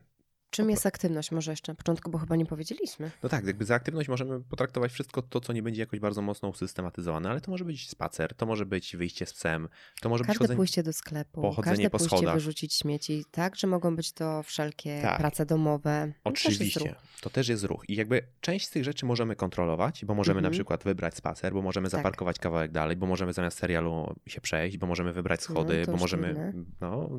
Czym 0.52 0.70
jest 0.70 0.86
aktywność? 0.86 1.32
Może 1.32 1.52
jeszcze 1.52 1.72
na 1.72 1.76
początku, 1.76 2.12
bo 2.12 2.18
chyba 2.18 2.36
nie 2.36 2.46
powiedzieliśmy. 2.46 3.12
no 3.24 3.30
tak, 3.30 3.46
jakby 3.46 3.66
za 3.66 3.76
aktywność 3.76 4.10
możemy 4.10 4.40
potraktować 4.42 4.92
wszystko 4.92 5.22
to, 5.22 5.42
co 5.42 5.54
nie 5.54 5.64
będzie 5.64 5.82
jakoś 5.82 6.00
bardzo 6.00 6.22
mocno 6.22 6.50
usystematyzowane, 6.50 7.30
ale 7.30 7.42
to 7.42 7.52
może 7.52 7.66
być 7.66 7.90
spacer, 7.90 8.36
to 8.36 8.46
może 8.46 8.66
być 8.66 8.96
wyjście 8.96 9.26
z 9.26 9.34
psem, 9.34 9.68
to 10.02 10.10
może 10.10 10.24
być 10.24 10.28
Każde 10.28 10.40
chodzenie... 10.40 10.58
pójście 10.58 10.84
do 10.84 10.94
sklepu, 10.94 11.42
pochodzenie 11.42 11.76
każde 11.76 11.90
po 11.90 11.98
pójście 11.98 12.18
schodach. 12.18 12.34
wyrzucić 12.34 12.74
śmieci, 12.74 13.26
tak? 13.32 13.56
Że 13.56 13.68
mogą 13.68 13.96
być 13.96 14.12
to 14.12 14.44
wszelkie 14.44 15.00
Tak. 15.02 15.18
prace 15.18 15.46
domowe. 15.46 16.08
No, 16.26 16.32
też 16.32 16.46
Oczywiście, 16.46 16.80
ruch. 16.80 16.90
to 17.22 17.30
też 17.30 17.48
jest 17.48 17.64
ruch. 17.64 17.84
I 17.90 17.96
jakby 17.96 18.22
część 18.42 18.68
z 18.68 18.70
tych 18.70 18.84
rzeczy 18.84 19.06
możemy 19.06 19.36
kontrolować, 19.36 20.06
bo 20.06 20.16
możemy 20.16 20.42
na 20.42 20.48
Mhm. 20.48 20.52
przykład 20.54 20.84
wybrać 20.84 21.16
spacer, 21.16 21.54
bo 21.54 21.62
możemy 21.62 21.90
Tak. 21.90 22.00
zaparkować 22.00 22.40
kawałek 22.40 22.72
dalej, 22.72 22.98
bo 22.98 23.08
możemy 23.08 23.34
zamiast 23.34 23.58
serialu 23.58 24.16
się 24.28 24.42
przejść, 24.42 24.78
bo 24.78 24.88
możemy 24.88 25.14
wybrać 25.14 25.42
schody, 25.42 25.84
No, 25.88 25.94
bo 25.94 26.00
możemy. 26.00 26.28
trudne. 26.28 26.54
No, 26.82 27.10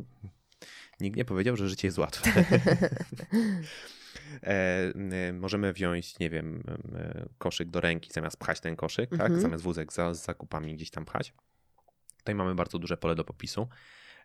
nikt 1.02 1.16
nie 1.16 1.24
powiedział, 1.24 1.56
że 1.56 1.68
życie 1.68 1.88
jest 1.88 1.98
łatwe. 1.98 2.30
E, 4.42 5.32
możemy 5.32 5.72
wziąć, 5.72 6.18
nie 6.18 6.30
wiem, 6.30 6.62
koszyk 7.38 7.70
do 7.70 7.80
ręki, 7.80 8.10
zamiast 8.12 8.36
pchać 8.36 8.60
ten 8.60 8.76
koszyk, 8.76 9.10
tak? 9.10 9.20
Mhm. 9.20 9.40
Zamiast 9.40 9.64
wózek 9.64 9.92
za, 9.92 10.14
z 10.14 10.24
zakupami 10.24 10.74
gdzieś 10.74 10.90
tam 10.90 11.04
pchać. 11.04 11.34
Tutaj 12.16 12.34
mamy 12.34 12.54
bardzo 12.54 12.78
duże 12.78 12.96
pole 12.96 13.14
do 13.14 13.24
popisu. 13.24 13.68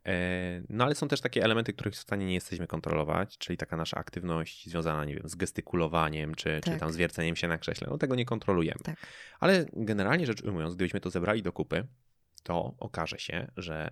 E, 0.05 0.61
no 0.69 0.85
ale 0.85 0.95
są 0.95 1.07
też 1.07 1.21
takie 1.21 1.43
elementy, 1.43 1.73
których 1.73 1.93
w 1.93 1.97
stanie 1.97 2.25
nie 2.25 2.33
jesteśmy 2.33 2.67
kontrolować, 2.67 3.37
czyli 3.37 3.57
taka 3.57 3.77
nasza 3.77 3.97
aktywność 3.97 4.69
związana, 4.69 5.05
nie 5.05 5.15
wiem, 5.15 5.29
z 5.29 5.35
gestykulowaniem, 5.35 6.35
czy, 6.35 6.61
czy 6.63 6.71
Tak. 6.71 6.79
tam 6.79 6.91
zwierceniem 6.91 7.35
się 7.35 7.47
na 7.47 7.57
krześle. 7.57 7.87
No 7.91 7.97
tego 7.97 8.15
nie 8.15 8.25
kontrolujemy. 8.25 8.79
Tak. 8.83 8.95
Ale 9.39 9.65
generalnie 9.73 10.25
rzecz 10.25 10.41
ujmując, 10.41 10.75
gdybyśmy 10.75 10.99
to 10.99 11.09
zebrali 11.09 11.41
do 11.41 11.51
kupy, 11.51 11.87
to 12.43 12.75
okaże 12.79 13.19
się, 13.19 13.47
że 13.57 13.85
e, 13.85 13.91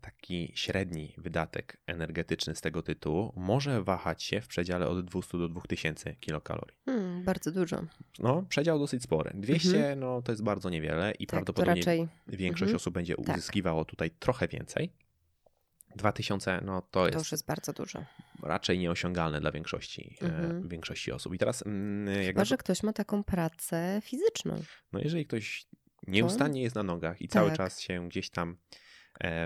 taki 0.00 0.52
średni 0.54 1.14
wydatek 1.18 1.76
energetyczny 1.86 2.54
z 2.56 2.60
tego 2.60 2.82
tytułu 2.82 3.32
może 3.36 3.82
wahać 3.82 4.22
się 4.22 4.40
w 4.40 4.48
przedziale 4.48 4.88
od 4.88 5.04
200 5.04 5.38
do 5.38 5.48
2000 5.48 6.14
kilokalorii. 6.14 6.76
Hmm, 6.84 7.24
bardzo 7.24 7.52
dużo. 7.52 7.82
No, 8.18 8.42
przedział 8.48 8.78
dosyć 8.78 9.02
spory. 9.02 9.30
200 9.34 9.96
no, 9.96 10.22
to 10.22 10.32
jest 10.32 10.42
bardzo 10.42 10.70
niewiele 10.70 11.12
i 11.12 11.26
Tak, 11.26 11.26
to 11.26 11.30
prawdopodobnie 11.30 11.80
raczej 11.82 12.08
większość 12.28 12.62
Mhm. 12.62 12.76
osób 12.76 12.94
będzie 12.94 13.16
Tak. 13.16 13.28
uzyskiwało 13.36 13.84
tutaj 13.84 14.10
trochę 14.10 14.48
więcej. 14.48 14.92
2000 15.96 16.60
no, 16.64 16.82
to 16.82 16.88
to 16.90 17.06
jest 17.06 17.18
już 17.18 17.32
jest 17.32 17.46
bardzo 17.46 17.72
dużo. 17.72 18.04
raczej 18.42 18.78
nieosiągalne 18.78 19.40
dla 19.40 19.52
większości, 19.52 20.16
e, 20.22 20.24
Mhm. 20.26 20.68
większości 20.68 21.12
osób. 21.12 21.34
I 21.34 21.38
teraz 21.38 21.66
mm, 21.66 22.06
jak 22.16 22.26
Chyba, 22.26 22.40
na 22.40 22.44
to, 22.44 22.48
że 22.48 22.56
ktoś 22.56 22.82
ma 22.82 22.92
taką 22.92 23.24
pracę 23.24 24.00
fizyczną. 24.04 24.62
no, 24.92 25.00
jeżeli 25.00 25.26
ktoś 25.26 25.66
nieustannie 26.06 26.62
jest 26.62 26.76
na 26.76 26.82
nogach 26.82 27.22
i 27.22 27.28
cały 27.28 27.48
Tak. 27.48 27.56
czas 27.56 27.80
się 27.80 28.08
gdzieś 28.08 28.30
tam 28.30 28.50
e, 28.50 28.78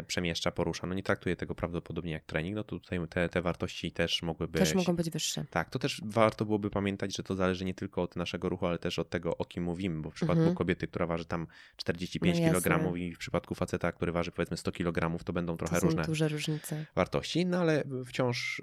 przemieszcza, 0.06 0.50
porusza, 0.50 0.86
no 0.86 0.94
nie 0.94 1.02
traktuje 1.02 1.36
tego 1.36 1.54
prawdopodobnie 1.54 2.12
jak 2.12 2.24
trening, 2.24 2.56
no 2.56 2.64
to 2.64 2.78
tutaj 2.78 3.00
te, 3.10 3.28
te 3.28 3.42
wartości 3.42 3.92
też 3.92 4.22
mogłyby 4.22 4.58
Też 4.58 4.74
mogą 4.74 4.96
być 4.96 5.10
wyższe. 5.10 5.44
Tak, 5.50 5.70
to 5.70 5.78
też 5.78 6.00
warto 6.04 6.44
byłoby 6.44 6.70
pamiętać, 6.70 7.16
że 7.16 7.22
to 7.22 7.34
zależy 7.34 7.64
nie 7.64 7.74
tylko 7.74 8.02
od 8.02 8.16
naszego 8.16 8.48
ruchu, 8.48 8.66
ale 8.66 8.78
też 8.78 8.98
od 8.98 9.10
tego, 9.10 9.36
o 9.36 9.44
kim 9.44 9.64
mówimy, 9.64 10.02
bo 10.02 10.10
w 10.10 10.14
przypadku 10.14 10.40
Mhm. 10.40 10.56
kobiety, 10.56 10.86
która 10.86 11.06
waży 11.06 11.24
tam 11.24 11.46
45 11.76 12.38
No 12.40 12.60
kg 12.60 12.96
i 12.96 13.14
w 13.14 13.18
przypadku 13.18 13.54
faceta, 13.54 13.92
który 13.92 14.12
waży 14.12 14.30
powiedzmy 14.32 14.56
100 14.56 14.72
kg, 14.72 15.24
to 15.24 15.32
będą 15.32 15.56
trochę 15.56 15.76
to 15.80 15.86
różne 15.86 16.04
duże 16.04 16.28
różnice. 16.28 16.86
wartości, 16.94 17.46
no 17.46 17.58
ale 17.60 17.84
wciąż 18.06 18.58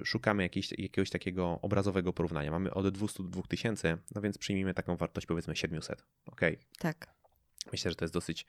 y, 0.00 0.04
szukamy 0.04 0.42
jakiejś, 0.42 0.70
jakiegoś 0.78 1.10
takiego 1.10 1.58
obrazowego 1.62 2.12
porównania. 2.12 2.50
Mamy 2.50 2.74
od 2.74 2.88
200 2.88 3.22
do 3.22 3.28
2000, 3.28 3.98
no 4.14 4.20
więc 4.20 4.38
przyjmijmy 4.38 4.74
taką 4.74 4.96
wartość 4.96 5.26
powiedzmy 5.26 5.56
700. 5.56 6.04
Okej, 6.26 6.58
Tak. 6.78 7.06
myślę, 7.72 7.90
że 7.90 7.94
to 7.94 8.04
jest 8.04 8.14
dosyć 8.14 8.42
e, 8.42 8.46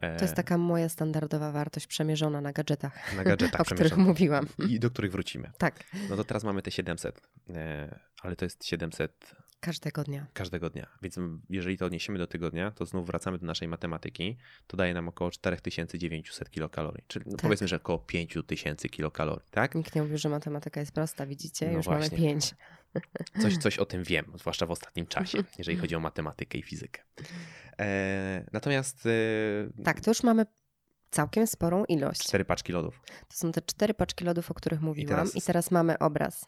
To 0.00 0.24
jest 0.24 0.34
taka 0.34 0.58
moja 0.58 0.88
standardowa 0.88 1.52
wartość 1.52 1.86
przemierzona 1.86 2.40
na 2.40 2.52
gadżetach, 2.52 3.16
na 3.16 3.24
gadżetach 3.24 3.60
o 3.60 3.64
których 3.64 3.96
mówiłam. 3.96 4.46
i 4.68 4.80
do 4.80 4.90
których 4.90 5.12
wrócimy. 5.12 5.50
Tak, 5.58 5.84
No 6.10 6.16
to 6.16 6.24
teraz 6.24 6.44
mamy 6.44 6.62
te 6.62 6.70
700, 6.70 7.20
e, 7.54 7.98
ale 8.22 8.36
to 8.36 8.44
jest 8.44 8.64
700 8.64 9.34
każdego 9.60 10.04
dnia. 10.04 10.26
każdego 10.32 10.70
dnia. 10.70 10.86
Więc 11.02 11.16
jeżeli 11.50 11.78
to 11.78 11.86
odniesiemy 11.86 12.18
do 12.18 12.26
tygodnia, 12.26 12.70
to 12.70 12.86
znów 12.86 13.06
wracamy 13.06 13.38
do 13.38 13.46
naszej 13.46 13.68
matematyki. 13.68 14.36
To 14.66 14.76
daje 14.76 14.94
nam 14.94 15.08
około 15.08 15.30
4900 15.30 16.50
kilokalorii. 16.50 17.04
Czyli 17.08 17.24
no 17.28 17.32
Tak. 17.32 17.40
powiedzmy, 17.42 17.68
że 17.68 17.76
około 17.76 17.98
5000 17.98 18.88
kilokalorii, 18.88 19.48
tak? 19.50 19.74
Nikt 19.74 19.94
nie 19.94 20.02
mówi, 20.02 20.18
że 20.18 20.28
matematyka 20.28 20.80
jest 20.80 20.92
prosta, 20.92 21.26
widzicie? 21.26 21.66
No 21.66 21.72
Już 21.76 21.84
właśnie. 21.86 22.18
mamy 22.18 22.28
pięć. 22.28 22.54
Coś, 23.42 23.56
coś 23.56 23.78
o 23.78 23.86
tym 23.86 24.04
wiem, 24.04 24.32
zwłaszcza 24.34 24.66
w 24.66 24.70
ostatnim 24.70 25.06
czasie, 25.06 25.38
jeżeli 25.58 25.76
chodzi 25.78 25.94
o 25.96 26.00
matematykę 26.00 26.58
i 26.58 26.62
fizykę. 26.62 27.02
E, 27.80 28.44
natomiast 28.52 29.06
e, 29.06 29.82
Tak, 29.84 30.00
to 30.00 30.10
już 30.10 30.22
mamy 30.22 30.46
całkiem 31.10 31.46
sporą 31.46 31.84
ilość. 31.84 32.20
cztery 32.22 32.44
paczki 32.44 32.72
lodów. 32.72 33.00
To 33.28 33.36
są 33.36 33.52
te 33.52 33.62
cztery 33.62 33.94
paczki 33.94 34.24
lodów, 34.24 34.50
o 34.50 34.54
których 34.54 34.80
mówiłam. 34.80 35.06
I 35.26 35.30
teraz- 35.30 35.44
teraz, 35.44 35.70
mamy 35.70 35.98
obraz. 35.98 36.46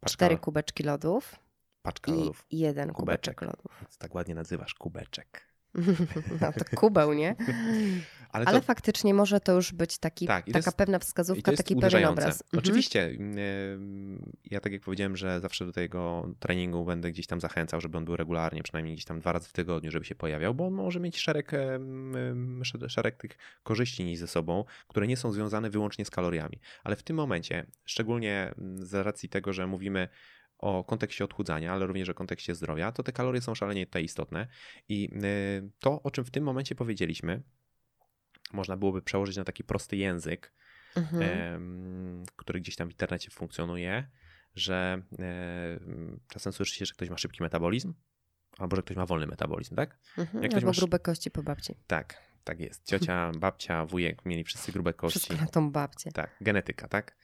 Paczka, 0.00 0.06
Cztery 0.16 0.38
kubeczki 0.38 0.82
lodów 0.82 1.34
paczka 1.82 2.12
i 2.12 2.14
lodów. 2.14 2.46
jeden 2.50 2.92
Kubeczek. 2.92 3.34
kubeczek 3.36 3.42
lodów. 3.42 3.84
Co 3.90 3.98
tak 3.98 4.14
ładnie 4.14 4.34
nazywasz, 4.34 4.74
kubeczek. 4.74 5.46
No 6.40 6.52
to 6.52 6.76
kubeł, 6.76 7.12
nie? 7.12 7.36
Ale, 8.30 8.46
Ale 8.46 8.60
to, 8.60 8.66
faktycznie 8.66 9.14
może 9.14 9.40
to 9.40 9.52
już 9.52 9.72
być 9.72 9.98
taki, 9.98 10.26
Tak, 10.26 10.46
taka 10.46 10.58
jest- 10.58 10.76
pewna 10.76 10.98
wskazówka, 10.98 11.52
taki 11.52 11.76
pewien 11.76 12.04
obraz. 12.04 12.42
Mhm. 12.42 12.58
Oczywiście. 12.58 13.04
ym, 13.04 14.32
Ja 14.44 14.60
tak 14.60 14.72
jak 14.72 14.82
powiedziałem, 14.82 15.16
że 15.16 15.40
zawsze 15.40 15.66
do 15.66 15.72
tego 15.72 16.28
treningu 16.38 16.84
będę 16.84 17.10
gdzieś 17.10 17.26
tam 17.26 17.40
zachęcał, 17.40 17.80
żeby 17.80 17.98
on 17.98 18.04
był 18.04 18.16
regularnie, 18.16 18.62
przynajmniej 18.62 18.94
gdzieś 18.94 19.04
tam 19.04 19.20
dwa 19.20 19.32
razy 19.32 19.48
w 19.48 19.52
tygodniu, 19.52 19.90
żeby 19.90 20.04
się 20.04 20.14
pojawiał, 20.14 20.54
bo 20.54 20.66
on 20.66 20.72
może 20.72 21.00
mieć 21.00 21.18
szereg, 21.18 21.52
szereg 22.88 23.16
tych 23.16 23.38
korzyści 23.62 24.04
nieść 24.04 24.20
ze 24.20 24.26
sobą, 24.26 24.64
które 24.88 25.06
nie 25.06 25.16
są 25.16 25.32
związane 25.32 25.70
wyłącznie 25.70 26.04
z 26.04 26.10
kaloriami. 26.10 26.60
Ale 26.84 26.96
w 26.96 27.02
tym 27.02 27.16
momencie, 27.16 27.66
szczególnie 27.84 28.54
mm, 28.58 28.86
z 28.86 28.94
racji 28.94 29.28
tego, 29.28 29.52
że 29.52 29.66
mówimy 29.66 30.08
o 30.58 30.84
kontekście 30.84 31.24
odchudzania, 31.24 31.72
ale 31.72 31.86
również 31.86 32.08
o 32.08 32.14
kontekście 32.14 32.54
zdrowia, 32.54 32.92
to 32.92 33.02
te 33.02 33.12
kalorie 33.12 33.40
są 33.40 33.54
szalenie 33.54 33.86
tutaj 33.86 34.04
istotne. 34.04 34.46
I 34.88 35.10
y, 35.24 35.70
to, 35.78 36.02
o 36.02 36.10
czym 36.10 36.24
w 36.24 36.30
tym 36.30 36.44
momencie 36.44 36.74
powiedzieliśmy, 36.74 37.42
można 38.52 38.76
byłoby 38.76 39.02
przełożyć 39.02 39.36
na 39.36 39.44
taki 39.44 39.64
prosty 39.64 39.96
język, 39.96 40.52
Mhm. 40.96 41.22
em, 41.22 42.24
który 42.36 42.60
gdzieś 42.60 42.76
tam 42.76 42.88
w 42.88 42.90
internecie 42.90 43.30
funkcjonuje, 43.30 44.08
że 44.54 45.02
em, 45.18 46.20
czasem 46.28 46.52
słyszy 46.52 46.74
się, 46.76 46.86
że 46.86 46.92
ktoś 46.94 47.10
ma 47.10 47.18
szybki 47.18 47.42
metabolizm, 47.42 47.94
albo 48.58 48.76
że 48.76 48.82
ktoś 48.82 48.96
ma 48.96 49.06
wolny 49.06 49.26
metabolizm, 49.26 49.74
tak? 49.76 49.98
Mhm. 50.18 50.42
jak 50.42 50.50
ktoś 50.50 50.62
Albo 50.62 50.66
masz- 50.70 50.78
grube 50.78 50.98
kości 50.98 51.30
po 51.30 51.42
babci. 51.42 51.74
Tak, 51.86 52.16
tak 52.44 52.60
jest. 52.60 52.84
Ciocia, 52.86 53.30
babcia, 53.38 53.86
wujek 53.86 54.24
mieli 54.24 54.44
wszyscy 54.44 54.72
grube 54.72 54.94
kości. 54.94 55.18
Wszystko 55.18 55.44
na 55.44 55.50
tą 55.50 55.70
babcię. 55.70 56.12
Tak, 56.12 56.30
genetyka, 56.40 56.88
tak? 56.88 57.16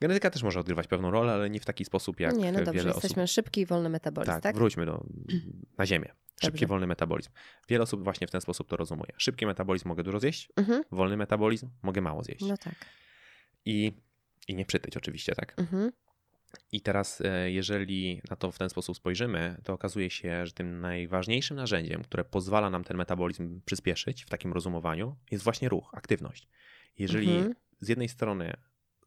Genetyka 0.00 0.30
też 0.30 0.42
może 0.42 0.60
odgrywać 0.60 0.86
pewną 0.86 1.10
rolę, 1.10 1.32
ale 1.32 1.50
nie 1.50 1.60
w 1.60 1.64
taki 1.64 1.84
sposób, 1.84 2.20
jak 2.20 2.34
nie, 2.36 2.52
no 2.52 2.58
dobrze, 2.58 2.72
wiele 2.72 2.90
osób. 2.90 3.02
jesteśmy 3.02 3.26
szybki 3.28 3.60
i 3.60 3.66
wolny 3.66 3.88
metabolizm, 3.88 4.32
Tak, 4.32 4.42
tak? 4.42 4.54
wróćmy 4.54 4.86
do, 4.86 5.04
na 5.78 5.86
ziemię. 5.86 6.12
Szybki, 6.40 6.50
Dobrze. 6.60 6.66
wolny 6.66 6.86
metabolizm. 6.86 7.30
Wiele 7.68 7.82
osób 7.82 8.04
właśnie 8.04 8.26
w 8.26 8.30
ten 8.30 8.40
sposób 8.40 8.68
to 8.68 8.76
rozumuje. 8.76 9.12
Szybki 9.16 9.46
metabolizm 9.46 9.88
mogę 9.88 10.02
dużo 10.02 10.20
zjeść, 10.20 10.48
Mhm. 10.56 10.82
wolny 10.90 11.16
metabolizm 11.16 11.70
mogę 11.82 12.00
mało 12.00 12.22
zjeść. 12.24 12.44
No 12.44 12.56
tak. 12.56 12.74
I, 13.64 13.92
I 14.48 14.54
nie 14.54 14.64
przytyć 14.64 14.96
oczywiście, 14.96 15.34
tak? 15.34 15.54
Mhm. 15.58 15.92
I 16.72 16.80
teraz, 16.80 17.20
e, 17.20 17.50
jeżeli 17.50 18.22
na 18.30 18.36
to 18.36 18.52
w 18.52 18.58
ten 18.58 18.70
sposób 18.70 18.96
spojrzymy, 18.96 19.56
to 19.64 19.72
okazuje 19.72 20.10
się, 20.10 20.46
że 20.46 20.52
tym 20.52 20.80
najważniejszym 20.80 21.56
narzędziem, 21.56 22.02
które 22.02 22.24
pozwala 22.24 22.70
nam 22.70 22.84
ten 22.84 22.96
metabolizm 22.96 23.60
przyspieszyć 23.64 24.24
w 24.24 24.28
takim 24.28 24.52
rozumowaniu, 24.52 25.16
jest 25.30 25.44
właśnie 25.44 25.68
ruch, 25.68 25.90
aktywność. 25.94 26.48
Jeżeli 26.98 27.30
Mhm. 27.36 27.54
z 27.80 27.88
jednej 27.88 28.08
strony 28.08 28.52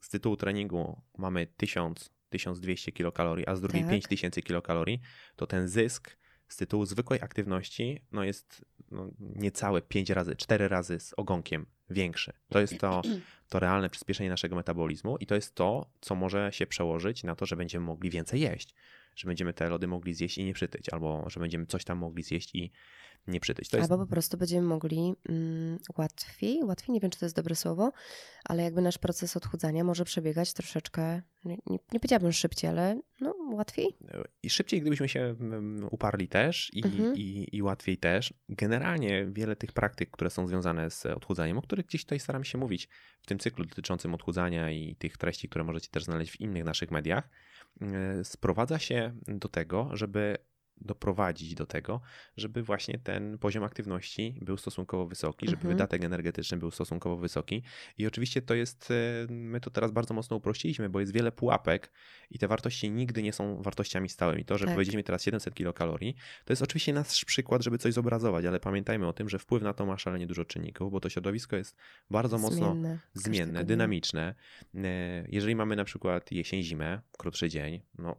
z 0.01 0.09
tytułu 0.09 0.37
treningu 0.37 1.01
mamy 1.17 1.47
1000, 1.57 2.09
1200 2.29 2.91
kilokalorii, 2.91 3.47
a 3.47 3.55
z 3.55 3.61
drugiej 3.61 3.81
Tak. 3.81 3.91
5000 3.91 4.41
kilokalorii, 4.41 5.01
to 5.35 5.47
ten 5.47 5.67
zysk 5.67 6.17
z 6.47 6.57
tytułu 6.57 6.85
zwykłej 6.85 7.21
aktywności 7.21 8.01
no 8.11 8.23
jest 8.23 8.65
no, 8.91 9.09
niecałe 9.19 9.81
5 9.81 10.09
razy, 10.09 10.35
4 10.35 10.67
razy 10.67 10.99
z 10.99 11.13
ogonkiem 11.17 11.65
większy. 11.89 12.33
To 12.49 12.59
jest 12.59 12.79
to, 12.79 13.01
to 13.49 13.59
realne 13.59 13.89
przyspieszenie 13.89 14.29
naszego 14.29 14.55
metabolizmu 14.55 15.17
i 15.17 15.25
to 15.25 15.35
jest 15.35 15.55
to, 15.55 15.89
co 16.01 16.15
może 16.15 16.51
się 16.51 16.67
przełożyć 16.67 17.23
na 17.23 17.35
to, 17.35 17.45
że 17.45 17.55
będziemy 17.55 17.85
mogli 17.85 18.09
więcej 18.09 18.41
jeść. 18.41 18.75
Że 19.15 19.27
będziemy 19.27 19.53
te 19.53 19.69
lody 19.69 19.87
mogli 19.87 20.13
zjeść 20.13 20.37
i 20.37 20.43
nie 20.43 20.53
przytyć, 20.53 20.89
albo 20.89 21.29
że 21.29 21.39
będziemy 21.39 21.65
coś 21.65 21.83
tam 21.83 21.97
mogli 21.97 22.23
zjeść 22.23 22.55
i 22.55 22.71
nie 23.27 23.39
przytyć. 23.39 23.69
To 23.69 23.77
jest 23.77 23.91
Albo 23.91 24.05
po 24.05 24.11
prostu 24.11 24.37
będziemy 24.37 24.67
mogli 24.67 25.13
mm, 25.29 25.79
łatwiej, 25.97 26.63
łatwiej, 26.63 26.93
nie 26.93 26.99
wiem 26.99 27.11
czy 27.11 27.19
to 27.19 27.25
jest 27.25 27.35
dobre 27.35 27.55
słowo, 27.55 27.91
ale 28.43 28.63
jakby 28.63 28.81
nasz 28.81 28.97
proces 28.97 29.37
odchudzania 29.37 29.83
może 29.83 30.05
przebiegać 30.05 30.53
troszeczkę, 30.53 31.21
nie, 31.45 31.57
nie, 31.65 31.79
nie 31.93 31.99
powiedziałabym 31.99 32.31
szybciej, 32.31 32.69
ale 32.69 33.01
no 33.21 33.35
łatwiej. 33.51 33.87
I 34.43 34.49
szybciej, 34.49 34.81
gdybyśmy 34.81 35.09
się 35.09 35.19
mm, 35.19 35.87
uparli 35.91 36.27
też 36.27 36.71
i, 36.73 36.85
Mhm. 36.85 37.15
i, 37.15 37.47
i 37.51 37.61
łatwiej 37.61 37.97
też. 37.97 38.33
Generalnie 38.49 39.27
wiele 39.31 39.55
tych 39.55 39.71
praktyk, 39.71 40.11
które 40.11 40.29
są 40.29 40.47
związane 40.47 40.91
z 40.91 41.05
odchudzaniem, 41.05 41.57
o 41.57 41.61
których 41.61 41.85
gdzieś 41.85 42.03
tutaj 42.03 42.19
staram 42.19 42.43
się 42.43 42.57
mówić 42.57 42.89
w 43.21 43.25
tym 43.25 43.39
cyklu 43.39 43.65
dotyczącym 43.65 44.13
odchudzania 44.13 44.71
i 44.71 44.95
tych 44.95 45.17
treści, 45.17 45.49
które 45.49 45.63
możecie 45.63 45.89
też 45.89 46.03
znaleźć 46.03 46.31
w 46.31 46.41
innych 46.41 46.63
naszych 46.63 46.91
mediach, 46.91 47.29
sprowadza 48.23 48.79
się 48.79 49.13
do 49.27 49.49
tego, 49.49 49.89
żeby 49.93 50.37
doprowadzić 50.81 51.55
do 51.55 51.65
tego, 51.65 52.01
żeby 52.37 52.63
właśnie 52.63 52.99
ten 52.99 53.37
poziom 53.37 53.63
aktywności 53.63 54.39
był 54.41 54.57
stosunkowo 54.57 55.07
wysoki, 55.07 55.45
żeby 55.45 55.57
Mhm. 55.57 55.73
wydatek 55.75 56.03
energetyczny 56.03 56.57
był 56.57 56.71
stosunkowo 56.71 57.17
wysoki. 57.17 57.63
I 57.97 58.07
oczywiście 58.07 58.41
to 58.41 58.53
jest, 58.55 58.91
e, 58.91 59.33
my 59.33 59.59
to 59.59 59.69
teraz 59.69 59.91
bardzo 59.91 60.13
mocno 60.13 60.37
uprościliśmy, 60.37 60.89
bo 60.89 60.99
jest 60.99 61.13
wiele 61.13 61.31
pułapek 61.31 61.91
i 62.29 62.39
te 62.39 62.47
wartości 62.47 62.91
nigdy 62.91 63.23
nie 63.23 63.33
są 63.33 63.61
wartościami 63.61 64.09
stałymi. 64.09 64.45
To, 64.45 64.57
że 64.57 64.65
Tak. 64.65 64.73
powiedzieliśmy 64.75 65.03
teraz 65.03 65.23
700 65.23 65.53
kilokalorii, 65.53 66.15
to 66.45 66.53
jest 66.53 66.61
oczywiście 66.61 66.93
nasz 66.93 67.25
przykład, 67.25 67.63
żeby 67.63 67.77
coś 67.77 67.93
zobrazować, 67.93 68.45
ale 68.45 68.59
pamiętajmy 68.59 69.07
o 69.07 69.13
tym, 69.13 69.29
że 69.29 69.39
wpływ 69.39 69.63
na 69.63 69.73
to 69.73 69.85
ma 69.85 69.97
szalenie 69.97 70.27
dużo 70.27 70.45
czynników, 70.45 70.91
bo 70.91 70.99
to 70.99 71.09
środowisko 71.09 71.55
jest 71.55 71.75
bardzo 72.11 72.37
mocno 72.37 72.71
Zmienne. 72.71 72.99
zmienne, 73.13 73.63
dynamiczne. 73.63 74.35
E, 74.75 75.25
Jeżeli 75.29 75.55
mamy 75.55 75.75
na 75.75 75.83
przykład 75.83 76.31
jesień, 76.31 76.63
zimę, 76.63 77.01
krótszy 77.17 77.49
dzień, 77.49 77.81
no 77.97 78.15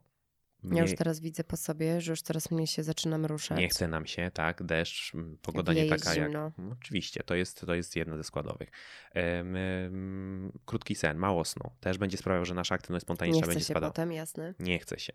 Ja 0.72 0.82
już 0.82 0.94
teraz 0.94 1.20
widzę 1.20 1.44
po 1.44 1.56
sobie, 1.56 2.00
że 2.00 2.12
już 2.12 2.22
coraz 2.22 2.50
mniej 2.50 2.66
się 2.66 2.82
zaczynam 2.82 3.26
ruszać. 3.26 3.58
Nie 3.58 3.68
chce 3.68 3.88
nam 3.88 4.06
się, 4.06 4.30
tak, 4.34 4.62
deszcz, 4.62 5.12
pogoda 5.42 5.72
Wieje, 5.74 5.84
nie 5.90 5.96
taka 5.96 6.14
zimno. 6.14 6.44
jak... 6.44 6.58
No, 6.58 6.76
oczywiście, 6.80 7.22
to 7.22 7.34
jest, 7.34 7.60
to 7.66 7.74
jest 7.74 7.96
jedna 7.96 8.16
ze 8.16 8.24
składowych. 8.24 8.70
Em, 9.14 10.52
krótki 10.64 10.94
sen, 10.94 11.16
mało 11.18 11.44
snu, 11.44 11.70
też 11.80 11.98
będzie 11.98 12.16
sprawiał, 12.16 12.44
że 12.44 12.54
nasza 12.54 12.74
aktywność 12.74 13.02
Nie 13.02 13.06
spontaniczna 13.06 13.40
chce 13.42 13.48
będzie 13.48 13.64
się 13.64 13.72
spadała. 13.74 13.92
potem, 13.92 14.12
jasne. 14.12 14.54
Nie 14.58 14.78
chce 14.78 14.98
się. 14.98 15.12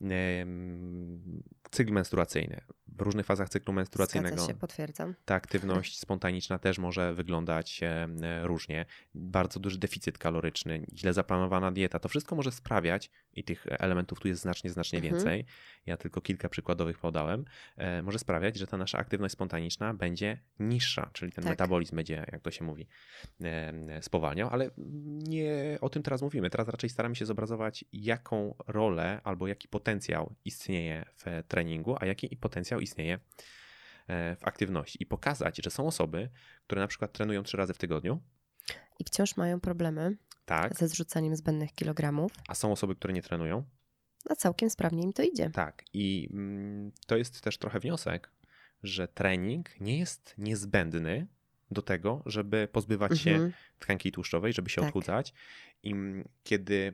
Em, 0.00 1.42
Cykl 1.70 1.92
menstruacyjny. 1.92 2.60
W 2.88 3.00
różnych 3.00 3.26
fazach 3.26 3.48
cyklu 3.48 3.72
menstruacyjnego 3.72 4.36
Zgadza 4.36 4.52
się, 4.52 4.58
potwierdzam. 4.58 5.14
ta 5.24 5.34
aktywność 5.34 5.98
spontaniczna 5.98 6.58
też 6.58 6.78
może 6.78 7.14
wyglądać 7.14 7.80
e, 7.82 8.08
różnie. 8.46 8.86
Bardzo 9.14 9.60
duży 9.60 9.78
deficyt 9.78 10.18
kaloryczny, 10.18 10.86
źle 10.94 11.12
zaplanowana 11.12 11.72
dieta, 11.72 11.98
to 11.98 12.08
wszystko 12.08 12.36
może 12.36 12.52
sprawiać, 12.52 13.10
i 13.36 13.44
tych 13.44 13.66
elementów 13.68 14.20
tu 14.20 14.28
jest 14.28 14.42
znacznie, 14.42 14.70
znacznie 14.70 14.98
Mhm. 14.98 15.14
więcej, 15.14 15.44
ja 15.86 15.96
tylko 15.96 16.20
kilka 16.20 16.48
przykładowych 16.48 16.98
podałem, 16.98 17.44
e, 17.76 18.02
może 18.02 18.18
sprawiać, 18.18 18.56
że 18.56 18.66
ta 18.66 18.76
nasza 18.76 18.98
aktywność 18.98 19.32
spontaniczna 19.32 19.94
będzie 19.94 20.38
niższa, 20.58 21.10
czyli 21.12 21.32
ten 21.32 21.44
Tak. 21.44 21.50
metabolizm 21.50 21.96
będzie, 21.96 22.26
jak 22.32 22.42
to 22.42 22.50
się 22.50 22.64
mówi, 22.64 22.88
e, 23.44 24.02
spowalniał, 24.02 24.48
ale 24.52 24.70
nie 25.28 25.78
o 25.80 25.88
tym 25.88 26.02
teraz 26.02 26.22
mówimy. 26.22 26.50
Teraz 26.50 26.68
raczej 26.68 26.90
staramy 26.90 27.16
się 27.16 27.26
zobrazować, 27.26 27.84
jaką 27.92 28.54
rolę 28.66 29.20
albo 29.24 29.46
jaki 29.46 29.68
potencjał 29.68 30.34
istnieje 30.44 31.04
w 31.16 31.42
treningu, 31.48 31.96
a 32.00 32.06
jaki 32.06 32.36
potencjał 32.36 32.80
istnieje 32.80 33.18
e, 34.06 34.36
w 34.36 34.44
aktywności 34.48 35.02
i 35.02 35.06
pokazać, 35.06 35.60
że 35.64 35.70
są 35.70 35.86
osoby, 35.86 36.28
które 36.66 36.80
na 36.80 36.86
przykład 36.88 37.12
trenują 37.12 37.42
trzy 37.42 37.56
razy 37.56 37.74
w 37.74 37.78
tygodniu, 37.78 38.20
I 38.98 39.04
wciąż 39.04 39.36
mają 39.36 39.60
problemy 39.60 40.16
tak, 40.44 40.76
ze 40.78 40.88
zrzucaniem 40.88 41.36
zbędnych 41.36 41.72
kilogramów, 41.72 42.32
a 42.48 42.54
są 42.54 42.72
osoby, 42.72 42.94
które 42.96 43.14
nie 43.14 43.22
trenują, 43.22 43.64
a 44.30 44.34
całkiem 44.34 44.70
sprawnie 44.70 45.02
im 45.02 45.12
to 45.12 45.22
idzie. 45.22 45.50
tak. 45.50 45.84
I 45.92 46.28
mm, 46.32 46.92
to 47.06 47.16
jest 47.16 47.40
też 47.40 47.58
trochę 47.58 47.80
wniosek, 47.80 48.30
że 48.82 49.08
trening 49.08 49.80
nie 49.80 49.98
jest 49.98 50.34
niezbędny 50.38 51.26
do 51.70 51.82
tego, 51.82 52.22
żeby 52.26 52.68
pozbywać 52.72 53.18
się 53.18 53.30
Mhm. 53.30 53.52
tkanki 53.78 54.12
tłuszczowej, 54.12 54.52
żeby 54.52 54.70
się 54.70 54.80
Tak. 54.80 54.88
odchudzać. 54.88 55.34
I 55.82 55.92
mm, 55.92 56.28
kiedy 56.42 56.92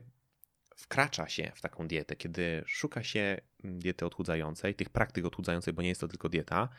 wkracza 0.75 1.27
się 1.29 1.51
w 1.55 1.61
taką 1.61 1.87
dietę, 1.87 2.15
kiedy 2.15 2.63
szuka 2.67 3.03
się 3.03 3.37
mm, 3.63 3.79
diety 3.79 4.05
odchudzającej, 4.05 4.75
tych 4.75 4.89
praktyk 4.89 5.25
odchudzających, 5.25 5.73
bo 5.73 5.81
nie 5.81 5.89
jest 5.89 6.01
to 6.01 6.07
tylko 6.07 6.29
dieta, 6.29 6.69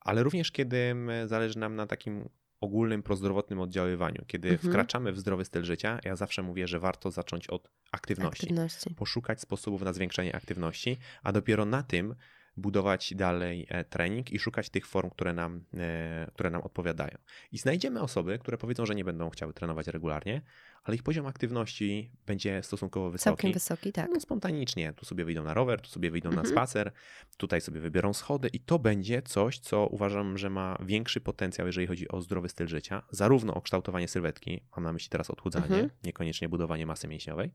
ale 0.00 0.22
również 0.22 0.52
kiedy 0.52 0.94
zależy 1.26 1.58
nam 1.58 1.76
na 1.76 1.86
takim 1.86 2.28
ogólnym 2.64 3.02
prozdrowotnym 3.02 3.60
oddziaływaniu, 3.60 4.24
kiedy 4.26 4.48
Mhm. 4.50 4.72
wkraczamy 4.72 5.12
w 5.12 5.18
zdrowy 5.18 5.44
styl 5.44 5.64
życia, 5.64 5.98
ja 6.04 6.16
zawsze 6.16 6.42
mówię, 6.42 6.68
że 6.68 6.80
warto 6.80 7.10
zacząć 7.10 7.46
od 7.46 7.70
aktywności 7.92 8.42
Aktywności. 8.46 8.94
poszukać 8.94 9.40
sposobów 9.40 9.82
na 9.82 9.92
zwiększenie 9.92 10.36
aktywności, 10.36 10.98
a 11.22 11.32
dopiero 11.32 11.64
na 11.64 11.82
tym 11.82 12.14
budować 12.56 13.14
dalej 13.14 13.66
e, 13.68 13.84
trening 13.84 14.32
i 14.32 14.38
szukać 14.38 14.70
tych 14.70 14.86
form, 14.86 15.10
które 15.10 15.32
nam, 15.32 15.64
e, 15.74 16.30
które 16.34 16.50
nam 16.50 16.62
odpowiadają. 16.62 17.18
I 17.52 17.58
znajdziemy 17.58 18.00
osoby, 18.00 18.38
które 18.38 18.58
powiedzą, 18.58 18.86
że 18.86 18.94
nie 18.94 19.04
będą 19.04 19.30
chciały 19.30 19.54
trenować 19.54 19.86
regularnie, 19.86 20.42
ale 20.84 20.94
ich 20.94 21.02
poziom 21.02 21.26
aktywności 21.26 22.10
będzie 22.26 22.62
stosunkowo 22.62 23.10
wysoki. 23.10 23.24
Całkiem 23.24 23.52
wysoki, 23.52 23.92
tak. 23.92 24.10
No, 24.14 24.20
spontanicznie. 24.20 24.92
Tu 24.92 25.04
sobie 25.04 25.24
wyjdą 25.24 25.42
na 25.44 25.54
rower, 25.54 25.80
tu 25.80 25.90
sobie 25.90 26.10
wyjdą 26.10 26.30
na 26.30 26.36
Mhm. 26.40 26.54
spacer, 26.54 26.92
tutaj 27.36 27.60
sobie 27.60 27.80
wybiorą 27.80 28.12
schody 28.12 28.48
i 28.48 28.60
to 28.60 28.78
będzie 28.78 29.22
coś, 29.22 29.58
co 29.58 29.86
uważam, 29.86 30.38
że 30.38 30.50
ma 30.50 30.78
większy 30.86 31.20
potencjał, 31.20 31.66
jeżeli 31.66 31.86
chodzi 31.86 32.08
o 32.08 32.20
zdrowy 32.20 32.48
styl 32.48 32.68
życia, 32.68 33.02
zarówno 33.10 33.54
o 33.54 33.60
kształtowanie 33.62 34.08
sylwetki, 34.08 34.60
mam 34.76 34.84
na 34.84 34.92
myśli 34.92 35.08
teraz 35.10 35.30
odchudzanie, 35.30 35.64
Mhm. 35.66 35.90
niekoniecznie 36.04 36.48
budowanie 36.48 36.86
masy 36.86 37.08
mięśniowej, 37.08 37.52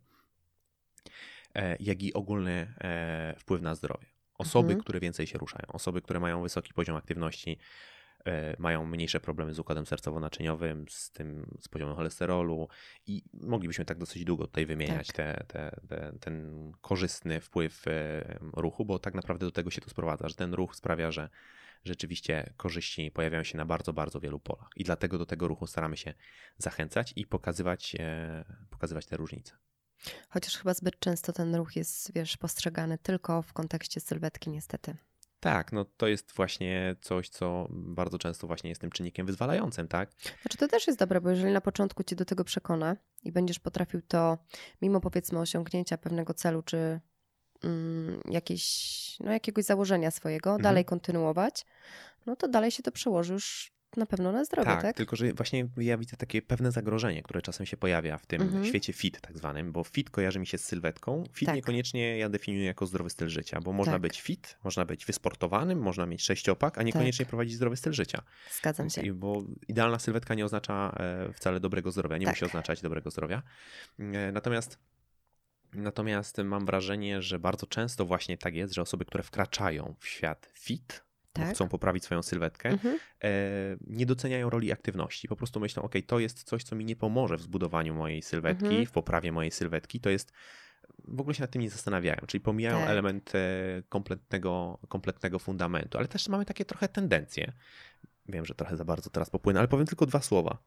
e, 1.56 1.76
jak 1.80 2.04
i 2.04 2.14
ogólny 2.14 2.74
wpływ 3.40 3.62
na 3.62 3.76
zdrowie. 3.76 4.08
Osoby, 4.38 4.67
Mhm. 4.67 4.82
które 4.82 5.00
więcej 5.00 5.28
się 5.28 5.38
ruszają, 5.38 5.65
osoby, 5.67 6.02
które 6.02 6.19
mają 6.19 6.41
wysoki 6.41 6.73
poziom 6.73 6.95
aktywności, 6.95 7.58
e, 8.26 8.56
mają 8.60 8.86
mniejsze 8.86 9.19
problemy 9.19 9.54
z 9.54 9.60
układem 9.60 9.84
sercowo-naczyniowym, 9.86 10.86
z 10.89 11.12
tym, 11.12 11.58
z 11.62 11.67
poziomem 11.67 11.95
cholesterolu 11.95 12.67
i 13.08 13.23
moglibyśmy 13.34 13.86
tak 13.86 13.97
dosyć 13.97 14.26
długo 14.26 14.47
tutaj 14.47 14.65
wymieniać 14.65 15.08
Tak. 15.08 15.15
te, 15.15 15.43
te, 15.47 15.82
te, 15.88 16.13
ten 16.19 16.71
korzystny 16.82 17.41
wpływ 17.41 17.88
e, 17.88 18.39
ruchu, 18.54 18.86
bo 18.86 19.00
tak 19.00 19.13
naprawdę 19.13 19.45
do 19.45 19.52
tego 19.52 19.71
się 19.71 19.82
to 19.82 19.89
sprowadza, 19.89 20.30
że 20.30 20.36
ten 20.36 20.54
ruch 20.54 20.76
sprawia, 20.76 21.12
że 21.12 21.30
rzeczywiście 21.86 22.54
korzyści 22.58 23.12
pojawiają 23.12 23.43
się 23.43 23.58
na 23.58 23.65
bardzo, 23.65 23.93
bardzo 23.93 24.19
wielu 24.19 24.39
polach 24.39 24.69
i 24.76 24.84
dlatego 24.84 25.17
do 25.17 25.26
tego 25.26 25.47
ruchu 25.47 25.67
staramy 25.67 25.97
się 25.97 26.13
zachęcać 26.58 27.13
i 27.15 27.26
pokazywać, 27.26 27.95
e, 28.00 28.45
pokazywać 28.69 29.06
te 29.06 29.17
różnice. 29.17 29.58
Chociaż 30.30 30.58
chyba 30.58 30.74
zbyt 30.74 31.00
często 31.00 31.34
ten 31.34 31.56
ruch 31.56 31.76
jest, 31.76 32.14
wiesz, 32.14 32.38
postrzegany 32.38 32.98
tylko 32.98 33.42
w 33.42 33.54
kontekście 33.54 34.00
sylwetki, 34.00 34.50
niestety. 34.50 34.96
Tak, 35.40 35.72
no 35.72 35.86
to 35.86 36.08
jest 36.08 36.32
właśnie 36.32 36.96
coś, 37.02 37.30
co 37.30 37.68
bardzo 37.70 38.18
często 38.18 38.48
właśnie 38.48 38.70
jest 38.70 38.82
tym 38.82 38.92
czynnikiem 38.92 39.26
wyzwalającym, 39.26 39.88
tak? 39.88 40.12
Znaczy 40.42 40.58
to 40.58 40.68
też 40.68 40.88
jest 40.88 41.00
dobre, 41.00 41.22
bo 41.22 41.30
jeżeli 41.30 41.54
na 41.54 41.62
początku 41.62 42.04
cię 42.04 42.16
do 42.16 42.26
tego 42.26 42.44
przekona 42.44 42.96
i 43.24 43.32
będziesz 43.32 43.60
potrafił 43.60 44.02
to, 44.02 44.38
mimo 44.82 45.02
powiedzmy 45.02 45.40
osiągnięcia 45.40 45.98
pewnego 45.98 46.34
celu, 46.34 46.62
czy 46.64 47.00
mm, 47.64 48.22
jakieś, 48.30 49.18
no, 49.20 49.32
jakiegoś 49.32 49.66
założenia 49.66 50.12
swojego, 50.12 50.50
Mhm. 50.50 50.64
dalej 50.64 50.86
kontynuować, 50.86 51.66
no 52.26 52.36
to 52.36 52.48
dalej 52.48 52.72
się 52.72 52.84
to 52.84 52.92
przełoży 52.92 53.34
już 53.34 53.77
na 53.97 54.06
pewno 54.06 54.32
na 54.32 54.45
zdrowie, 54.45 54.65
tak? 54.65 54.82
Tak, 54.82 54.95
tylko 54.97 55.15
że 55.15 55.34
właśnie 55.34 55.67
ja 55.78 55.97
widzę 55.97 56.17
takie 56.17 56.41
pewne 56.41 56.71
zagrożenie, 56.71 57.23
które 57.23 57.41
czasem 57.41 57.65
się 57.65 57.78
pojawia 57.78 58.17
w 58.17 58.26
tym 58.26 58.41
Mhm. 58.41 58.65
świecie 58.65 58.93
fit 58.93 59.21
tak 59.21 59.38
zwanym, 59.38 59.71
bo 59.71 59.84
fit 59.84 60.10
kojarzy 60.10 60.39
mi 60.39 60.47
się 60.47 60.58
z 60.58 60.63
sylwetką. 60.65 61.23
Fit 61.34 61.45
Tak. 61.45 61.56
niekoniecznie 61.56 62.17
ja 62.17 62.30
definiuję 62.30 62.65
jako 62.65 62.86
zdrowy 62.86 63.10
styl 63.10 63.30
życia, 63.30 63.62
bo 63.62 63.73
można 63.73 63.93
Tak. 63.93 64.02
być 64.02 64.21
fit, 64.21 64.58
można 64.63 64.86
być 64.86 65.06
wysportowanym, 65.06 65.80
można 65.80 66.06
mieć 66.06 66.23
sześciopak, 66.23 66.78
a 66.78 66.84
niekoniecznie 66.84 67.26
prowadzić 67.26 67.56
zdrowy 67.56 67.78
styl 67.78 67.93
życia. 67.93 68.21
Zgadzam 68.52 68.89
się. 68.89 69.13
Bo 69.13 69.43
idealna 69.67 70.00
sylwetka 70.00 70.34
nie 70.36 70.45
oznacza 70.45 70.95
e, 71.00 71.34
wcale 71.34 71.60
dobrego 71.60 71.91
zdrowia, 71.91 72.17
nie 72.17 72.26
Tak. 72.26 72.36
musi 72.36 72.45
oznaczać 72.45 72.82
dobrego 72.82 73.12
zdrowia. 73.12 73.41
E, 74.00 74.32
Natomiast 74.32 74.80
Natomiast 75.73 76.38
mam 76.38 76.65
wrażenie, 76.65 77.21
że 77.21 77.39
bardzo 77.39 77.67
często 77.67 78.06
właśnie 78.06 78.38
tak 78.38 78.56
jest, 78.56 78.73
że 78.73 78.82
osoby, 78.82 79.06
które 79.06 79.23
wkraczają 79.23 79.95
w 80.00 80.08
świat 80.08 80.50
fit, 80.54 81.04
Tak. 81.45 81.56
chcą 81.56 81.69
poprawić 81.69 82.04
swoją 82.04 82.21
sylwetkę, 82.23 82.69
Mhm. 82.69 83.00
e, 83.23 83.30
nie 83.88 84.06
doceniają 84.06 84.50
roli 84.50 84.71
aktywności. 84.71 85.28
Po 85.28 85.36
prostu 85.36 85.60
myślą, 85.60 85.84
ok, 85.84 85.93
to 86.08 86.19
jest 86.19 86.43
coś, 86.43 86.63
co 86.63 86.76
mi 86.76 86.86
nie 86.86 86.95
pomoże 86.95 87.38
w 87.38 87.41
zbudowaniu 87.41 87.93
mojej 87.95 88.21
sylwetki, 88.21 88.65
Mhm. 88.65 88.86
w 88.86 88.91
poprawie 88.91 89.32
mojej 89.32 89.52
sylwetki. 89.52 90.00
To 90.00 90.10
jest, 90.10 90.32
w 91.08 91.21
ogóle 91.21 91.34
się 91.36 91.41
nad 91.43 91.52
tym 91.52 91.62
nie 91.62 91.69
zastanawiają, 91.69 92.19
czyli 92.28 92.41
pomijają 92.41 92.80
Tak. 92.80 92.89
element 92.89 93.36
e, 93.36 93.39
kompletnego, 93.89 94.80
kompletnego 94.88 95.39
fundamentu, 95.39 95.97
ale 95.97 96.08
też 96.08 96.28
mamy 96.30 96.45
takie 96.45 96.65
trochę 96.65 96.88
tendencje. 96.88 97.52
Wiem, 98.30 98.45
że 98.45 98.56
trochę 98.56 98.78
za 98.78 98.86
bardzo 98.86 99.10
teraz 99.10 99.30
popłynę, 99.30 99.60
ale 99.60 99.67
powiem 99.67 99.86
tylko 99.88 100.06
dwa 100.06 100.21
słowa. 100.21 100.58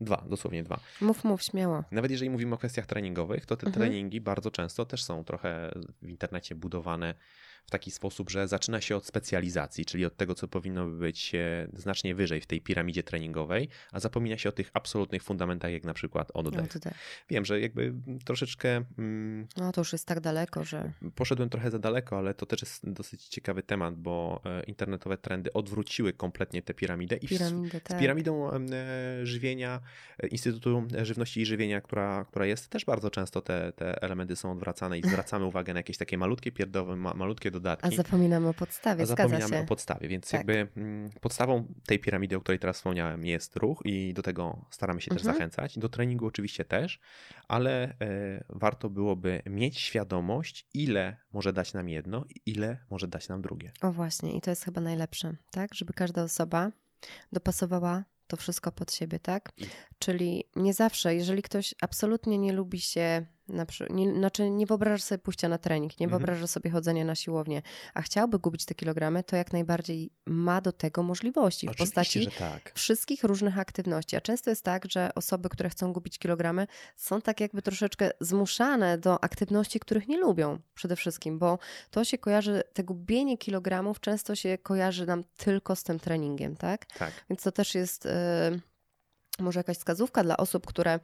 Dwa, 0.00 0.24
dosłownie 0.28 0.62
dwa. 0.62 0.80
Mów, 1.00 1.24
mów, 1.24 1.42
śmiało. 1.42 1.84
Nawet 1.90 2.10
jeżeli 2.10 2.30
mówimy 2.30 2.54
o 2.54 2.58
kwestiach 2.58 2.86
treningowych, 2.86 3.46
to 3.46 3.56
te 3.56 3.66
Mhm. 3.66 3.80
treningi 3.86 4.20
bardzo 4.20 4.50
często 4.50 4.84
też 4.86 5.04
są 5.04 5.24
trochę 5.24 5.72
w 6.02 6.08
internecie 6.08 6.54
budowane 6.54 7.14
w 7.66 7.70
taki 7.70 7.90
sposób, 7.90 8.30
że 8.30 8.48
zaczyna 8.48 8.80
się 8.80 8.96
od 8.96 9.06
specjalizacji, 9.06 9.84
czyli 9.84 10.04
od 10.04 10.16
tego, 10.16 10.34
co 10.34 10.48
powinno 10.48 10.86
być 10.86 11.34
e, 11.34 11.68
znacznie 11.72 12.14
wyżej 12.14 12.40
w 12.40 12.46
tej 12.46 12.60
piramidzie 12.60 13.02
treningowej, 13.02 13.68
a 13.92 14.00
zapomina 14.00 14.38
się 14.38 14.48
o 14.48 14.52
tych 14.52 14.70
absolutnych 14.74 15.22
fundamentach, 15.22 15.72
jak 15.72 15.84
na 15.84 15.94
przykład 15.94 16.32
No, 16.34 16.40
oddech. 16.40 16.72
tutaj. 16.72 16.92
Wiem, 17.30 17.44
że 17.44 17.60
jakby 17.60 17.94
troszeczkę 18.24 18.84
mm, 18.98 19.46
no 19.56 19.72
to 19.72 19.80
już 19.80 19.92
jest 19.92 20.06
tak 20.06 20.20
daleko, 20.20 20.64
że 20.64 20.92
poszedłem 21.14 21.48
trochę 21.48 21.70
za 21.70 21.78
daleko, 21.78 22.18
ale 22.18 22.34
to 22.34 22.46
też 22.46 22.62
jest 22.62 22.90
dosyć 22.90 23.28
ciekawy 23.28 23.62
temat, 23.62 23.96
bo 23.96 24.40
e, 24.44 24.62
internetowe 24.62 25.18
trendy 25.18 25.52
odwróciły 25.52 26.12
kompletnie 26.12 26.62
tę 26.62 26.74
piramidę 26.74 27.16
i 27.16 27.28
piramidę, 27.28 27.78
z 27.78 27.82
tak. 27.82 28.00
piramidą 28.00 28.50
em, 28.50 28.66
e, 28.72 29.26
żywienia, 29.26 29.80
Instytutu 30.30 30.86
Żywności 31.02 31.40
i 31.40 31.46
Żywienia, 31.46 31.80
która, 31.80 32.24
która 32.24 32.46
jest, 32.46 32.68
też 32.68 32.84
bardzo 32.84 33.10
często 33.10 33.40
te, 33.40 33.72
te 33.72 34.02
elementy 34.02 34.36
są 34.36 34.52
odwracane 34.52 34.98
i 34.98 35.02
zwracamy 35.02 35.44
uwagę 35.44 35.74
na 35.74 35.78
jakieś 35.80 35.96
takie 35.96 36.18
malutkie 36.18 36.52
pierdowe, 36.52 36.96
ma, 36.96 37.14
malutkie 37.14 37.50
A 37.56 37.60
dodatki. 37.60 37.96
zapominamy 37.96 38.48
o 38.48 38.54
podstawie, 38.54 39.02
A 39.02 39.06
zapominamy 39.06 39.56
się. 39.56 39.60
o 39.62 39.66
podstawie, 39.66 40.08
więc 40.08 40.30
Tak. 40.30 40.32
jakby 40.40 40.68
mm, 40.76 41.10
podstawą 41.20 41.74
tej 41.86 41.98
piramidy, 41.98 42.36
o 42.36 42.40
której 42.40 42.58
teraz 42.58 42.76
wspomniałem, 42.76 43.26
jest 43.26 43.56
ruch 43.56 43.80
i 43.84 44.14
do 44.14 44.22
tego 44.22 44.66
staramy 44.70 45.00
się 45.00 45.10
też 45.10 45.18
Mhm. 45.22 45.34
zachęcać. 45.36 45.78
Do 45.78 45.88
treningu 45.88 46.26
oczywiście 46.26 46.64
też, 46.64 47.00
ale 47.48 47.82
e, 47.84 48.44
warto 48.48 48.90
byłoby 48.90 49.42
mieć 49.46 49.78
świadomość, 49.78 50.66
ile 50.74 51.16
może 51.32 51.52
dać 51.52 51.74
nam 51.74 51.88
jedno 51.88 52.24
i 52.28 52.50
ile 52.50 52.78
może 52.90 53.08
dać 53.08 53.28
nam 53.28 53.42
drugie. 53.42 53.72
O 53.82 53.92
właśnie, 53.92 54.36
i 54.36 54.40
to 54.40 54.50
jest 54.50 54.64
chyba 54.64 54.80
najlepsze, 54.80 55.36
tak? 55.50 55.74
Żeby 55.74 55.92
każda 55.92 56.22
osoba 56.22 56.72
dopasowała 57.32 58.04
to 58.26 58.36
wszystko 58.36 58.72
pod 58.72 58.92
siebie, 58.92 59.18
tak? 59.18 59.52
Czyli 59.98 60.44
nie 60.56 60.74
zawsze, 60.74 61.14
jeżeli 61.14 61.42
ktoś 61.42 61.74
absolutnie 61.82 62.38
nie 62.38 62.52
lubi 62.52 62.80
się 62.80 63.26
na 63.52 63.66
przy... 63.66 63.86
nie, 63.90 64.14
znaczy 64.14 64.50
nie 64.50 64.66
wyobrażasz 64.66 65.02
sobie 65.02 65.18
pójścia 65.18 65.48
na 65.48 65.58
trening, 65.58 66.00
nie 66.00 66.06
Mhm. 66.06 66.20
wyobrażasz 66.20 66.50
sobie 66.50 66.70
chodzenia 66.70 67.04
na 67.04 67.14
siłownię, 67.14 67.62
a 67.94 68.02
chciałby 68.02 68.38
gubić 68.38 68.64
te 68.64 68.74
kilogramy, 68.74 69.24
to 69.24 69.36
jak 69.36 69.52
najbardziej 69.52 70.10
ma 70.26 70.60
do 70.60 70.72
tego 70.72 71.02
możliwości 71.02 71.66
w 71.66 71.70
Oczywiście, 71.70 71.94
postaci 71.94 72.28
tak. 72.38 72.72
wszystkich 72.74 73.24
różnych 73.24 73.58
aktywności. 73.58 74.16
A 74.16 74.20
często 74.20 74.50
jest 74.50 74.64
tak, 74.64 74.84
że 74.90 75.10
osoby, 75.14 75.48
które 75.48 75.70
chcą 75.70 75.92
gubić 75.92 76.18
kilogramy, 76.18 76.66
są 76.96 77.20
tak 77.20 77.40
jakby 77.40 77.62
troszeczkę 77.62 78.10
zmuszane 78.20 78.98
do 78.98 79.24
aktywności, 79.24 79.80
których 79.80 80.08
nie 80.08 80.18
lubią 80.18 80.58
przede 80.74 80.96
wszystkim, 80.96 81.38
bo 81.38 81.58
to 81.90 82.04
się 82.04 82.18
kojarzy, 82.18 82.62
te 82.72 82.84
gubienie 82.84 83.38
kilogramów 83.38 84.00
często 84.00 84.34
się 84.34 84.58
kojarzy 84.58 85.06
nam 85.06 85.24
tylko 85.36 85.76
z 85.76 85.82
tym 85.82 86.00
treningiem, 86.00 86.56
tak? 86.56 86.86
Tak. 86.86 87.12
Więc 87.30 87.42
to 87.42 87.52
też 87.52 87.74
jest 87.74 88.06
y, 88.06 88.10
może 89.38 89.60
jakaś 89.60 89.76
wskazówka 89.76 90.22
dla 90.24 90.36
osób, 90.36 90.66
które 90.66 91.00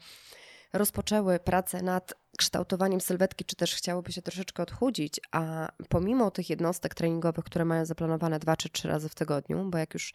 rozpoczęły 0.73 1.39
pracę 1.39 1.83
nad 1.83 2.15
kształtowaniem 2.39 3.01
sylwetki, 3.01 3.45
czy 3.45 3.57
też 3.57 3.75
chciałyby 3.75 4.13
się 4.13 4.23
troszeczkę 4.23 4.63
odchudzić, 4.63 5.21
a 5.33 5.69
pomimo 5.89 6.31
tych 6.31 6.51
jednostek 6.51 6.95
treningowych, 6.95 7.45
które 7.45 7.65
mają 7.65 7.85
zaplanowane 7.85 8.39
dwa 8.39 8.57
czy 8.57 8.69
trzy 8.69 8.89
razy 8.89 9.09
w 9.09 9.15
tygodniu, 9.15 9.71
bo 9.71 9.79
jak 9.79 9.95
już 9.95 10.15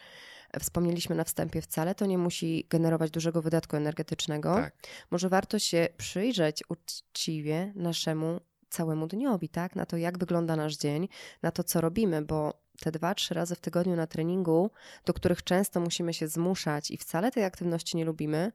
wspomnieliśmy 0.60 1.16
na 1.16 1.24
wstępie, 1.24 1.62
wcale 1.62 1.96
to 1.96 2.06
nie 2.06 2.18
musi 2.18 2.68
generować 2.70 3.12
dużego 3.12 3.42
wydatku 3.42 3.76
energetycznego, 3.76 4.56
Tak. 4.56 4.74
może 5.12 5.30
warto 5.30 5.60
się 5.60 5.88
przyjrzeć 5.98 6.64
uczciwie 6.70 7.74
naszemu 7.76 8.40
całemu 8.70 9.08
dniowi, 9.08 9.50
tak? 9.50 9.76
Na 9.76 9.86
to, 9.86 9.98
jak 9.98 10.18
wygląda 10.18 10.56
nasz 10.56 10.78
dzień, 10.78 11.08
na 11.42 11.52
to, 11.52 11.64
co 11.64 11.82
robimy, 11.82 12.22
bo 12.22 12.54
te 12.80 12.92
dwa, 12.92 13.16
trzy 13.16 13.34
razy 13.34 13.56
w 13.56 13.60
tygodniu 13.60 13.96
na 13.96 14.08
treningu, 14.08 14.72
do 15.06 15.14
których 15.14 15.44
często 15.44 15.80
musimy 15.80 16.14
się 16.14 16.28
zmuszać 16.28 16.92
i 16.92 16.98
wcale 16.98 17.32
tej 17.32 17.44
aktywności 17.44 17.98
nie 17.98 18.06
lubimy, 18.06 18.52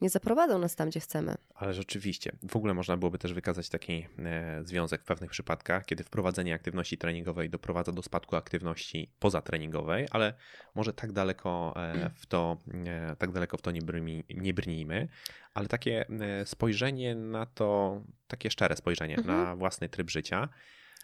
nie 0.00 0.10
zaprowadzą 0.10 0.58
nas 0.58 0.76
tam, 0.76 0.88
gdzie 0.88 1.00
chcemy. 1.00 1.34
Ale 1.54 1.74
rzeczywiście, 1.74 2.32
w 2.48 2.56
ogóle 2.56 2.74
można 2.74 2.96
byłoby 2.96 3.18
też 3.18 3.32
wykazać 3.34 3.68
taki 3.68 4.06
e, 4.18 4.60
związek 4.64 5.02
w 5.02 5.04
pewnych 5.04 5.30
przypadkach, 5.30 5.84
kiedy 5.86 6.04
wprowadzenie 6.04 6.54
aktywności 6.54 6.98
treningowej 6.98 7.50
doprowadza 7.50 7.92
do 7.92 8.02
spadku 8.02 8.36
aktywności 8.36 9.12
pozatreningowej, 9.18 10.06
ale 10.10 10.34
może 10.74 10.92
tak 10.92 11.12
daleko 11.12 11.74
e, 11.76 12.10
w 12.14 12.26
to, 12.26 12.56
e, 12.86 13.16
tak 13.16 13.32
daleko 13.32 13.56
w 13.56 13.62
to 13.62 13.70
nie, 13.70 13.82
brni, 13.82 14.24
nie 14.30 14.54
brnijmy, 14.54 15.08
ale 15.54 15.68
takie 15.68 16.04
spojrzenie 16.44 17.14
na 17.14 17.46
to, 17.46 18.00
takie 18.28 18.50
szczere 18.50 18.76
spojrzenie 18.76 19.16
Mhm. 19.18 19.38
na 19.44 19.56
własny 19.56 19.88
tryb 19.88 20.10
życia, 20.10 20.48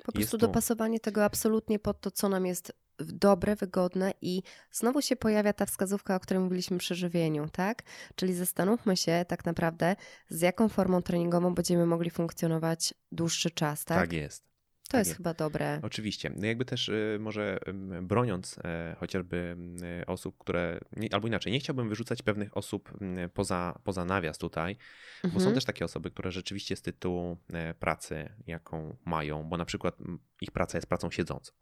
Po 0.04 0.12
prostu 0.12 0.38
to- 0.38 0.46
dopasowanie 0.46 1.00
tego 1.00 1.24
absolutnie 1.24 1.78
pod 1.78 2.00
to, 2.00 2.10
co 2.10 2.28
nam 2.28 2.46
jest 2.46 2.72
dobre, 2.98 3.56
wygodne 3.56 4.12
i 4.22 4.42
znowu 4.72 5.02
się 5.02 5.16
pojawia 5.16 5.52
ta 5.52 5.66
wskazówka, 5.66 6.16
o 6.16 6.20
której 6.20 6.42
mówiliśmy 6.42 6.78
przy 6.78 6.94
żywieniu, 6.94 7.48
tak? 7.52 7.82
Czyli 8.14 8.34
zastanówmy 8.34 8.96
się 8.96 9.24
tak 9.28 9.44
naprawdę, 9.44 9.96
z 10.28 10.40
jaką 10.40 10.68
formą 10.68 11.02
treningową 11.02 11.54
będziemy 11.54 11.86
mogli 11.86 12.10
funkcjonować 12.10 12.94
dłuższy 13.12 13.50
czas, 13.50 13.84
tak? 13.84 13.98
tak 13.98 14.12
jest. 14.12 14.44
to 14.44 14.90
tak 14.90 14.98
jest 14.98 15.08
jest. 15.08 15.16
chyba 15.16 15.34
dobre. 15.34 15.80
Oczywiście. 15.82 16.32
No 16.36 16.46
jakby 16.46 16.64
też 16.64 16.88
y, 16.88 17.16
może 17.20 17.58
broniąc 18.02 18.58
e, 18.64 18.96
chociażby 18.98 19.56
y, 20.02 20.06
osób, 20.06 20.38
które, 20.38 20.80
nie, 20.96 21.14
albo 21.14 21.28
inaczej, 21.28 21.52
nie 21.52 21.60
chciałbym 21.60 21.88
wyrzucać 21.88 22.22
pewnych 22.22 22.56
osób 22.56 22.92
poza, 23.34 23.78
poza 23.84 24.04
nawias 24.04 24.38
tutaj, 24.38 24.76
bo 25.22 25.28
są 25.30 25.36
Mhm. 25.36 25.54
też 25.54 25.64
takie 25.64 25.84
osoby, 25.84 26.10
które 26.10 26.32
rzeczywiście 26.32 26.76
z 26.76 26.82
tytułu 26.82 27.36
e, 27.52 27.74
pracy, 27.74 28.32
jaką 28.46 28.96
mają, 29.04 29.42
bo 29.44 29.56
na 29.56 29.64
przykład 29.64 29.96
ich 30.40 30.50
praca 30.50 30.78
jest 30.78 30.86
pracą 30.86 31.10
siedzącą 31.10 31.52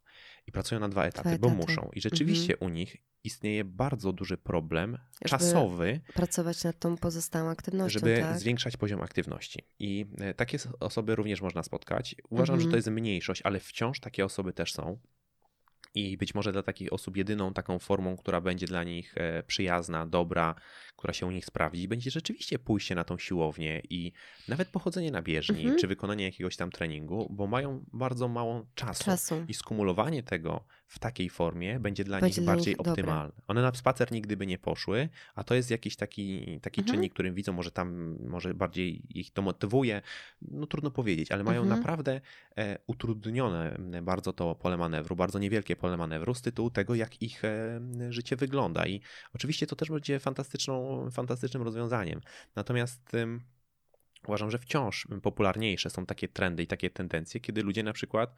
i 0.47 0.53
pracują 0.53 0.81
na 0.81 0.89
dwa 0.89 1.05
etaty, 1.05 1.39
bo 1.39 1.49
etaty. 1.49 1.67
muszą. 1.67 1.91
I 1.93 2.01
rzeczywiście 2.01 2.57
u 2.57 2.69
nich 2.69 2.97
istnieje 3.25 3.65
bardzo 3.65 4.13
duży 4.13 4.37
problem 4.37 4.99
czasowy, 5.25 6.01
Pracować 6.15 6.65
nad 6.65 6.79
tą 6.79 6.97
pozostałą 6.97 7.51
aktywnością, 7.51 7.93
żeby 8.01 8.21
tak? 8.21 8.39
zwiększać 8.39 8.77
poziom 8.77 9.03
aktywności. 9.03 9.67
I 9.79 10.07
e, 10.21 10.35
takie 10.35 10.59
osoby 10.81 11.17
również 11.17 11.41
można 11.41 11.63
spotkać. 11.63 12.17
Uważam, 12.31 12.57
że 12.57 12.65
Mhm. 12.65 12.71
to 12.71 12.77
jest 12.77 12.89
mniejszość, 12.89 13.43
ale 13.43 13.61
wciąż 13.61 14.01
takie 14.01 14.25
osoby 14.25 14.53
też 14.53 14.73
są. 14.73 14.99
I 15.95 16.17
być 16.17 16.35
może 16.35 16.53
dla 16.53 16.63
takich 16.63 16.93
osób 16.93 17.17
jedyną 17.17 17.53
taką 17.53 17.79
formą, 17.79 18.17
która 18.17 18.41
będzie 18.41 18.67
dla 18.67 18.85
nich 18.85 19.15
e, 19.17 19.43
przyjazna, 19.43 20.07
dobra, 20.07 20.55
która 20.97 21.13
się 21.13 21.27
u 21.27 21.31
nich 21.31 21.45
sprawdzi, 21.47 21.89
będzie 21.89 22.11
rzeczywiście 22.11 22.59
pójście 22.59 22.95
na 22.95 23.05
tą 23.05 23.19
siłownię 23.19 23.83
i 23.91 24.13
nawet 24.49 24.69
pochodzenie 24.69 25.11
na 25.11 25.23
bieżni, 25.23 25.61
Mhm. 25.61 25.79
czy 25.79 25.87
wykonanie 25.87 26.25
jakiegoś 26.25 26.57
tam 26.57 26.71
treningu, 26.71 27.29
bo 27.31 27.47
mają 27.47 27.85
bardzo 27.93 28.29
mało 28.29 28.67
czasu. 28.75 29.05
Czasu. 29.05 29.45
I 29.49 29.55
skumulowanie 29.55 30.23
tego 30.23 30.65
w 30.93 30.99
takiej 30.99 31.31
formie 31.31 31.81
będzie 31.81 32.05
dla 32.05 32.21
Będzie 32.21 32.41
nich 32.41 32.47
bardziej 32.47 32.75
nich 32.79 32.89
optymalne. 32.89 33.33
One 33.49 33.63
na 33.63 33.75
spacer 33.75 34.13
nigdy 34.13 34.37
by 34.37 34.47
nie 34.47 34.59
poszły, 34.59 35.09
a 35.35 35.45
to 35.45 35.55
jest 35.55 35.71
jakiś 35.71 35.97
taki, 35.97 36.61
taki 36.61 36.81
Mhm. 36.81 36.95
czynnik, 36.95 37.13
którym 37.13 37.35
widzą, 37.35 37.53
może 37.53 37.71
tam, 37.71 38.17
może 38.29 38.55
bardziej 38.55 39.03
ich 39.19 39.31
to 39.31 39.43
motywuje. 39.43 40.03
No 40.43 40.67
trudno 40.67 40.91
powiedzieć, 40.91 41.33
ale 41.33 41.45
mają 41.45 41.63
Mhm. 41.63 41.79
naprawdę 41.81 42.21
e, 42.59 42.79
utrudnione 42.87 43.79
bardzo 44.03 44.33
to 44.33 44.55
pole 44.55 44.77
manewru, 44.77 45.17
bardzo 45.17 45.39
niewielkie 45.39 45.77
pole 45.77 45.97
manewru 45.97 46.35
z 46.35 46.43
tytułu 46.43 46.71
tego, 46.71 46.95
jak 46.95 47.23
ich 47.23 47.45
e, 47.45 47.81
życie 48.09 48.37
wygląda. 48.37 48.87
I 48.87 49.01
oczywiście 49.35 49.67
to 49.67 49.77
też 49.77 49.89
będzie 49.91 50.19
fantastyczną, 50.19 51.11
fantastycznym 51.11 51.63
rozwiązaniem. 51.63 52.21
Natomiast 52.57 53.15
ym, 53.15 53.41
uważam, 54.27 54.51
że 54.51 54.59
wciąż 54.59 55.09
popularniejsze 55.23 55.91
są 55.91 56.07
takie 56.07 56.29
trendy 56.29 56.63
i 56.63 56.67
takie 56.67 56.91
tendencje, 56.91 57.41
kiedy 57.41 57.63
ludzie 57.63 57.83
na 57.83 57.93
przykład 57.93 58.31
e, 58.31 58.35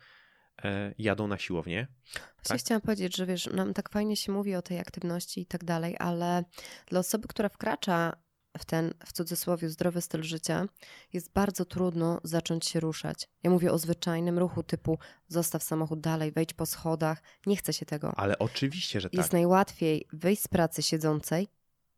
jadą 0.98 1.26
na 1.26 1.38
siłownię. 1.38 1.86
Właśnie 2.12 2.48
tak? 2.48 2.58
chciałam 2.58 2.80
powiedzieć, 2.80 3.16
że 3.16 3.26
wiesz, 3.26 3.46
nam 3.46 3.74
tak 3.74 3.90
fajnie 3.90 4.16
się 4.16 4.32
mówi 4.32 4.54
o 4.54 4.62
tej 4.62 4.78
aktywności 4.78 5.40
i 5.40 5.46
tak 5.46 5.64
dalej, 5.64 5.96
ale 5.98 6.44
dla 6.86 7.00
osoby, 7.00 7.28
która 7.28 7.48
wkracza 7.48 8.16
w 8.58 8.64
ten, 8.64 8.94
w 9.06 9.12
cudzysłowie, 9.12 9.68
zdrowy 9.68 10.00
styl 10.00 10.22
życia, 10.22 10.66
jest 11.12 11.32
bardzo 11.32 11.64
trudno 11.64 12.20
zacząć 12.24 12.66
się 12.66 12.80
ruszać. 12.80 13.28
Ja 13.42 13.50
mówię 13.50 13.72
o 13.72 13.78
zwyczajnym 13.78 14.38
ruchu 14.38 14.62
typu 14.62 14.98
zostaw 15.28 15.62
samochód 15.62 16.00
dalej, 16.00 16.32
wejdź 16.32 16.54
po 16.54 16.66
schodach. 16.66 17.22
Nie 17.46 17.56
chce 17.56 17.72
się 17.72 17.86
tego. 17.86 18.12
Ale 18.16 18.38
oczywiście, 18.38 19.00
że 19.00 19.10
tak. 19.10 19.18
Jest 19.18 19.32
najłatwiej 19.32 20.06
wyjść 20.12 20.42
z 20.42 20.48
pracy 20.48 20.82
siedzącej, 20.82 21.48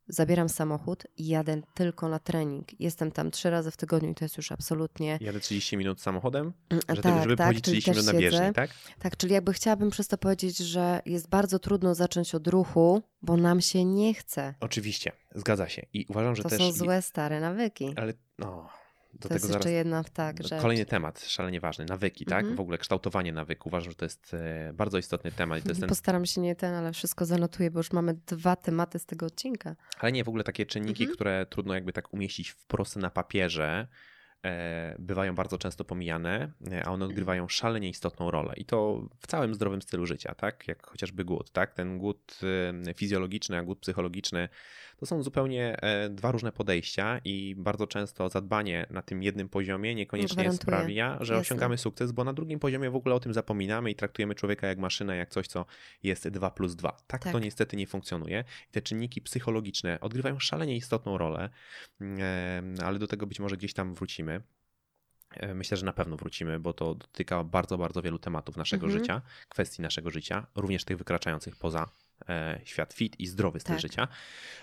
zabieram 0.08 0.48
samochód 0.48 1.06
i 1.16 1.26
jadę 1.26 1.62
tylko 1.74 2.08
na 2.08 2.18
trening. 2.18 2.80
Jestem 2.80 3.12
tam 3.12 3.30
trzy 3.30 3.50
razy 3.50 3.70
w 3.70 3.76
tygodniu 3.76 4.10
i 4.10 4.14
to 4.14 4.24
jest 4.24 4.36
już 4.36 4.52
absolutnie... 4.52 5.18
Jadę 5.20 5.40
30 5.40 5.76
minut 5.76 6.00
samochodem, 6.00 6.52
A 6.86 6.94
że 6.94 7.02
tak, 7.02 7.22
żeby 7.22 7.36
tak, 7.36 7.46
pochodzić 7.46 7.64
czyli 7.64 7.82
30 7.82 7.90
minut 7.90 8.06
na 8.06 8.20
bieżni, 8.20 8.52
tak? 8.54 8.70
Tak, 8.98 9.16
czyli 9.16 9.32
jakby 9.32 9.52
chciałabym 9.52 9.90
przez 9.90 10.08
to 10.08 10.18
powiedzieć, 10.18 10.58
że 10.58 11.02
jest 11.06 11.28
bardzo 11.28 11.58
trudno 11.58 11.94
zacząć 11.94 12.34
od 12.34 12.48
ruchu, 12.48 13.02
bo 13.22 13.36
nam 13.36 13.60
się 13.60 13.84
nie 13.84 14.14
chce. 14.14 14.54
Oczywiście, 14.60 15.12
zgadza 15.34 15.68
się. 15.68 15.86
I 15.92 16.06
uważam, 16.08 16.36
że 16.36 16.42
To 16.42 16.48
też... 16.48 16.58
są 16.58 16.72
złe, 16.72 17.02
stare 17.02 17.40
nawyki. 17.40 17.94
Ale 17.96 18.12
no, 18.38 18.68
do 19.16 19.22
to 19.22 19.28
tego 19.28 19.34
jest 19.34 19.46
zaraz... 19.46 19.64
jeszcze 19.64 19.70
jedna 19.76 20.04
tak, 20.04 20.42
rzecz. 20.42 20.62
Kolejny 20.62 20.86
temat, 20.86 21.24
szalenie 21.24 21.60
ważny, 21.60 21.84
nawyki, 21.84 22.24
tak? 22.24 22.40
Mhm. 22.40 22.56
W 22.56 22.60
ogóle 22.60 22.78
kształtowanie 22.78 23.32
nawyku. 23.32 23.68
Uważam, 23.68 23.90
że 23.90 23.96
to 23.96 24.04
jest 24.04 24.34
e, 24.34 24.72
bardzo 24.74 24.98
istotny 24.98 25.32
temat. 25.32 25.58
I 25.58 25.62
to 25.62 25.68
jest 25.68 25.80
ten... 25.80 25.88
Postaram 25.88 26.26
się 26.26 26.40
nie 26.40 26.56
ten, 26.56 26.74
ale 26.74 26.92
wszystko 26.92 27.24
zanotuję, 27.26 27.70
bo 27.70 27.78
już 27.78 27.92
mamy 27.92 28.14
dwa 28.26 28.56
tematy 28.56 28.98
z 28.98 29.06
tego 29.06 29.26
odcinka. 29.26 29.76
Ale 29.98 30.12
nie, 30.12 30.24
w 30.24 30.28
ogóle 30.28 30.44
takie 30.44 30.66
czynniki, 30.66 31.02
Mhm. 31.02 31.14
które 31.16 31.46
trudno 31.46 31.74
jakby 31.74 31.92
tak 31.92 32.14
umieścić 32.14 32.50
wprost 32.50 32.96
na 32.96 33.10
papierze, 33.10 33.88
e, 34.44 34.96
bywają 34.98 35.34
bardzo 35.34 35.58
często 35.58 35.84
pomijane, 35.84 36.52
e, 36.72 36.84
a 36.86 36.90
one 36.90 37.04
odgrywają 37.04 37.48
szalenie 37.48 37.88
istotną 37.88 38.30
rolę. 38.30 38.54
I 38.56 38.64
to 38.64 39.08
w 39.20 39.26
całym 39.26 39.54
zdrowym 39.54 39.82
stylu 39.82 40.06
życia, 40.06 40.34
tak? 40.34 40.68
Jak 40.68 40.86
chociażby 40.86 41.24
głód, 41.24 41.50
tak? 41.50 41.74
Ten 41.74 41.98
głód 41.98 42.40
fizjologiczny, 42.96 43.56
a 43.58 43.62
głód 43.62 43.78
psychologiczny 43.78 44.48
to 44.96 45.06
są 45.06 45.22
zupełnie 45.22 45.76
e, 45.82 46.08
dwa 46.08 46.32
różne 46.32 46.52
podejścia 46.52 47.20
i 47.24 47.54
bardzo 47.58 47.86
często 47.86 48.28
zadbanie 48.28 48.86
na 48.90 49.02
tym 49.02 49.22
jednym 49.22 49.48
poziomie 49.48 49.94
niekoniecznie 49.94 50.34
Gwarantuję. 50.34 50.62
sprawia, 50.62 51.10
że 51.20 51.34
Jasne. 51.34 51.40
osiągamy 51.40 51.78
sukces, 51.78 52.12
bo 52.12 52.24
na 52.24 52.32
drugim 52.32 52.58
poziomie 52.58 52.90
w 52.90 52.96
ogóle 52.96 53.14
o 53.14 53.20
tym 53.20 53.34
zapominamy 53.34 53.90
i 53.90 53.94
traktujemy 53.94 54.34
człowieka 54.34 54.66
jak 54.66 54.78
maszynę, 54.78 55.16
jak 55.16 55.30
coś, 55.30 55.46
co 55.46 55.66
jest 56.02 56.28
2 56.28 56.50
plus 56.50 56.74
2. 56.74 56.96
Tak, 57.06 57.22
Tak. 57.22 57.32
to 57.32 57.38
niestety 57.38 57.76
nie 57.76 57.86
funkcjonuje. 57.86 58.44
I 58.68 58.72
te 58.72 58.82
czynniki 58.82 59.20
psychologiczne 59.20 60.00
odgrywają 60.00 60.38
szalenie 60.38 60.76
istotną 60.76 61.18
rolę, 61.18 61.50
em, 62.00 62.18
ale 62.84 62.98
do 62.98 63.06
tego 63.06 63.26
być 63.26 63.40
może 63.40 63.56
gdzieś 63.56 63.74
tam 63.74 63.94
wrócimy. 63.94 64.42
E, 65.30 65.54
Myślę, 65.54 65.76
że 65.76 65.86
na 65.86 65.92
pewno 65.92 66.16
wrócimy, 66.16 66.60
bo 66.60 66.72
to 66.72 66.94
dotyka 66.94 67.44
bardzo, 67.44 67.78
bardzo 67.78 68.02
wielu 68.02 68.18
tematów 68.18 68.56
naszego 68.56 68.86
Mhm. 68.86 69.02
życia, 69.02 69.22
kwestii 69.48 69.82
naszego 69.82 70.10
życia, 70.10 70.46
również 70.54 70.84
tych 70.84 70.98
wykraczających 70.98 71.56
poza 71.56 71.82
e, 71.82 72.05
świat 72.64 72.92
fit 72.94 73.20
i 73.20 73.26
zdrowy 73.26 73.60
styl 73.60 73.74
Tak. 73.74 73.80
życia. 73.82 74.08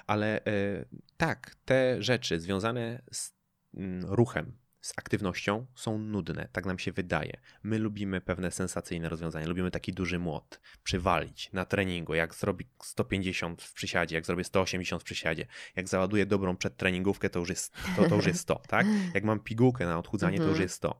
Ale 0.08 0.46
e, 0.46 0.86
tak, 1.18 1.56
te 1.66 2.02
rzeczy 2.04 2.40
związane 2.40 3.02
z 3.12 3.34
mm, 3.74 4.06
ruchem, 4.06 4.52
z 4.82 4.94
aktywnością 4.98 5.66
są 5.76 5.98
nudne, 5.98 6.48
tak 6.52 6.66
nam 6.66 6.80
się 6.80 6.92
wydaje. 6.92 7.40
My 7.64 7.80
lubimy 7.80 8.22
pewne 8.22 8.52
sensacyjne 8.52 9.10
rozwiązania, 9.10 9.48
lubimy 9.48 9.72
taki 9.72 9.94
duży 9.94 10.20
młot, 10.20 10.60
przywalić 10.84 11.50
na 11.54 11.66
treningu, 11.66 12.14
jak 12.14 12.36
zrobi 12.36 12.66
150 12.84 13.62
w 13.62 13.74
przysiadzie, 13.74 14.16
jak 14.16 14.26
zrobię 14.26 14.44
180 14.44 15.02
w 15.02 15.06
przysiadzie, 15.06 15.46
jak 15.76 15.88
załaduję 15.90 16.26
dobrą 16.26 16.58
przedtreningówkę, 16.58 17.30
to 17.30 17.40
już 17.40 17.50
jest, 17.50 17.74
to, 17.96 18.10
to 18.10 18.16
już 18.16 18.26
jest 18.26 18.40
100, 18.40 18.56
tak? 18.68 18.88
Jak 19.16 19.24
mam 19.24 19.40
pigułkę 19.40 19.86
na 19.86 20.00
odchudzanie, 20.00 20.38
to 20.38 20.44
już 20.44 20.50
Mhm. 20.52 20.64
jest 20.64 20.76
100. 20.76 21.00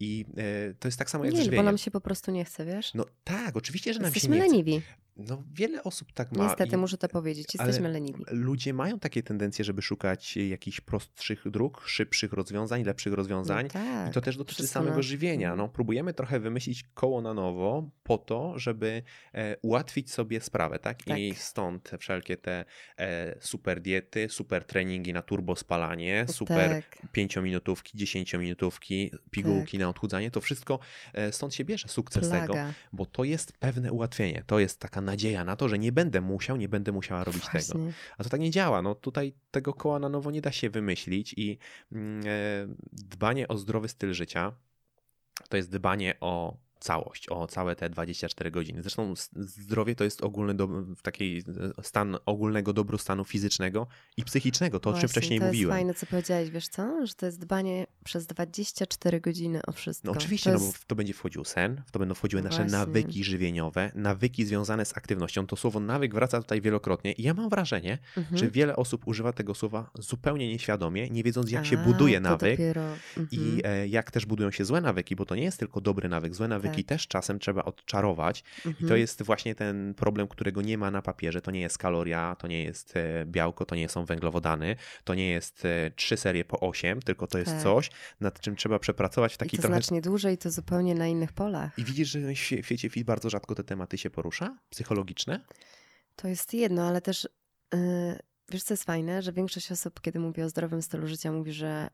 I 0.00 0.24
e, 0.70 0.74
to 0.74 0.88
jest 0.88 0.98
tak 0.98 1.10
samo 1.10 1.24
jak 1.24 1.34
Nie, 1.34 1.38
bo 1.40 1.44
żywieniem. 1.44 1.64
nam 1.64 1.78
się 1.78 1.90
po 1.90 2.00
prostu 2.00 2.30
nie 2.30 2.44
chce, 2.44 2.64
wiesz? 2.64 2.94
No 2.94 3.04
tak, 3.24 3.56
oczywiście, 3.56 3.94
że 3.94 4.00
nam 4.00 4.06
Jesteśmy 4.14 4.36
się 4.36 4.48
nie 4.48 4.48
chce. 4.48 4.80
No, 5.18 5.42
wiele 5.54 5.82
osób 5.84 6.12
tak 6.12 6.32
ma. 6.32 6.44
Niestety 6.46 6.74
i- 6.74 6.78
muszę 6.78 6.98
to 6.98 7.08
powiedzieć, 7.08 7.46
jesteśmy 7.54 7.88
leniwi. 7.88 8.24
Ludzie 8.30 8.74
mają 8.74 8.98
takie 8.98 9.22
tendencje, 9.22 9.64
żeby 9.64 9.82
szukać 9.82 10.36
jakichś 10.36 10.80
prostszych 10.80 11.50
dróg, 11.50 11.82
szybszych 11.86 12.32
rozwiązań, 12.32 12.84
lepszych 12.84 13.12
rozwiązań. 13.12 13.64
No 13.64 13.70
tak. 13.72 14.10
I 14.10 14.12
to 14.14 14.20
też 14.20 14.36
dotyczy 14.36 14.66
samego 14.66 14.96
na- 14.96 15.02
żywienia. 15.02 15.48
Mhm. 15.48 15.58
No, 15.58 15.68
próbujemy 15.68 16.14
trochę 16.14 16.40
wymyślić 16.40 16.84
koło 16.94 17.20
na 17.22 17.34
nowo 17.34 17.90
po 18.02 18.18
to, 18.18 18.58
żeby 18.58 19.02
e, 19.34 19.56
ułatwić 19.62 20.10
sobie 20.12 20.40
sprawę, 20.40 20.78
tak? 20.78 21.06
I 21.18 21.30
Tak. 21.30 21.38
stąd 21.38 21.90
wszelkie 22.00 22.36
te 22.36 22.64
e, 22.98 23.36
super 23.40 23.80
diety, 23.80 24.28
super 24.28 24.64
treningi 24.64 25.12
na 25.12 25.22
turbo 25.22 25.56
spalanie, 25.56 26.26
super 26.28 26.70
Tak, 26.70 27.02
pięciominutówki, 27.12 27.98
dziesięciominutówki, 27.98 29.10
pigułki 29.30 29.78
na 29.78 29.88
odchudzanie, 29.88 30.30
to 30.30 30.40
wszystko 30.40 30.78
e, 31.14 31.32
stąd 31.32 31.54
się 31.54 31.64
bierze 31.64 31.88
sukces 31.88 32.28
tego, 32.30 32.46
plaga. 32.52 32.72
bo 32.92 33.06
to 33.06 33.24
jest 33.24 33.52
pewne 33.52 33.92
ułatwienie, 33.92 34.42
to 34.46 34.58
jest 34.58 34.80
taka 34.80 35.00
nadzieja 35.10 35.44
na 35.44 35.56
to, 35.56 35.68
że 35.68 35.78
nie 35.78 35.92
będę 35.92 36.20
musiał, 36.20 36.56
nie 36.56 36.68
będę 36.68 36.92
musiała 36.92 37.24
robić 37.24 37.42
tego. 37.42 37.52
Właśnie. 37.52 37.92
A 38.18 38.24
to 38.24 38.30
tak 38.30 38.40
nie 38.40 38.50
działa. 38.50 38.82
No 38.82 38.94
tutaj 38.94 39.32
tego 39.50 39.74
koła 39.74 39.98
na 39.98 40.08
nowo 40.08 40.30
nie 40.30 40.40
da 40.40 40.52
się 40.52 40.70
wymyślić 40.70 41.34
i 41.36 41.58
mm, 41.92 42.22
e, 42.26 42.30
dbanie 42.92 43.48
o 43.48 43.58
zdrowy 43.58 43.88
styl 43.88 44.12
życia 44.12 44.52
to 45.48 45.56
jest 45.56 45.70
dbanie 45.70 46.14
o 46.20 46.56
całość, 46.80 47.28
o 47.28 47.46
całe 47.46 47.76
te 47.76 47.90
24 47.90 48.50
godziny. 48.50 48.82
Zresztą 48.82 49.14
zdrowie 49.36 49.94
to 49.94 50.04
jest 50.04 50.22
ogólny 50.22 50.54
do, 50.54 50.66
w 50.96 51.02
takiej 51.02 51.38
e, 51.78 51.82
stan 51.82 52.16
ogólnego 52.26 52.72
dobrostanu 52.72 53.24
fizycznego 53.24 53.86
i 54.16 54.24
psychicznego, 54.24 54.80
to 54.80 54.90
o 54.90 54.92
czym 54.92 55.00
Właśnie, 55.00 55.08
wcześniej 55.08 55.40
to 55.40 55.46
mówiłem. 55.46 55.68
jest 55.68 55.78
fajne, 55.78 55.94
co 55.94 56.06
powiedziałeś, 56.06 56.50
wiesz 56.50 56.68
co? 56.68 57.06
Że 57.06 57.14
to 57.14 57.26
jest 57.26 57.38
dbanie 57.40 57.86
przez 58.04 58.26
24 58.26 59.20
godziny 59.20 59.60
o 59.66 59.72
wszystko. 59.72 60.06
No 60.06 60.12
oczywiście, 60.12 60.50
to 60.52 60.58
no 60.58 60.64
jest... 60.64 60.76
bo 60.76 60.82
w 60.82 60.84
to 60.84 60.94
będzie 60.94 61.14
wchodził 61.14 61.44
sen, 61.44 61.82
w 61.86 61.90
to 61.90 61.98
będą 61.98 62.14
wchodziły 62.14 62.42
nasze 62.42 62.56
Właśnie. 62.58 62.78
nawyki 62.78 63.24
żywieniowe, 63.24 63.92
nawyki 63.94 64.44
związane 64.46 64.84
z 64.84 64.96
aktywnością. 64.96 65.46
To 65.46 65.56
słowo 65.56 65.80
nawyk 65.80 66.14
wraca 66.14 66.42
tutaj 66.42 66.60
wielokrotnie 66.60 67.12
i 67.12 67.22
ja 67.22 67.34
mam 67.34 67.48
wrażenie, 67.48 67.98
Mhm. 68.16 68.38
że 68.38 68.50
wiele 68.50 68.76
osób 68.76 69.06
używa 69.08 69.32
tego 69.32 69.54
słowa 69.54 69.90
zupełnie 69.94 70.48
nieświadomie, 70.48 71.10
nie 71.10 71.22
wiedząc 71.22 71.50
jak 71.50 71.66
się 71.66 71.78
A, 71.80 71.84
buduje 71.84 72.14
to 72.16 72.20
nawyk 72.20 72.50
Dopiero... 72.58 72.82
Mhm. 73.16 73.28
i 73.30 73.60
e, 73.64 73.88
jak 73.88 74.10
też 74.10 74.26
budują 74.26 74.50
się 74.50 74.64
złe 74.64 74.80
nawyki, 74.80 75.16
bo 75.16 75.24
to 75.24 75.34
nie 75.34 75.42
jest 75.42 75.58
tylko 75.58 75.80
dobry 75.80 76.08
nawyk. 76.08 76.34
Złe 76.34 76.48
nawyki 76.48 76.67
Tak. 76.76 76.84
też 76.86 77.08
czasem 77.08 77.38
trzeba 77.38 77.64
odczarować 77.64 78.44
i 78.58 78.62
to 78.62 78.68
Mhm. 78.68 79.00
jest 79.00 79.22
właśnie 79.22 79.54
ten 79.54 79.94
problem, 79.94 80.28
którego 80.28 80.62
nie 80.62 80.78
ma 80.78 80.90
na 80.90 81.02
papierze. 81.02 81.40
To 81.40 81.50
nie 81.50 81.60
jest 81.60 81.78
kaloria, 81.78 82.36
to 82.38 82.46
nie 82.46 82.64
jest 82.64 82.96
e, 82.96 83.26
białko, 83.26 83.64
to 83.64 83.74
nie 83.74 83.88
są 83.88 84.04
węglowodany, 84.04 84.76
to 85.04 85.14
nie 85.14 85.30
jest 85.30 85.64
e, 85.64 85.90
trzy 85.96 86.16
serie 86.16 86.44
po 86.44 86.60
osiem, 86.60 87.02
tylko 87.02 87.26
to 87.26 87.38
jest 87.38 87.50
Tak. 87.50 87.62
coś, 87.62 87.90
nad 88.20 88.40
czym 88.40 88.56
trzeba 88.56 88.78
przepracować 88.78 89.32
w 89.32 89.36
I 89.36 89.38
taki 89.38 89.56
to 89.56 89.62
trochę 89.62 89.74
znacznie 89.74 90.00
dłużej, 90.00 90.34
i 90.34 90.38
to 90.38 90.50
zupełnie 90.50 90.94
na 90.94 91.06
innych 91.06 91.32
polach. 91.32 91.78
i 91.78 91.84
widzisz, 91.84 92.08
że 92.08 92.20
w 92.20 92.24
świe- 92.24 92.62
świecie 92.62 92.88
fit 92.90 93.04
bardzo 93.06 93.30
rzadko 93.30 93.54
te 93.54 93.64
tematy 93.64 93.98
się 93.98 94.10
porusza? 94.10 94.58
Psychologiczne? 94.70 95.40
To 96.16 96.28
jest 96.28 96.54
jedno, 96.54 96.88
ale 96.88 97.00
też 97.00 97.28
yy, 97.74 97.78
wiesz, 98.48 98.62
co 98.62 98.74
jest 98.74 98.84
fajne, 98.84 99.22
że 99.22 99.32
większość 99.32 99.72
osób, 99.72 100.00
kiedy 100.00 100.18
mówi 100.20 100.42
o 100.42 100.48
zdrowym 100.48 100.82
stylu 100.82 101.06
życia, 101.06 101.32
mówi, 101.32 101.52
że 101.52 101.90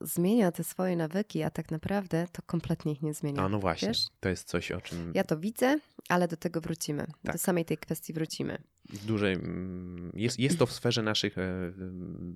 zmienia 0.00 0.52
te 0.52 0.64
swoje 0.64 0.96
nawyki, 0.96 1.42
a 1.42 1.50
tak 1.50 1.70
naprawdę 1.70 2.26
to 2.32 2.42
kompletnie 2.42 2.92
ich 2.92 3.02
nie 3.02 3.14
zmienia. 3.14 3.42
A 3.42 3.48
no 3.48 3.58
właśnie, 3.58 3.88
Wiesz? 3.88 4.06
to 4.20 4.28
jest 4.28 4.48
coś, 4.48 4.72
o 4.72 4.80
czym 4.80 5.12
Ja 5.14 5.24
to 5.24 5.38
widzę, 5.38 5.78
ale 6.08 6.28
do 6.28 6.36
tego 6.36 6.60
wrócimy. 6.60 7.06
Do 7.24 7.32
Tak. 7.32 7.40
samej 7.40 7.64
tej 7.64 7.78
kwestii 7.78 8.12
wrócimy. 8.12 8.58
w 8.88 9.06
dużej, 9.06 9.34
mm, 9.34 10.12
jest, 10.14 10.38
jest 10.38 10.58
to 10.58 10.66
w 10.66 10.72
sferze 10.72 11.02
naszych 11.02 11.38
e, 11.38 11.72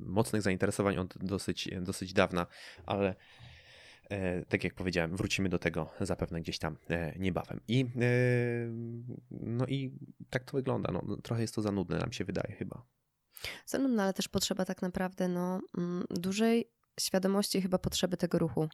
mocnych 0.06 0.42
zainteresowań 0.42 0.98
od 0.98 1.18
dosyć, 1.18 1.68
dosyć 1.80 2.12
dawna, 2.12 2.46
ale 2.86 3.14
e, 4.10 4.44
tak 4.44 4.64
jak 4.64 4.74
powiedziałem, 4.74 5.16
wrócimy 5.16 5.48
do 5.48 5.58
tego 5.58 5.90
zapewne 6.00 6.40
gdzieś 6.40 6.58
tam 6.58 6.76
e, 6.90 7.18
niebawem. 7.18 7.60
I 7.68 7.86
no 9.30 9.66
i 9.66 9.92
tak 10.30 10.44
to 10.44 10.56
wygląda. 10.56 10.92
No, 10.92 11.16
trochę 11.16 11.42
jest 11.42 11.54
to 11.54 11.62
za 11.62 11.72
nudne, 11.72 11.98
nam 11.98 12.12
się 12.12 12.24
wydaje 12.24 12.54
chyba. 12.54 12.82
Co 13.64 13.78
nudne, 13.78 14.02
ale 14.02 14.12
też 14.12 14.28
potrzeba 14.28 14.64
tak 14.64 14.82
naprawdę 14.82 15.28
no, 15.28 15.60
mm, 15.78 16.04
dużej 16.10 16.70
świadomości 17.00 17.62
chyba 17.62 17.78
potrzeby 17.78 18.16
tego 18.16 18.38
ruchu. 18.38 18.68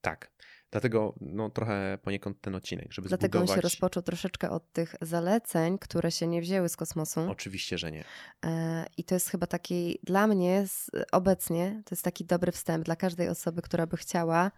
Tak. 0.00 0.30
Dlatego 0.70 1.14
no, 1.20 1.50
trochę 1.50 1.98
poniekąd 2.02 2.40
ten 2.40 2.54
odcinek, 2.54 2.92
żeby 2.92 3.08
Dlatego 3.08 3.38
on 3.38 3.46
zbudować... 3.46 3.58
się 3.58 3.62
rozpoczął 3.62 4.02
troszeczkę 4.02 4.50
od 4.50 4.72
tych 4.72 4.94
zaleceń, 5.00 5.78
które 5.78 6.10
się 6.10 6.26
nie 6.26 6.40
wzięły 6.40 6.68
z 6.68 6.76
kosmosu. 6.76 7.20
Oczywiście, 7.20 7.78
że 7.78 7.92
nie. 7.92 8.04
E, 8.44 8.86
I 8.96 9.04
to 9.04 9.14
jest 9.14 9.28
chyba 9.28 9.46
taki, 9.46 9.98
dla 10.02 10.26
mnie 10.26 10.64
obecnie, 11.12 11.82
to 11.84 11.94
jest 11.94 12.04
taki 12.04 12.24
dobry 12.24 12.52
wstęp 12.52 12.84
dla 12.84 12.96
każdej 12.96 13.28
osoby, 13.28 13.62
która 13.62 13.86
by 13.86 13.96
chciała, 13.96 14.50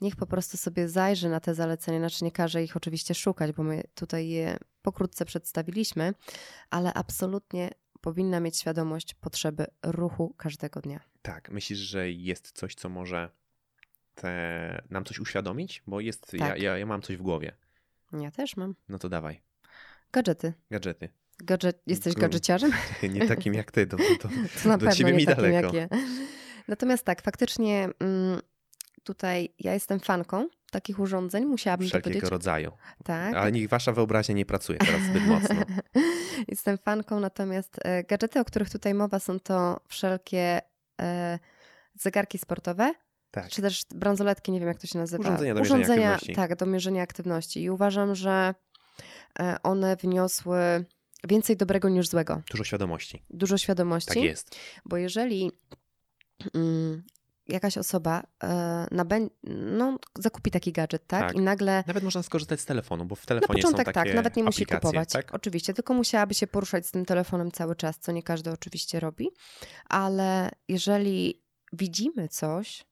niech 0.00 0.16
po 0.16 0.26
prostu 0.26 0.56
sobie 0.56 0.88
zajrzy 0.88 1.28
na 1.28 1.40
te 1.40 1.54
zalecenia, 1.54 1.98
znaczy 1.98 2.24
nie 2.24 2.32
każe 2.32 2.62
ich 2.62 2.76
oczywiście 2.76 3.14
szukać, 3.14 3.52
bo 3.52 3.62
my 3.62 3.82
tutaj 3.94 4.28
je 4.28 4.56
pokrótce 4.82 5.24
przedstawiliśmy, 5.24 6.14
ale 6.70 6.94
absolutnie 6.94 7.70
powinna 8.00 8.40
mieć 8.40 8.56
świadomość 8.56 9.14
potrzeby 9.14 9.66
ruchu 9.82 10.34
każdego 10.36 10.80
dnia. 10.80 11.00
Tak, 11.22 11.50
myślisz, 11.50 11.78
że 11.78 12.10
jest 12.10 12.52
coś, 12.52 12.74
co 12.74 12.88
może 12.88 13.30
te, 14.14 14.82
nam 14.90 15.04
coś 15.04 15.18
uświadomić? 15.18 15.82
Bo 15.86 16.00
jest, 16.00 16.32
ja, 16.34 16.48
Tak. 16.48 16.62
ja, 16.62 16.78
ja 16.78 16.86
mam 16.86 17.02
coś 17.02 17.16
w 17.16 17.22
głowie. 17.22 17.52
Ja 18.12 18.30
też 18.30 18.56
mam. 18.56 18.74
No 18.88 18.98
to 18.98 19.08
dawaj, 19.08 19.40
Gadżety. 20.12 20.52
gadżety. 20.70 21.08
Gadżet, 21.38 21.82
jesteś 21.86 22.14
gadżeciarzem? 22.14 22.72
Nie 23.14 23.26
takim 23.28 23.54
jak 23.54 23.70
ty, 23.70 23.86
to, 23.86 23.96
to, 23.96 24.28
To 24.62 24.68
na 24.68 24.76
Do 24.78 24.86
pewno 24.86 24.92
ciebie 24.92 25.10
nie 25.12 25.16
mi 25.16 25.26
takim 25.26 25.42
daleko. 25.44 25.76
jak 25.76 25.90
ja. 25.92 25.98
Natomiast 26.68 27.04
tak, 27.04 27.22
faktycznie 27.22 27.88
mm, 28.00 28.40
tutaj 29.02 29.54
ja 29.58 29.74
jestem 29.74 30.00
fanką 30.00 30.48
takich 30.70 31.00
urządzeń, 31.00 31.44
musiałabym 31.44 31.86
to 31.86 31.88
wszelkiego 31.88 32.12
powiedzieć. 32.12 32.30
rodzaju. 32.30 32.72
Tak. 33.04 33.34
Ale 33.34 33.52
niech 33.52 33.68
wasza 33.68 33.92
wyobraźnia 33.92 34.34
nie 34.34 34.46
pracuje 34.46 34.78
teraz 34.78 35.02
zbyt 35.02 35.26
mocno. 35.34 35.56
Jestem 36.48 36.78
fanką, 36.78 37.20
natomiast 37.20 37.76
e, 37.84 38.04
gadżety, 38.04 38.40
o 38.40 38.44
których 38.44 38.70
tutaj 38.70 38.94
mowa, 38.94 39.18
są 39.18 39.40
to 39.40 39.80
wszelkie 39.88 40.60
e, 41.00 41.38
zegarki 41.94 42.38
sportowe, 42.38 42.94
Tak. 43.30 43.48
czy 43.48 43.62
też 43.62 43.82
bransoletki, 43.94 44.52
nie 44.52 44.60
wiem 44.60 44.68
jak 44.68 44.80
to 44.80 44.86
się 44.86 44.98
nazywa. 44.98 45.22
Urządzenia 45.22 45.54
do 45.54 45.60
mierzenia 45.60 46.12
aktywności. 46.12 46.34
Tak, 46.34 46.56
do 46.56 46.66
mierzenia 46.66 47.02
aktywności. 47.02 47.62
I 47.62 47.70
uważam, 47.70 48.14
że 48.14 48.54
e, 49.40 49.56
one 49.62 49.96
wniosły 49.96 50.84
więcej 51.28 51.56
dobrego 51.56 51.88
niż 51.88 52.08
złego. 52.08 52.42
Dużo 52.50 52.64
świadomości. 52.64 53.22
Dużo 53.30 53.58
świadomości. 53.58 54.08
Tak 54.14 54.22
jest. 54.22 54.56
Bo 54.84 54.96
jeżeli 54.96 55.50
mm, 56.54 57.02
jakaś 57.48 57.78
osoba 57.78 58.22
e, 58.42 58.48
nabę- 58.92 59.30
no, 59.78 59.98
zakupi 60.18 60.50
taki 60.50 60.72
gadżet, 60.72 61.06
tak? 61.06 61.20
Tak. 61.20 61.36
I 61.36 61.40
nagle 61.40 61.84
Nawet 61.86 62.04
można 62.04 62.22
skorzystać 62.22 62.60
z 62.60 62.64
telefonu, 62.64 63.04
bo 63.04 63.14
w 63.14 63.20
na 63.20 63.26
telefonie 63.26 63.62
początek 63.62 63.86
są 63.86 63.92
takie 63.92 64.08
tak, 64.10 64.14
nawet 64.14 64.36
nie 64.36 64.44
musi 64.44 64.66
kupować. 64.66 65.12
Tak? 65.12 65.34
Oczywiście, 65.34 65.74
tylko 65.74 65.94
musiałaby 65.94 66.34
się 66.34 66.46
poruszać 66.46 66.86
z 66.86 66.90
tym 66.90 67.04
telefonem 67.04 67.50
cały 67.52 67.76
czas, 67.76 67.98
co 67.98 68.12
nie 68.12 68.22
każdy 68.22 68.50
oczywiście 68.50 69.00
robi. 69.00 69.28
Ale 69.88 70.50
jeżeli 70.68 71.42
widzimy 71.72 72.28
coś, 72.28 72.84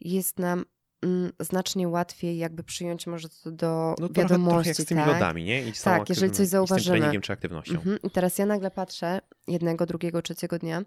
jest 0.00 0.38
nam 0.38 0.64
mm, 1.02 1.32
znacznie 1.40 1.88
łatwiej 1.88 2.38
jakby 2.38 2.64
przyjąć 2.64 3.06
może 3.06 3.28
to 3.28 3.50
do 3.50 3.94
No 3.98 4.08
trochę, 4.08 4.14
trochę 4.14 4.28
wiadomości. 4.28 4.68
jak 4.68 4.76
z 4.76 4.84
tymi 4.84 5.00
tak? 5.00 5.08
lodami, 5.12 5.44
nie? 5.44 5.62
I 5.68 5.72
Tak, 5.72 6.08
jeżeli 6.08 6.30
coś 6.30 6.32
i 6.32 6.34
z 6.34 6.38
tym 6.38 6.46
zauważymy. 6.46 6.98
treningiem 6.98 7.22
czy 7.22 7.32
aktywnością. 7.32 7.74
Mhm. 7.74 7.98
I 8.02 8.10
teraz 8.10 8.38
ja 8.38 8.46
nagle 8.46 8.70
patrzę 8.70 9.20
jednego, 9.46 9.86
drugiego, 9.86 10.22
trzeciego 10.22 10.58
dnia 10.58 10.82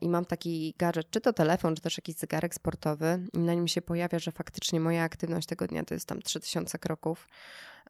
i 0.00 0.08
mam 0.08 0.24
taki 0.24 0.74
gadżet, 0.78 1.10
czy 1.10 1.20
to 1.20 1.32
telefon, 1.32 1.76
czy 1.76 1.82
też 1.82 1.98
jakiś 1.98 2.16
zegarek 2.16 2.54
sportowy 2.54 3.26
i 3.32 3.38
na 3.38 3.54
nim 3.54 3.68
się 3.68 3.82
pojawia, 3.82 4.18
że 4.18 4.32
faktycznie 4.32 4.80
moja 4.80 5.02
aktywność 5.02 5.46
tego 5.46 5.66
dnia 5.66 5.84
to 5.84 5.94
jest 5.94 6.06
tam 6.06 6.22
3000 6.22 6.78
kroków. 6.78 7.28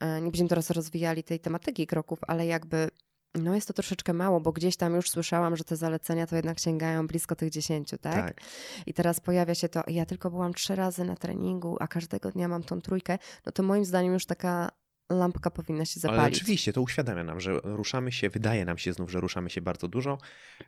E, 0.01 0.21
Nie 0.21 0.31
będziemy 0.31 0.49
teraz 0.49 0.71
rozwijali 0.71 1.23
tej 1.23 1.41
tematyki 1.41 1.87
kroków, 1.87 2.19
ale 2.27 2.47
jakby 2.47 2.89
no 3.35 3.55
jest 3.55 3.69
to 3.69 3.75
troszeczkę 3.75 4.13
mało, 4.13 4.41
bo 4.41 4.53
gdzieś 4.53 4.77
tam 4.77 4.95
już 4.95 5.11
słyszałam, 5.11 5.57
że 5.57 5.65
te 5.65 5.77
zalecenia 5.77 6.27
to 6.27 6.37
jednak 6.37 6.59
sięgają 6.59 7.07
blisko 7.07 7.37
tych 7.37 7.51
10, 7.51 7.91
tak? 7.91 8.01
tak. 8.01 8.41
I 8.87 8.95
teraz 8.95 9.21
pojawia 9.21 9.55
się 9.55 9.69
to, 9.69 9.83
ja 9.87 10.07
tylko 10.07 10.31
byłam 10.31 10.55
trzy 10.55 10.77
razy 10.77 11.05
na 11.05 11.17
treningu, 11.17 11.77
a 11.81 11.89
każdego 11.89 12.31
dnia 12.31 12.49
mam 12.49 12.63
tą 12.63 12.81
trójkę, 12.81 13.19
no 13.47 13.53
to 13.53 13.63
moim 13.63 13.85
zdaniem 13.85 14.13
już 14.13 14.27
taka 14.27 14.69
lampka 15.11 15.51
powinna 15.51 15.85
się 15.85 16.01
Ale 16.05 16.17
zapalić. 16.17 16.39
oczywiście 16.39 16.73
to 16.73 16.83
uświadamia 16.83 17.25
nam, 17.25 17.41
że 17.41 17.61
ruszamy 17.65 18.13
się, 18.13 18.31
wydaje 18.31 18.65
nam 18.65 18.79
się 18.79 18.93
znów, 18.93 19.11
że 19.11 19.21
ruszamy 19.21 19.51
się 19.51 19.61
bardzo 19.61 19.89
dużo. 19.89 20.19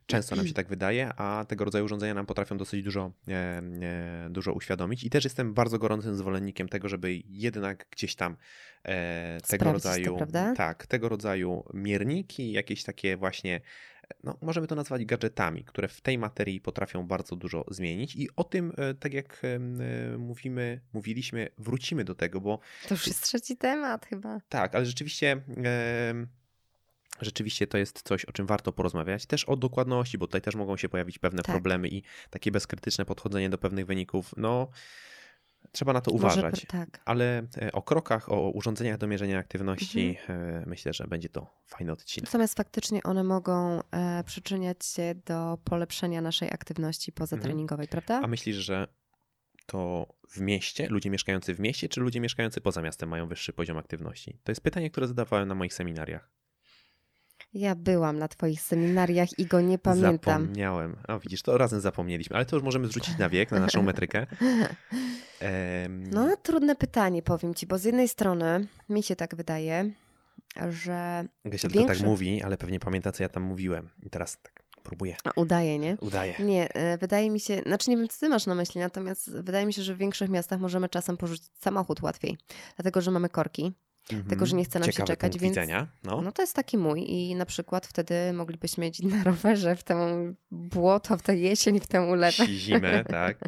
Często 0.06 0.36
nam 0.36 0.46
się 0.46 0.54
tak 0.54 0.68
wydaje, 0.68 1.08
a 1.16 1.44
tego 1.48 1.64
rodzaju 1.64 1.84
urządzenia 1.84 2.14
nam 2.14 2.26
potrafią 2.26 2.56
dosyć 2.56 2.82
dużo, 2.82 3.12
e, 3.28 3.32
e, 3.32 4.28
dużo 4.30 4.52
uświadomić. 4.52 5.04
I 5.04 5.10
też 5.10 5.24
jestem 5.24 5.54
bardzo 5.54 5.78
gorącym 5.78 6.16
zwolennikiem 6.16 6.68
tego, 6.68 6.88
żeby 6.88 7.22
jednak 7.28 7.86
gdzieś 7.90 8.14
tam 8.14 8.36
e, 8.84 9.38
tego 9.48 9.64
Sprawdzić 9.64 9.82
to, 9.82 9.88
rodzaju. 9.88 10.16
prawda? 10.16 10.54
Tak, 10.56 10.86
tego 10.86 11.08
rodzaju 11.08 11.64
mierniki, 11.74 12.52
jakieś 12.52 12.84
takie 12.84 13.16
właśnie. 13.16 13.60
No, 14.24 14.38
możemy 14.42 14.66
to 14.66 14.74
nazwać 14.74 15.04
gadżetami, 15.04 15.64
które 15.64 15.88
w 15.88 16.00
tej 16.00 16.18
materii 16.18 16.60
potrafią 16.60 17.06
bardzo 17.06 17.36
dużo 17.36 17.64
zmienić, 17.70 18.16
i 18.16 18.28
o 18.36 18.44
tym, 18.44 18.72
e, 18.76 18.94
tak 18.94 19.12
jak 19.14 19.42
e, 19.44 19.58
mówimy, 20.18 20.80
mówiliśmy, 20.92 21.48
wrócimy 21.58 22.04
do 22.04 22.14
tego, 22.14 22.40
bo 22.40 22.58
To 22.88 22.94
już 22.94 23.06
jest 23.06 23.22
trzeci 23.22 23.56
temat 23.56 24.06
chyba. 24.06 24.40
tak, 24.48 24.74
ale 24.74 24.86
rzeczywiście. 24.86 25.42
Rzeczywiście 27.20 27.66
to 27.66 27.78
jest 27.78 28.02
coś, 28.02 28.24
o 28.24 28.32
czym 28.32 28.46
warto 28.46 28.72
porozmawiać. 28.72 29.26
Też 29.26 29.44
o 29.44 29.56
dokładności, 29.56 30.18
bo 30.18 30.26
tutaj 30.26 30.40
też 30.40 30.54
mogą 30.54 30.76
się 30.76 30.88
pojawić 30.88 31.18
pewne 31.18 31.42
Tak. 31.42 31.52
problemy 31.54 31.88
i 31.88 32.02
takie 32.30 32.50
bezkrytyczne 32.50 33.04
podchodzenie 33.04 33.50
do 33.50 33.58
pewnych 33.58 33.86
wyników. 33.86 34.34
No, 34.36 34.68
trzeba 35.72 35.92
na 35.92 36.00
to 36.00 36.10
uważać. 36.10 36.54
Może, 36.54 36.66
tak. 36.66 37.00
Ale 37.04 37.42
e, 37.62 37.72
o 37.72 37.82
krokach, 37.82 38.32
o 38.32 38.50
urządzeniach 38.50 38.98
do 38.98 39.06
mierzenia 39.06 39.38
aktywności 39.38 40.08
mhm. 40.08 40.68
myślę, 40.68 40.92
że 40.92 41.06
będzie 41.06 41.28
to 41.28 41.46
fajny 41.66 41.92
odcinek. 41.92 42.28
Natomiast 42.28 42.54
faktycznie 42.54 43.02
one 43.02 43.24
mogą 43.24 43.80
e, 43.90 44.24
przyczyniać 44.24 44.86
się 44.86 45.14
do 45.26 45.58
polepszenia 45.64 46.20
naszej 46.20 46.50
aktywności 46.50 47.12
pozatreningowej, 47.12 47.84
mhm. 47.84 48.02
prawda? 48.02 48.24
A 48.24 48.28
myślisz, 48.28 48.56
że 48.56 48.88
to 49.66 50.06
w 50.28 50.40
mieście, 50.40 50.88
ludzie 50.88 51.10
mieszkający 51.10 51.54
w 51.54 51.60
mieście, 51.60 51.88
czy 51.88 52.00
ludzie 52.00 52.20
mieszkający 52.20 52.60
poza 52.60 52.82
miastem 52.82 53.08
mają 53.08 53.28
wyższy 53.28 53.52
poziom 53.52 53.78
aktywności? 53.78 54.38
To 54.44 54.52
jest 54.52 54.60
pytanie, 54.60 54.90
które 54.90 55.08
zadawałem 55.08 55.48
na 55.48 55.54
moich 55.54 55.74
seminariach. 55.74 56.30
Ja 57.54 57.74
byłam 57.74 58.18
na 58.18 58.28
Twoich 58.28 58.60
seminariach 58.60 59.38
i 59.38 59.46
go 59.46 59.60
nie 59.60 59.78
pamiętam. 59.78 60.42
Zapomniałem. 60.42 60.96
A 61.08 61.18
widzisz, 61.18 61.42
to 61.42 61.58
razem 61.58 61.80
zapomnieliśmy, 61.80 62.36
ale 62.36 62.44
to 62.44 62.56
już 62.56 62.64
możemy 62.64 62.88
zrzucić 62.88 63.18
na 63.18 63.28
wiek, 63.28 63.50
na 63.50 63.60
naszą 63.60 63.82
metrykę. 63.92 64.26
Um... 64.40 66.10
No, 66.10 66.36
trudne 66.36 66.76
pytanie, 66.76 67.22
powiem 67.22 67.54
Ci, 67.54 67.66
bo 67.66 67.78
z 67.78 67.84
jednej 67.84 68.08
strony 68.08 68.66
mi 68.88 69.02
się 69.02 69.16
tak 69.16 69.34
wydaje, 69.34 69.90
że. 70.68 71.24
Gdzieś 71.44 71.62
większy... 71.62 71.98
tak 71.98 72.06
mówi, 72.06 72.42
ale 72.42 72.56
pewnie 72.56 72.80
pamięta, 72.80 73.12
co 73.12 73.22
ja 73.22 73.28
tam 73.28 73.42
mówiłem. 73.42 73.88
I 74.02 74.10
teraz 74.10 74.42
tak 74.42 74.62
próbuję. 74.82 75.16
A 75.24 75.30
udaje, 75.36 75.78
nie? 75.78 75.96
Udaje. 76.00 76.34
Nie, 76.38 76.74
e, 76.74 76.98
wydaje 76.98 77.30
mi 77.30 77.40
się, 77.40 77.62
znaczy 77.66 77.90
nie 77.90 77.96
wiem, 77.96 78.08
co 78.08 78.20
ty 78.20 78.28
masz 78.28 78.46
na 78.46 78.54
myśli, 78.54 78.80
natomiast 78.80 79.30
wydaje 79.30 79.66
mi 79.66 79.72
się, 79.72 79.82
że 79.82 79.94
w 79.94 79.98
większych 79.98 80.30
miastach 80.30 80.60
możemy 80.60 80.88
czasem 80.88 81.16
porzucić 81.16 81.50
samochód 81.60 82.02
łatwiej, 82.02 82.36
dlatego 82.76 83.00
że 83.00 83.10
mamy 83.10 83.28
korki 83.28 83.72
Mhm. 84.10 84.30
Tego, 84.30 84.46
że 84.46 84.56
nie 84.56 84.64
chce 84.64 84.78
nam 84.78 84.86
Ciekawy 84.86 85.06
się 85.06 85.12
czekać, 85.12 85.38
więc 85.38 85.56
widzenia. 85.56 85.88
No. 86.04 86.22
no 86.22 86.32
to 86.32 86.42
jest 86.42 86.56
taki 86.56 86.78
mój 86.78 87.10
i 87.10 87.34
na 87.34 87.46
przykład 87.46 87.86
wtedy 87.86 88.32
moglibyśmy 88.32 88.84
jeździć 88.84 89.06
na 89.06 89.24
rowerze 89.24 89.76
w 89.76 89.82
tę 89.82 90.16
błoto, 90.50 91.16
w 91.16 91.22
tę 91.22 91.36
jesień, 91.36 91.80
w 91.80 91.86
tę 91.86 92.02
ulewę. 92.02 92.46
Zimę, 92.46 93.04
tak. 93.20 93.38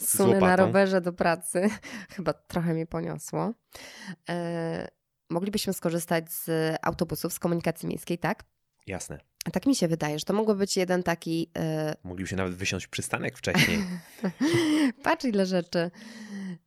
Sunę 0.00 0.40
na 0.40 0.56
rowerze 0.56 1.00
do 1.00 1.12
pracy. 1.12 1.70
Chyba 2.16 2.32
trochę 2.32 2.74
mi 2.74 2.86
poniosło. 2.86 3.54
E, 4.28 4.88
moglibyśmy 5.30 5.72
skorzystać 5.72 6.32
z 6.32 6.76
autobusów, 6.82 7.32
z 7.32 7.38
komunikacji 7.38 7.88
miejskiej, 7.88 8.18
tak? 8.18 8.44
Jasne. 8.86 9.18
Tak 9.52 9.66
mi 9.66 9.76
się 9.76 9.88
wydaje, 9.88 10.18
że 10.18 10.24
to 10.24 10.34
mógłby 10.34 10.54
być 10.54 10.76
jeden 10.76 11.02
taki. 11.02 11.50
E... 11.56 11.94
Moglibyśmy 12.04 12.36
nawet 12.36 12.54
wysiąść 12.54 12.86
przystanek 12.86 13.38
wcześniej. 13.38 13.78
Patrz, 15.04 15.24
ile 15.24 15.46
rzeczy. 15.46 15.90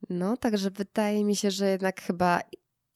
No, 0.10 0.38
także 0.38 0.72
wydaje 0.72 1.26
mi 1.26 1.36
się, 1.36 1.52
że 1.52 1.70
jednak 1.70 2.02
chyba 2.02 2.42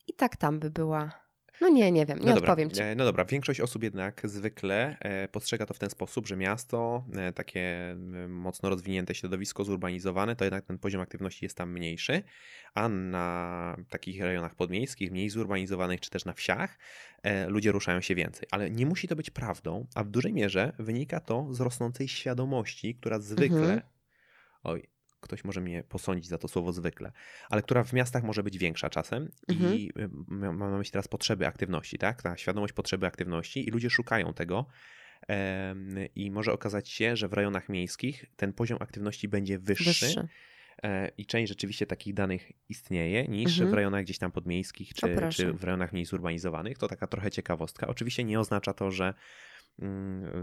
i 0.09 0.13
tak 0.13 0.37
tam 0.37 0.59
by 0.59 0.71
była. 0.71 1.29
No 1.61 1.69
nie, 1.69 1.91
nie 1.91 2.05
wiem, 2.05 2.19
nie 2.19 2.29
no 2.29 2.35
odpowiem 2.35 2.71
ci. 2.71 2.81
E, 2.81 2.95
no 2.95 3.05
dobra, 3.05 3.25
większość 3.25 3.61
osób 3.61 3.83
jednak 3.83 4.21
zwykle 4.23 4.97
e, 4.99 5.27
postrzega 5.27 5.65
to 5.65 5.73
w 5.73 5.79
ten 5.79 5.89
sposób, 5.89 6.27
że 6.27 6.37
miasto, 6.37 7.05
e, 7.15 7.33
takie 7.33 7.95
mocno 8.27 8.69
rozwinięte 8.69 9.15
środowisko, 9.15 9.63
zurbanizowane, 9.63 10.35
to 10.35 10.45
jednak 10.45 10.65
ten 10.65 10.77
poziom 10.77 11.01
aktywności 11.01 11.45
jest 11.45 11.57
tam 11.57 11.71
mniejszy, 11.71 12.23
a 12.73 12.89
na 12.89 13.77
takich 13.89 14.21
rejonach 14.21 14.55
podmiejskich, 14.55 15.11
mniej 15.11 15.29
zurbanizowanych, 15.29 15.99
czy 15.99 16.09
też 16.09 16.25
na 16.25 16.33
wsiach, 16.33 16.77
ludzie 17.47 17.71
ruszają 17.71 18.01
się 18.01 18.15
więcej. 18.15 18.47
Ale 18.51 18.71
nie 18.71 18.85
musi 18.85 19.07
to 19.07 19.15
być 19.15 19.29
prawdą, 19.29 19.87
a 19.95 20.03
w 20.03 20.09
dużej 20.09 20.33
mierze 20.33 20.73
wynika 20.79 21.19
to 21.19 21.47
z 21.53 21.59
rosnącej 21.59 22.07
świadomości, 22.07 22.95
która 22.95 23.19
zwykle, 23.19 23.59
mhm. 23.59 23.81
oj, 24.63 24.89
ktoś 25.21 25.43
może 25.43 25.61
mnie 25.61 25.83
posądzić 25.83 26.27
za 26.27 26.37
to 26.37 26.47
słowo 26.47 26.73
zwykle, 26.73 27.11
ale 27.49 27.61
która 27.61 27.83
w 27.83 27.93
miastach 27.93 28.23
może 28.23 28.43
być 28.43 28.57
większa 28.57 28.89
czasem 28.89 29.31
mhm. 29.47 29.75
i 29.75 29.91
y, 29.99 30.09
mam 30.31 30.57
na 30.57 30.77
myśli 30.77 30.91
teraz 30.91 31.07
potrzeby 31.07 31.47
aktywności, 31.47 31.97
tak? 31.97 32.21
Ta 32.21 32.37
świadomość 32.37 32.73
potrzeby 32.73 33.07
aktywności 33.07 33.67
i 33.67 33.71
ludzie 33.71 33.89
szukają 33.89 34.33
tego. 34.33 34.65
I 36.15 36.31
może 36.31 36.53
okazać 36.53 36.89
się, 36.89 37.15
że 37.15 37.27
w 37.27 37.33
rejonach 37.33 37.69
miejskich 37.69 38.25
ten 38.35 38.53
poziom 38.53 38.77
aktywności 38.81 39.27
będzie 39.27 39.59
wyższy. 39.59 39.85
wyższy. 39.85 40.27
E, 40.83 41.11
I 41.17 41.25
część 41.25 41.49
rzeczywiście 41.49 41.85
takich 41.85 42.13
danych 42.13 42.51
istnieje 42.69 43.27
niż 43.27 43.51
mhm. 43.51 43.71
w 43.71 43.73
rejonach 43.73 44.03
gdzieś 44.03 44.17
tam 44.17 44.31
podmiejskich 44.31 44.93
czy, 44.93 45.17
czy 45.29 45.53
w 45.53 45.63
rejonach 45.63 45.93
mniej 45.93 46.05
zurbanizowanych. 46.05 46.77
To 46.77 46.87
taka 46.87 47.07
trochę 47.07 47.31
ciekawostka. 47.31 47.87
Oczywiście 47.87 48.23
nie 48.23 48.39
oznacza 48.39 48.73
to, 48.73 48.91
że 48.91 49.13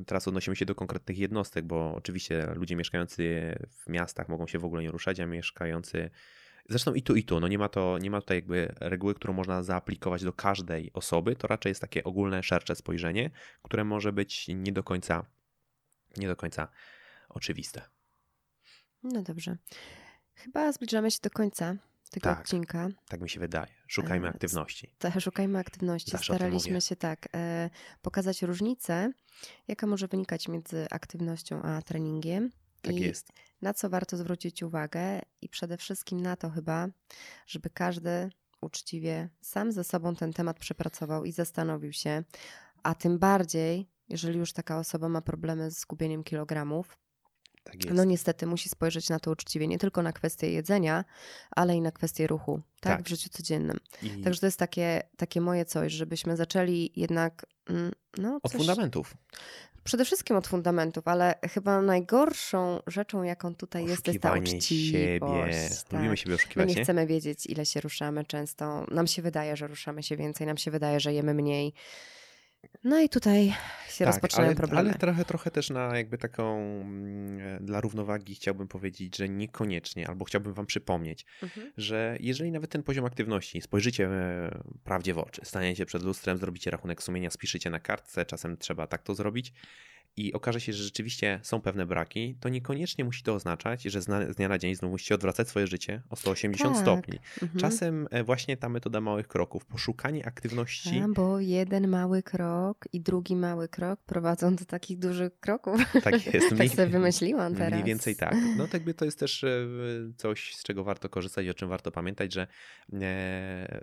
teraz 0.06 0.28
odnosimy 0.28 0.56
się 0.56 0.66
do 0.66 0.74
konkretnych 0.74 1.18
jednostek, 1.18 1.64
bo 1.64 1.94
oczywiście 1.94 2.46
ludzie 2.54 2.76
mieszkający 2.76 3.54
w 3.70 3.90
miastach 3.90 4.28
mogą 4.28 4.46
się 4.46 4.58
w 4.58 4.64
ogóle 4.64 4.82
nie 4.82 4.90
ruszać, 4.90 5.20
a 5.20 5.26
mieszkający 5.26 6.10
Zresztą 6.68 6.94
i 6.94 7.02
tu, 7.02 7.16
i 7.16 7.24
tu. 7.24 7.40
No 7.40 7.48
nie, 7.48 7.58
ma 7.58 7.68
to, 7.68 7.98
nie 7.98 8.10
ma 8.10 8.20
tutaj 8.20 8.36
jakby 8.36 8.74
reguły, 8.80 9.14
którą 9.14 9.34
można 9.34 9.62
zaaplikować 9.62 10.24
do 10.24 10.32
każdej 10.32 10.90
osoby. 10.92 11.36
To 11.36 11.48
raczej 11.48 11.70
jest 11.70 11.80
takie 11.80 12.04
ogólne, 12.04 12.42
szersze 12.42 12.74
spojrzenie, 12.74 13.30
które 13.62 13.84
może 13.84 14.12
być 14.12 14.48
nie 14.48 14.72
do 14.72 14.82
końca, 14.82 15.26
nie 16.16 16.28
do 16.28 16.36
końca 16.36 16.68
oczywiste. 17.28 17.82
No 19.02 19.22
dobrze. 19.22 19.56
Chyba 20.34 20.72
zbliżamy 20.72 21.10
się 21.10 21.18
do 21.22 21.30
końca 21.30 21.76
tego 22.10 22.24
tak, 22.24 22.40
odcinka. 22.40 22.88
Tak 23.08 23.20
mi 23.20 23.30
się 23.30 23.40
wydaje. 23.40 23.66
Szukajmy 23.88 24.26
e, 24.26 24.30
aktywności. 24.30 24.94
Tak, 24.98 25.20
szukajmy 25.20 25.58
aktywności. 25.58 26.10
Zawsze 26.10 26.34
Staraliśmy 26.34 26.80
się 26.80 26.96
tak 26.96 27.28
e, 27.34 27.70
pokazać 28.02 28.42
różnicę, 28.42 29.12
jaka 29.68 29.86
może 29.86 30.08
wynikać 30.08 30.48
między 30.48 30.86
aktywnością 30.90 31.62
a 31.62 31.82
treningiem. 31.82 32.50
Tak 32.82 32.94
I 32.94 33.00
jest. 33.00 33.32
Na 33.62 33.74
co 33.74 33.90
warto 33.90 34.16
zwrócić 34.16 34.62
uwagę 34.62 35.20
i 35.42 35.48
przede 35.48 35.76
wszystkim 35.76 36.20
na 36.20 36.36
to 36.36 36.50
chyba, 36.50 36.88
żeby 37.46 37.70
każdy 37.70 38.30
uczciwie 38.60 39.28
sam 39.40 39.72
ze 39.72 39.84
sobą 39.84 40.14
ten 40.14 40.32
temat 40.32 40.58
przepracował 40.58 41.24
i 41.24 41.32
zastanowił 41.32 41.92
się, 41.92 42.24
a 42.82 42.94
tym 42.94 43.18
bardziej, 43.18 43.88
jeżeli 44.08 44.38
już 44.38 44.52
taka 44.52 44.78
osoba 44.78 45.08
ma 45.08 45.22
problemy 45.22 45.70
z 45.70 45.80
zgubieniem 45.80 46.24
kilogramów, 46.24 46.98
tak 47.72 47.94
no 47.94 48.04
niestety 48.04 48.46
musi 48.46 48.68
spojrzeć 48.68 49.08
na 49.08 49.18
to 49.18 49.30
uczciwie, 49.30 49.68
nie 49.68 49.78
tylko 49.78 50.02
na 50.02 50.12
kwestię 50.12 50.50
jedzenia, 50.50 51.04
ale 51.50 51.76
i 51.76 51.80
na 51.80 51.92
kwestię 51.92 52.26
ruchu, 52.26 52.60
tak, 52.80 52.96
tak. 52.96 53.06
w 53.06 53.08
życiu 53.08 53.28
codziennym. 53.28 53.76
I... 54.02 54.22
Także 54.22 54.40
to 54.40 54.46
jest 54.46 54.58
takie, 54.58 55.02
takie 55.16 55.40
moje 55.40 55.64
coś, 55.64 55.92
żebyśmy 55.92 56.36
zaczęli 56.36 56.92
jednak 56.96 57.46
mm, 57.68 57.92
no, 58.18 58.40
coś... 58.40 58.54
Od 58.54 58.66
fundamentów. 58.66 59.16
Przede 59.84 60.04
wszystkim 60.04 60.36
od 60.36 60.46
fundamentów, 60.46 61.08
ale 61.08 61.34
chyba 61.52 61.82
najgorszą 61.82 62.80
rzeczą, 62.86 63.22
jaką 63.22 63.54
tutaj 63.54 63.86
jest, 63.86 64.06
jest 64.06 64.20
ta 64.20 64.32
uczciwość. 64.38 64.66
Siebie. 64.66 65.20
Tak. 65.88 65.92
Lubimy 65.92 66.16
siebie 66.16 66.34
oszukiwać. 66.34 66.66
My 66.66 66.72
nie, 66.72 66.74
nie 66.74 66.84
chcemy 66.84 67.06
wiedzieć, 67.06 67.46
ile 67.46 67.66
się 67.66 67.80
ruszamy 67.80 68.24
często. 68.24 68.86
Nam 68.90 69.06
się 69.06 69.22
wydaje, 69.22 69.56
że 69.56 69.66
ruszamy 69.66 70.02
się 70.02 70.16
więcej, 70.16 70.46
nam 70.46 70.56
się 70.56 70.70
wydaje, 70.70 71.00
że 71.00 71.12
jemy 71.12 71.34
mniej. 71.34 71.74
No 72.84 73.00
i 73.00 73.08
tutaj 73.08 73.54
się 73.88 74.04
tak, 74.04 74.14
rozpoczynają 74.14 74.48
ale, 74.48 74.56
problemy. 74.56 74.88
Ale 74.90 74.98
trochę, 74.98 75.24
trochę 75.24 75.50
też 75.50 75.70
na 75.70 75.96
jakby 75.96 76.18
taką 76.18 76.60
mm, 76.80 77.66
dla 77.66 77.80
równowagi 77.80 78.34
chciałbym 78.34 78.68
powiedzieć, 78.68 79.16
że 79.16 79.28
niekoniecznie, 79.28 80.08
albo 80.08 80.24
chciałbym 80.24 80.54
wam 80.54 80.66
przypomnieć, 80.66 81.26
mhm. 81.42 81.72
że 81.76 82.16
jeżeli 82.20 82.52
nawet 82.52 82.70
ten 82.70 82.82
poziom 82.82 83.04
aktywności 83.04 83.60
spojrzycie 83.60 84.06
e, 84.06 84.62
prawdzie 84.84 85.14
w 85.14 85.18
oczy, 85.18 85.40
staniecie 85.44 85.86
przed 85.86 86.02
lustrem, 86.02 86.38
zrobicie 86.38 86.70
rachunek 86.70 87.02
sumienia, 87.02 87.30
spiszycie 87.30 87.70
na 87.70 87.80
kartce, 87.80 88.26
czasem 88.26 88.56
trzeba 88.56 88.86
tak 88.86 89.02
to 89.02 89.14
zrobić, 89.14 89.52
i 90.16 90.32
okaże 90.32 90.60
się, 90.60 90.72
że 90.72 90.84
rzeczywiście 90.84 91.40
są 91.42 91.60
pewne 91.60 91.86
braki, 91.86 92.36
to 92.40 92.48
niekoniecznie 92.48 93.04
musi 93.04 93.22
to 93.22 93.34
oznaczać, 93.34 93.82
że 93.82 94.02
z 94.02 94.36
dnia 94.36 94.48
na 94.48 94.58
dzień 94.58 94.74
znowu 94.74 94.92
musicie 94.92 95.14
odwracać 95.14 95.48
swoje 95.48 95.66
życie 95.66 96.02
o 96.10 96.16
180 96.16 96.74
tak. 96.74 96.82
stopni. 96.82 97.18
Mhm. 97.42 97.60
Czasem 97.60 98.08
e, 98.10 98.24
właśnie 98.24 98.56
ta 98.56 98.68
metoda 98.68 99.00
małych 99.00 99.28
kroków, 99.28 99.64
poszukanie 99.64 100.26
aktywności. 100.26 100.98
A, 101.04 101.08
bo 101.08 101.40
jeden 101.40 101.88
mały 101.88 102.22
krok 102.22 102.88
i 102.92 103.00
drugi 103.00 103.36
mały 103.36 103.68
krok 103.68 104.00
prowadzą 104.00 104.56
do 104.56 104.64
takich 104.64 104.98
dużych 104.98 105.40
kroków. 105.40 105.80
Tak 106.04 106.34
jest. 106.34 106.48
tak 106.58 106.68
sobie 106.68 106.86
wymyśliłam 106.86 107.54
teraz. 107.54 107.72
Mniej 107.72 107.84
więcej 107.84 108.16
tak. 108.16 108.36
No 108.56 108.64
tak 108.64 108.74
jakby 108.74 108.94
to 108.94 109.04
jest 109.04 109.18
też 109.18 109.44
e, 109.44 109.68
coś, 110.16 110.54
z 110.54 110.62
czego 110.62 110.84
warto 110.84 111.08
korzystać 111.08 111.46
i 111.46 111.50
o 111.50 111.54
czym 111.54 111.68
warto 111.68 111.90
pamiętać, 111.92 112.32
że 112.32 112.46
e, 112.92 113.82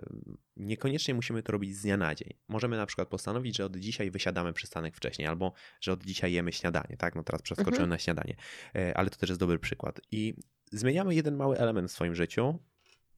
niekoniecznie 0.56 1.14
musimy 1.14 1.42
to 1.42 1.52
robić 1.52 1.76
z 1.76 1.82
dnia 1.82 1.96
na 1.96 2.14
dzień. 2.14 2.34
Możemy 2.48 2.76
na 2.76 2.86
przykład 2.86 3.08
postanowić, 3.08 3.56
że 3.56 3.64
od 3.64 3.76
dzisiaj 3.76 4.10
wysiadamy 4.10 4.52
przystanek 4.52 4.96
wcześniej, 4.96 5.28
albo 5.28 5.52
że 5.80 5.92
od 5.92 6.04
dzisiaj 6.04 6.23
jemy 6.30 6.52
śniadanie, 6.52 6.96
tak? 6.98 7.14
No 7.14 7.22
teraz 7.22 7.42
przeskoczyłem 7.42 7.74
mhm. 7.74 7.90
na 7.90 7.98
śniadanie, 7.98 8.36
e, 8.74 8.96
ale 8.96 9.10
to 9.10 9.16
też 9.16 9.28
jest 9.28 9.40
dobry 9.40 9.58
przykład. 9.58 10.00
I 10.10 10.34
zmieniamy 10.72 11.14
jeden 11.14 11.36
mały 11.36 11.58
element 11.58 11.90
w 11.90 11.92
swoim 11.92 12.14
życiu, 12.14 12.58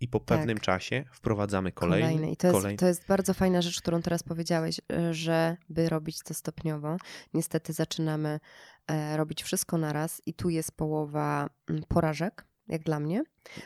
i 0.01 0.09
po 0.09 0.21
pewnym 0.21 0.57
tak. 0.57 0.65
czasie 0.65 1.05
wprowadzamy 1.13 1.73
kolejny. 1.73 2.07
kolejny. 2.07 2.33
I 2.33 2.37
to 2.37 2.47
jest, 2.47 2.59
kolejny. 2.59 2.79
to 2.79 2.87
jest 2.87 3.07
bardzo 3.07 3.35
fajna 3.35 3.63
rzecz, 3.63 3.81
którą 3.81 4.03
teraz 4.03 4.23
powiedziałeś, 4.23 4.81
e, 4.93 5.15
że 5.15 5.57
by 5.69 5.89
robić 5.89 6.19
to 6.23 6.35
stopniowo. 6.35 6.97
Niestety 7.35 7.73
zaczynamy 7.73 8.41
e, 8.87 9.17
robić 9.17 9.43
wszystko 9.43 9.79
naraz 9.79 10.23
i 10.27 10.35
tu 10.35 10.49
jest 10.49 10.73
połowa 10.73 11.51
mm, 11.71 11.83
porażek, 11.89 12.47
jak 12.69 12.83
dla 12.83 13.01
mnie, 13.01 13.25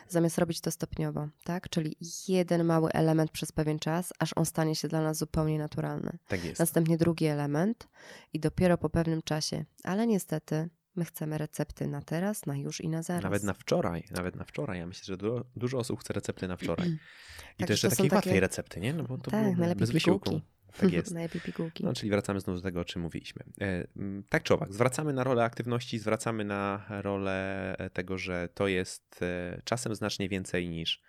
zamiast 0.08 0.38
robić 0.38 0.60
to 0.60 0.70
stopniowo, 0.70 1.28
tak? 1.44 1.68
Czyli 1.68 1.96
jeden 2.28 2.64
mały 2.64 2.92
element 2.92 3.30
przez 3.30 3.52
pewien 3.52 3.78
czas, 3.78 4.12
aż 4.18 4.30
on 4.36 4.46
stanie 4.46 4.74
się 4.76 4.88
dla 4.88 5.00
nas 5.00 5.18
zupełnie 5.18 5.58
naturalny. 5.58 6.18
Tak 6.28 6.44
jest. 6.44 6.58
Następnie 6.58 6.98
drugi 6.98 7.26
element 7.26 7.88
i 8.32 8.40
dopiero 8.40 8.78
po 8.78 8.90
pewnym 8.90 9.22
czasie, 9.22 9.64
ale 9.84 10.06
niestety 10.06 10.68
my 10.96 11.04
chcemy 11.04 11.38
recepty 11.38 11.86
na 11.86 12.02
teraz, 12.02 12.46
na 12.46 12.56
już 12.56 12.80
i 12.80 12.88
na 12.88 13.02
zaraz. 13.02 13.22
Nawet 13.22 13.42
na 13.42 13.54
wczoraj, 13.54 14.04
nawet 14.10 14.36
na 14.36 14.44
wczoraj. 14.44 14.78
Ja 14.78 14.86
myślę, 14.86 15.04
że 15.04 15.16
dużo, 15.16 15.44
dużo 15.56 15.78
osób 15.78 16.00
chce 16.00 16.12
recepty 16.12 16.48
na 16.48 16.56
wczoraj. 16.56 16.88
I 16.88 16.98
tak, 17.58 17.66
to 17.66 17.72
jeszcze 17.72 17.88
to 17.88 17.96
takiej 17.96 18.10
takie... 18.10 18.16
łatwej 18.16 18.40
recepty, 18.40 18.80
nie? 18.80 18.92
No 18.92 19.04
bo 19.04 19.18
to 19.18 19.30
tak, 19.30 19.42
najlepiej 19.56 19.76
bez 19.76 19.90
wysiłku. 19.90 20.40
Tak 20.76 20.92
jest. 20.98 21.14
Najlepiej 21.14 21.40
pigułki. 21.40 21.84
No, 21.84 21.92
czyli 21.92 22.10
wracamy 22.10 22.40
znów 22.40 22.56
do 22.56 22.62
tego, 22.62 22.80
o 22.80 22.84
czym 22.84 23.02
mówiliśmy. 23.02 23.44
E, 23.60 23.86
tak 24.28 24.42
czy 24.42 24.54
owak, 24.54 24.72
zwracamy 24.72 25.12
na 25.12 25.24
rolę 25.24 25.44
aktywności, 25.44 25.98
zwracamy 25.98 26.44
na 26.44 26.86
rolę 26.88 27.76
e, 27.78 27.90
tego, 27.90 28.18
że 28.18 28.48
to 28.54 28.68
jest 28.68 29.22
e, 29.22 29.62
czasem 29.64 29.94
znacznie 29.94 30.28
więcej 30.28 30.68
niż 30.68 31.02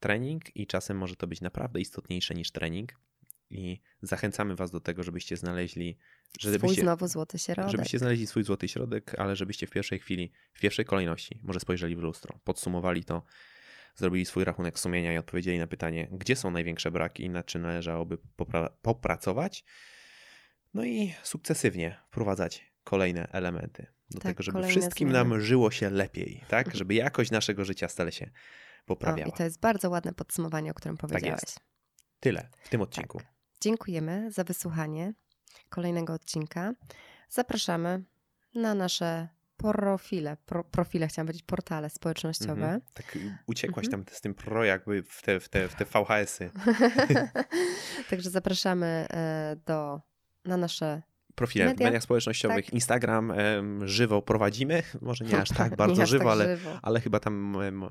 trening 0.00 0.56
i 0.56 0.66
czasem 0.66 0.98
może 0.98 1.16
to 1.16 1.26
być 1.26 1.40
naprawdę 1.40 1.80
istotniejsze 1.80 2.34
niż 2.34 2.50
trening. 2.50 2.92
I 3.50 3.80
zachęcamy 4.02 4.56
Was 4.56 4.70
do 4.70 4.80
tego, 4.80 5.02
żebyście 5.02 5.36
znaleźli. 5.36 5.98
Żebyście, 6.40 6.68
swój 6.68 6.82
znowu 6.82 7.08
złoty 7.08 7.38
środek. 7.38 7.70
Żebyście 7.70 7.98
znaleźli 7.98 8.26
swój 8.26 8.44
złoty 8.44 8.68
środek, 8.68 9.14
ale 9.18 9.36
żebyście 9.36 9.66
w 9.66 9.70
pierwszej 9.70 9.98
chwili, 9.98 10.32
w 10.52 10.60
pierwszej 10.60 10.84
kolejności, 10.84 11.40
może 11.42 11.60
spojrzeli 11.60 11.96
w 11.96 11.98
lustro, 11.98 12.38
podsumowali 12.44 13.04
to, 13.04 13.22
zrobili 13.94 14.24
swój 14.24 14.44
rachunek 14.44 14.78
sumienia 14.78 15.12
i 15.12 15.18
odpowiedzieli 15.18 15.58
na 15.58 15.66
pytanie, 15.66 16.08
gdzie 16.12 16.36
są 16.36 16.50
największe 16.50 16.90
braki 16.90 17.24
i 17.24 17.30
nad 17.30 17.46
czym 17.46 17.62
należałoby 17.62 18.18
popra 18.36 18.68
popracować. 18.82 19.64
No 20.74 20.84
i 20.84 21.14
sukcesywnie 21.22 22.00
wprowadzać 22.06 22.72
kolejne 22.84 23.28
elementy 23.32 23.86
do 24.10 24.18
tak, 24.18 24.22
tego, 24.22 24.42
żeby 24.42 24.62
wszystkim 24.62 25.08
zmiany. 25.08 25.30
nam 25.30 25.40
żyło 25.40 25.70
się 25.70 25.90
lepiej, 25.90 26.44
tak? 26.48 26.74
Żeby 26.76 26.94
jakość 26.94 27.30
naszego 27.30 27.64
życia 27.64 27.88
stale 27.88 28.12
się 28.12 28.30
poprawiała. 28.86 29.26
O, 29.26 29.34
I 29.34 29.36
to 29.38 29.44
jest 29.44 29.60
bardzo 29.60 29.90
ładne 29.90 30.12
podsumowanie, 30.12 30.70
o 30.70 30.74
którym 30.74 30.96
tak 30.96 31.10
powiedziałeś. 31.10 31.40
Tak 31.40 31.48
jest. 31.48 31.60
Tyle 32.20 32.48
w 32.62 32.68
tym 32.68 32.80
odcinku. 32.80 33.18
Tak. 33.18 33.26
Dziękujemy 33.60 34.30
za 34.30 34.44
wysłuchanie 34.44 35.14
kolejnego 35.68 36.12
odcinka. 36.12 36.74
Zapraszamy 37.28 38.04
na 38.54 38.74
nasze 38.74 39.28
profile, 39.62 40.36
pro, 40.46 40.64
profile, 40.64 41.08
chciałam 41.08 41.26
powiedzieć 41.26 41.46
portale 41.46 41.90
społecznościowe. 41.90 42.64
Mhm. 42.64 42.80
Tak 42.94 43.18
uciekłaś 43.46 43.86
mhm. 43.86 44.04
tam 44.04 44.14
z 44.14 44.20
tym 44.20 44.34
pro 44.34 44.64
jakby 44.64 45.02
w 45.02 45.22
te, 45.22 45.40
w 45.40 45.48
te, 45.48 45.68
w 45.68 45.74
te 45.74 45.84
VHS-y. 45.84 46.50
Także 48.10 48.30
zapraszamy 48.30 48.86
e, 48.86 49.56
do, 49.66 50.00
na 50.44 50.56
nasze 50.56 51.02
profile 51.34 51.64
Media? 51.64 51.84
w 51.84 51.88
mediach 51.88 52.02
społecznościowych. 52.02 52.64
Tak. 52.64 52.74
Instagram 52.74 53.32
żywo 53.84 54.22
prowadzimy, 54.22 54.82
może 55.00 55.24
nie 55.24 55.40
aż 55.40 55.48
tak 55.58 55.76
bardzo 55.76 56.06
żywo, 56.06 56.24
tak 56.24 56.32
ale, 56.32 56.56
żywo. 56.56 56.78
ale 56.82 57.00
chyba 57.00 57.20
tam 57.20 57.34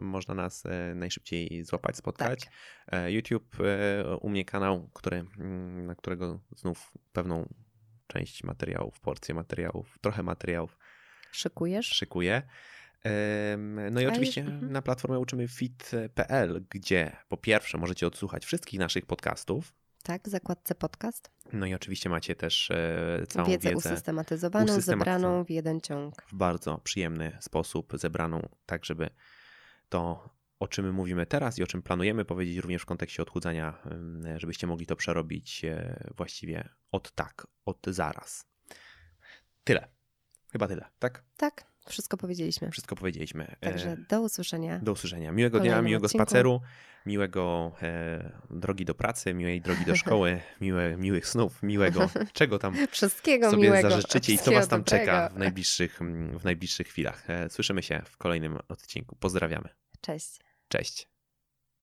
można 0.01 0.33
nas 0.33 0.65
e, 0.65 0.95
najszybciej 0.95 1.63
złapać, 1.63 1.97
spotkać. 1.97 2.45
Tak. 2.45 2.53
E, 2.87 3.11
YouTube, 3.11 3.57
u 4.21 4.29
mnie 4.29 4.45
kanał, 4.45 4.89
który, 4.93 5.25
mm, 5.37 5.85
na 5.85 5.95
którego 5.95 6.39
znów 6.55 6.91
pewną 7.13 7.53
część 8.07 8.43
materiałów, 8.43 8.99
porcję 8.99 9.35
materiałów, 9.35 9.97
trochę 10.01 10.23
materiałów 10.23 10.77
Szykujesz? 11.31 11.85
Szykuję. 11.85 12.41
No 13.91 14.01
i 14.01 14.05
oczywiście 14.05 14.41
mhm. 14.41 14.71
na 14.71 14.81
platformie 14.81 15.19
uczymy 15.19 15.47
fit.pl, 15.47 16.65
gdzie 16.69 17.17
po 17.29 17.37
pierwsze 17.37 17.77
możecie 17.77 18.07
odsłuchać 18.07 18.45
wszystkich 18.45 18.79
naszych 18.79 19.05
podcastów. 19.05 19.73
Tak, 20.03 20.23
w 20.23 20.29
zakładce 20.29 20.75
podcast. 20.75 21.31
No 21.53 21.65
i 21.65 21.73
oczywiście 21.73 22.09
macie 22.09 22.35
też 22.35 22.71
e, 22.71 23.25
całą 23.29 23.47
wiedzę, 23.47 23.69
wiedzę 23.69 23.77
usystematyzowaną, 23.77 24.81
zebraną 24.81 25.43
w 25.43 25.49
jeden 25.49 25.81
ciąg. 25.81 26.21
W 26.27 26.35
bardzo 26.35 26.77
przyjemny 26.77 27.37
sposób 27.39 27.93
zebraną, 27.95 28.49
tak 28.65 28.85
żeby 28.85 29.09
to, 29.89 30.29
o 30.59 30.67
czym 30.67 30.93
mówimy 30.93 31.25
teraz 31.25 31.59
i 31.59 31.63
o 31.63 31.67
czym 31.67 31.81
planujemy 31.81 32.25
powiedzieć 32.25 32.57
również 32.57 32.81
w 32.81 32.85
kontekście 32.85 33.21
odchudzania, 33.21 33.77
żebyście 34.37 34.67
mogli 34.67 34.85
to 34.85 34.95
przerobić 34.95 35.65
e, 35.65 36.03
właściwie 36.17 36.69
od 36.91 37.11
tak, 37.11 37.47
od 37.65 37.77
zaraz. 37.87 38.45
Tyle. 39.63 40.00
Chyba 40.51 40.67
tyle, 40.67 40.85
tak? 40.99 41.23
Tak, 41.37 41.63
wszystko 41.87 42.17
powiedzieliśmy. 42.17 42.71
Wszystko 42.71 42.95
powiedzieliśmy. 42.95 43.55
Także 43.59 43.91
e, 43.91 43.97
do 44.09 44.21
usłyszenia. 44.21 44.79
Do 44.79 44.91
usłyszenia. 44.91 45.31
Miłego 45.31 45.59
dnia, 45.59 45.81
miłego 45.81 46.05
odcinku. 46.05 46.25
spaceru, 46.25 46.61
miłego 47.05 47.71
e, 47.81 48.31
drogi 48.49 48.85
do 48.85 48.95
pracy, 48.95 49.33
miłej 49.33 49.61
drogi 49.61 49.85
do 49.85 49.95
szkoły, 49.95 50.41
miłe, 50.61 50.97
miłych 50.97 51.27
snów, 51.27 51.63
miłego 51.63 52.09
czego 52.33 52.59
tam 52.59 52.75
Wszystkiego 52.91 53.51
sobie 53.51 53.63
miłego. 53.63 53.89
zażyczycie 53.89 54.33
i 54.33 54.37
co 54.37 54.51
was 54.51 54.67
tam 54.67 54.79
dobrego. 54.83 55.05
czeka 55.05 55.29
w 55.29 55.37
najbliższych, 55.37 55.99
w 56.39 56.43
najbliższych 56.43 56.87
chwilach. 56.87 57.29
E, 57.29 57.49
słyszymy 57.49 57.83
się 57.83 58.01
w 58.05 58.17
kolejnym 58.17 58.57
odcinku. 58.67 59.15
Pozdrawiamy. 59.15 59.69
Cześć. 60.01 60.39
Cześć. 60.67 61.10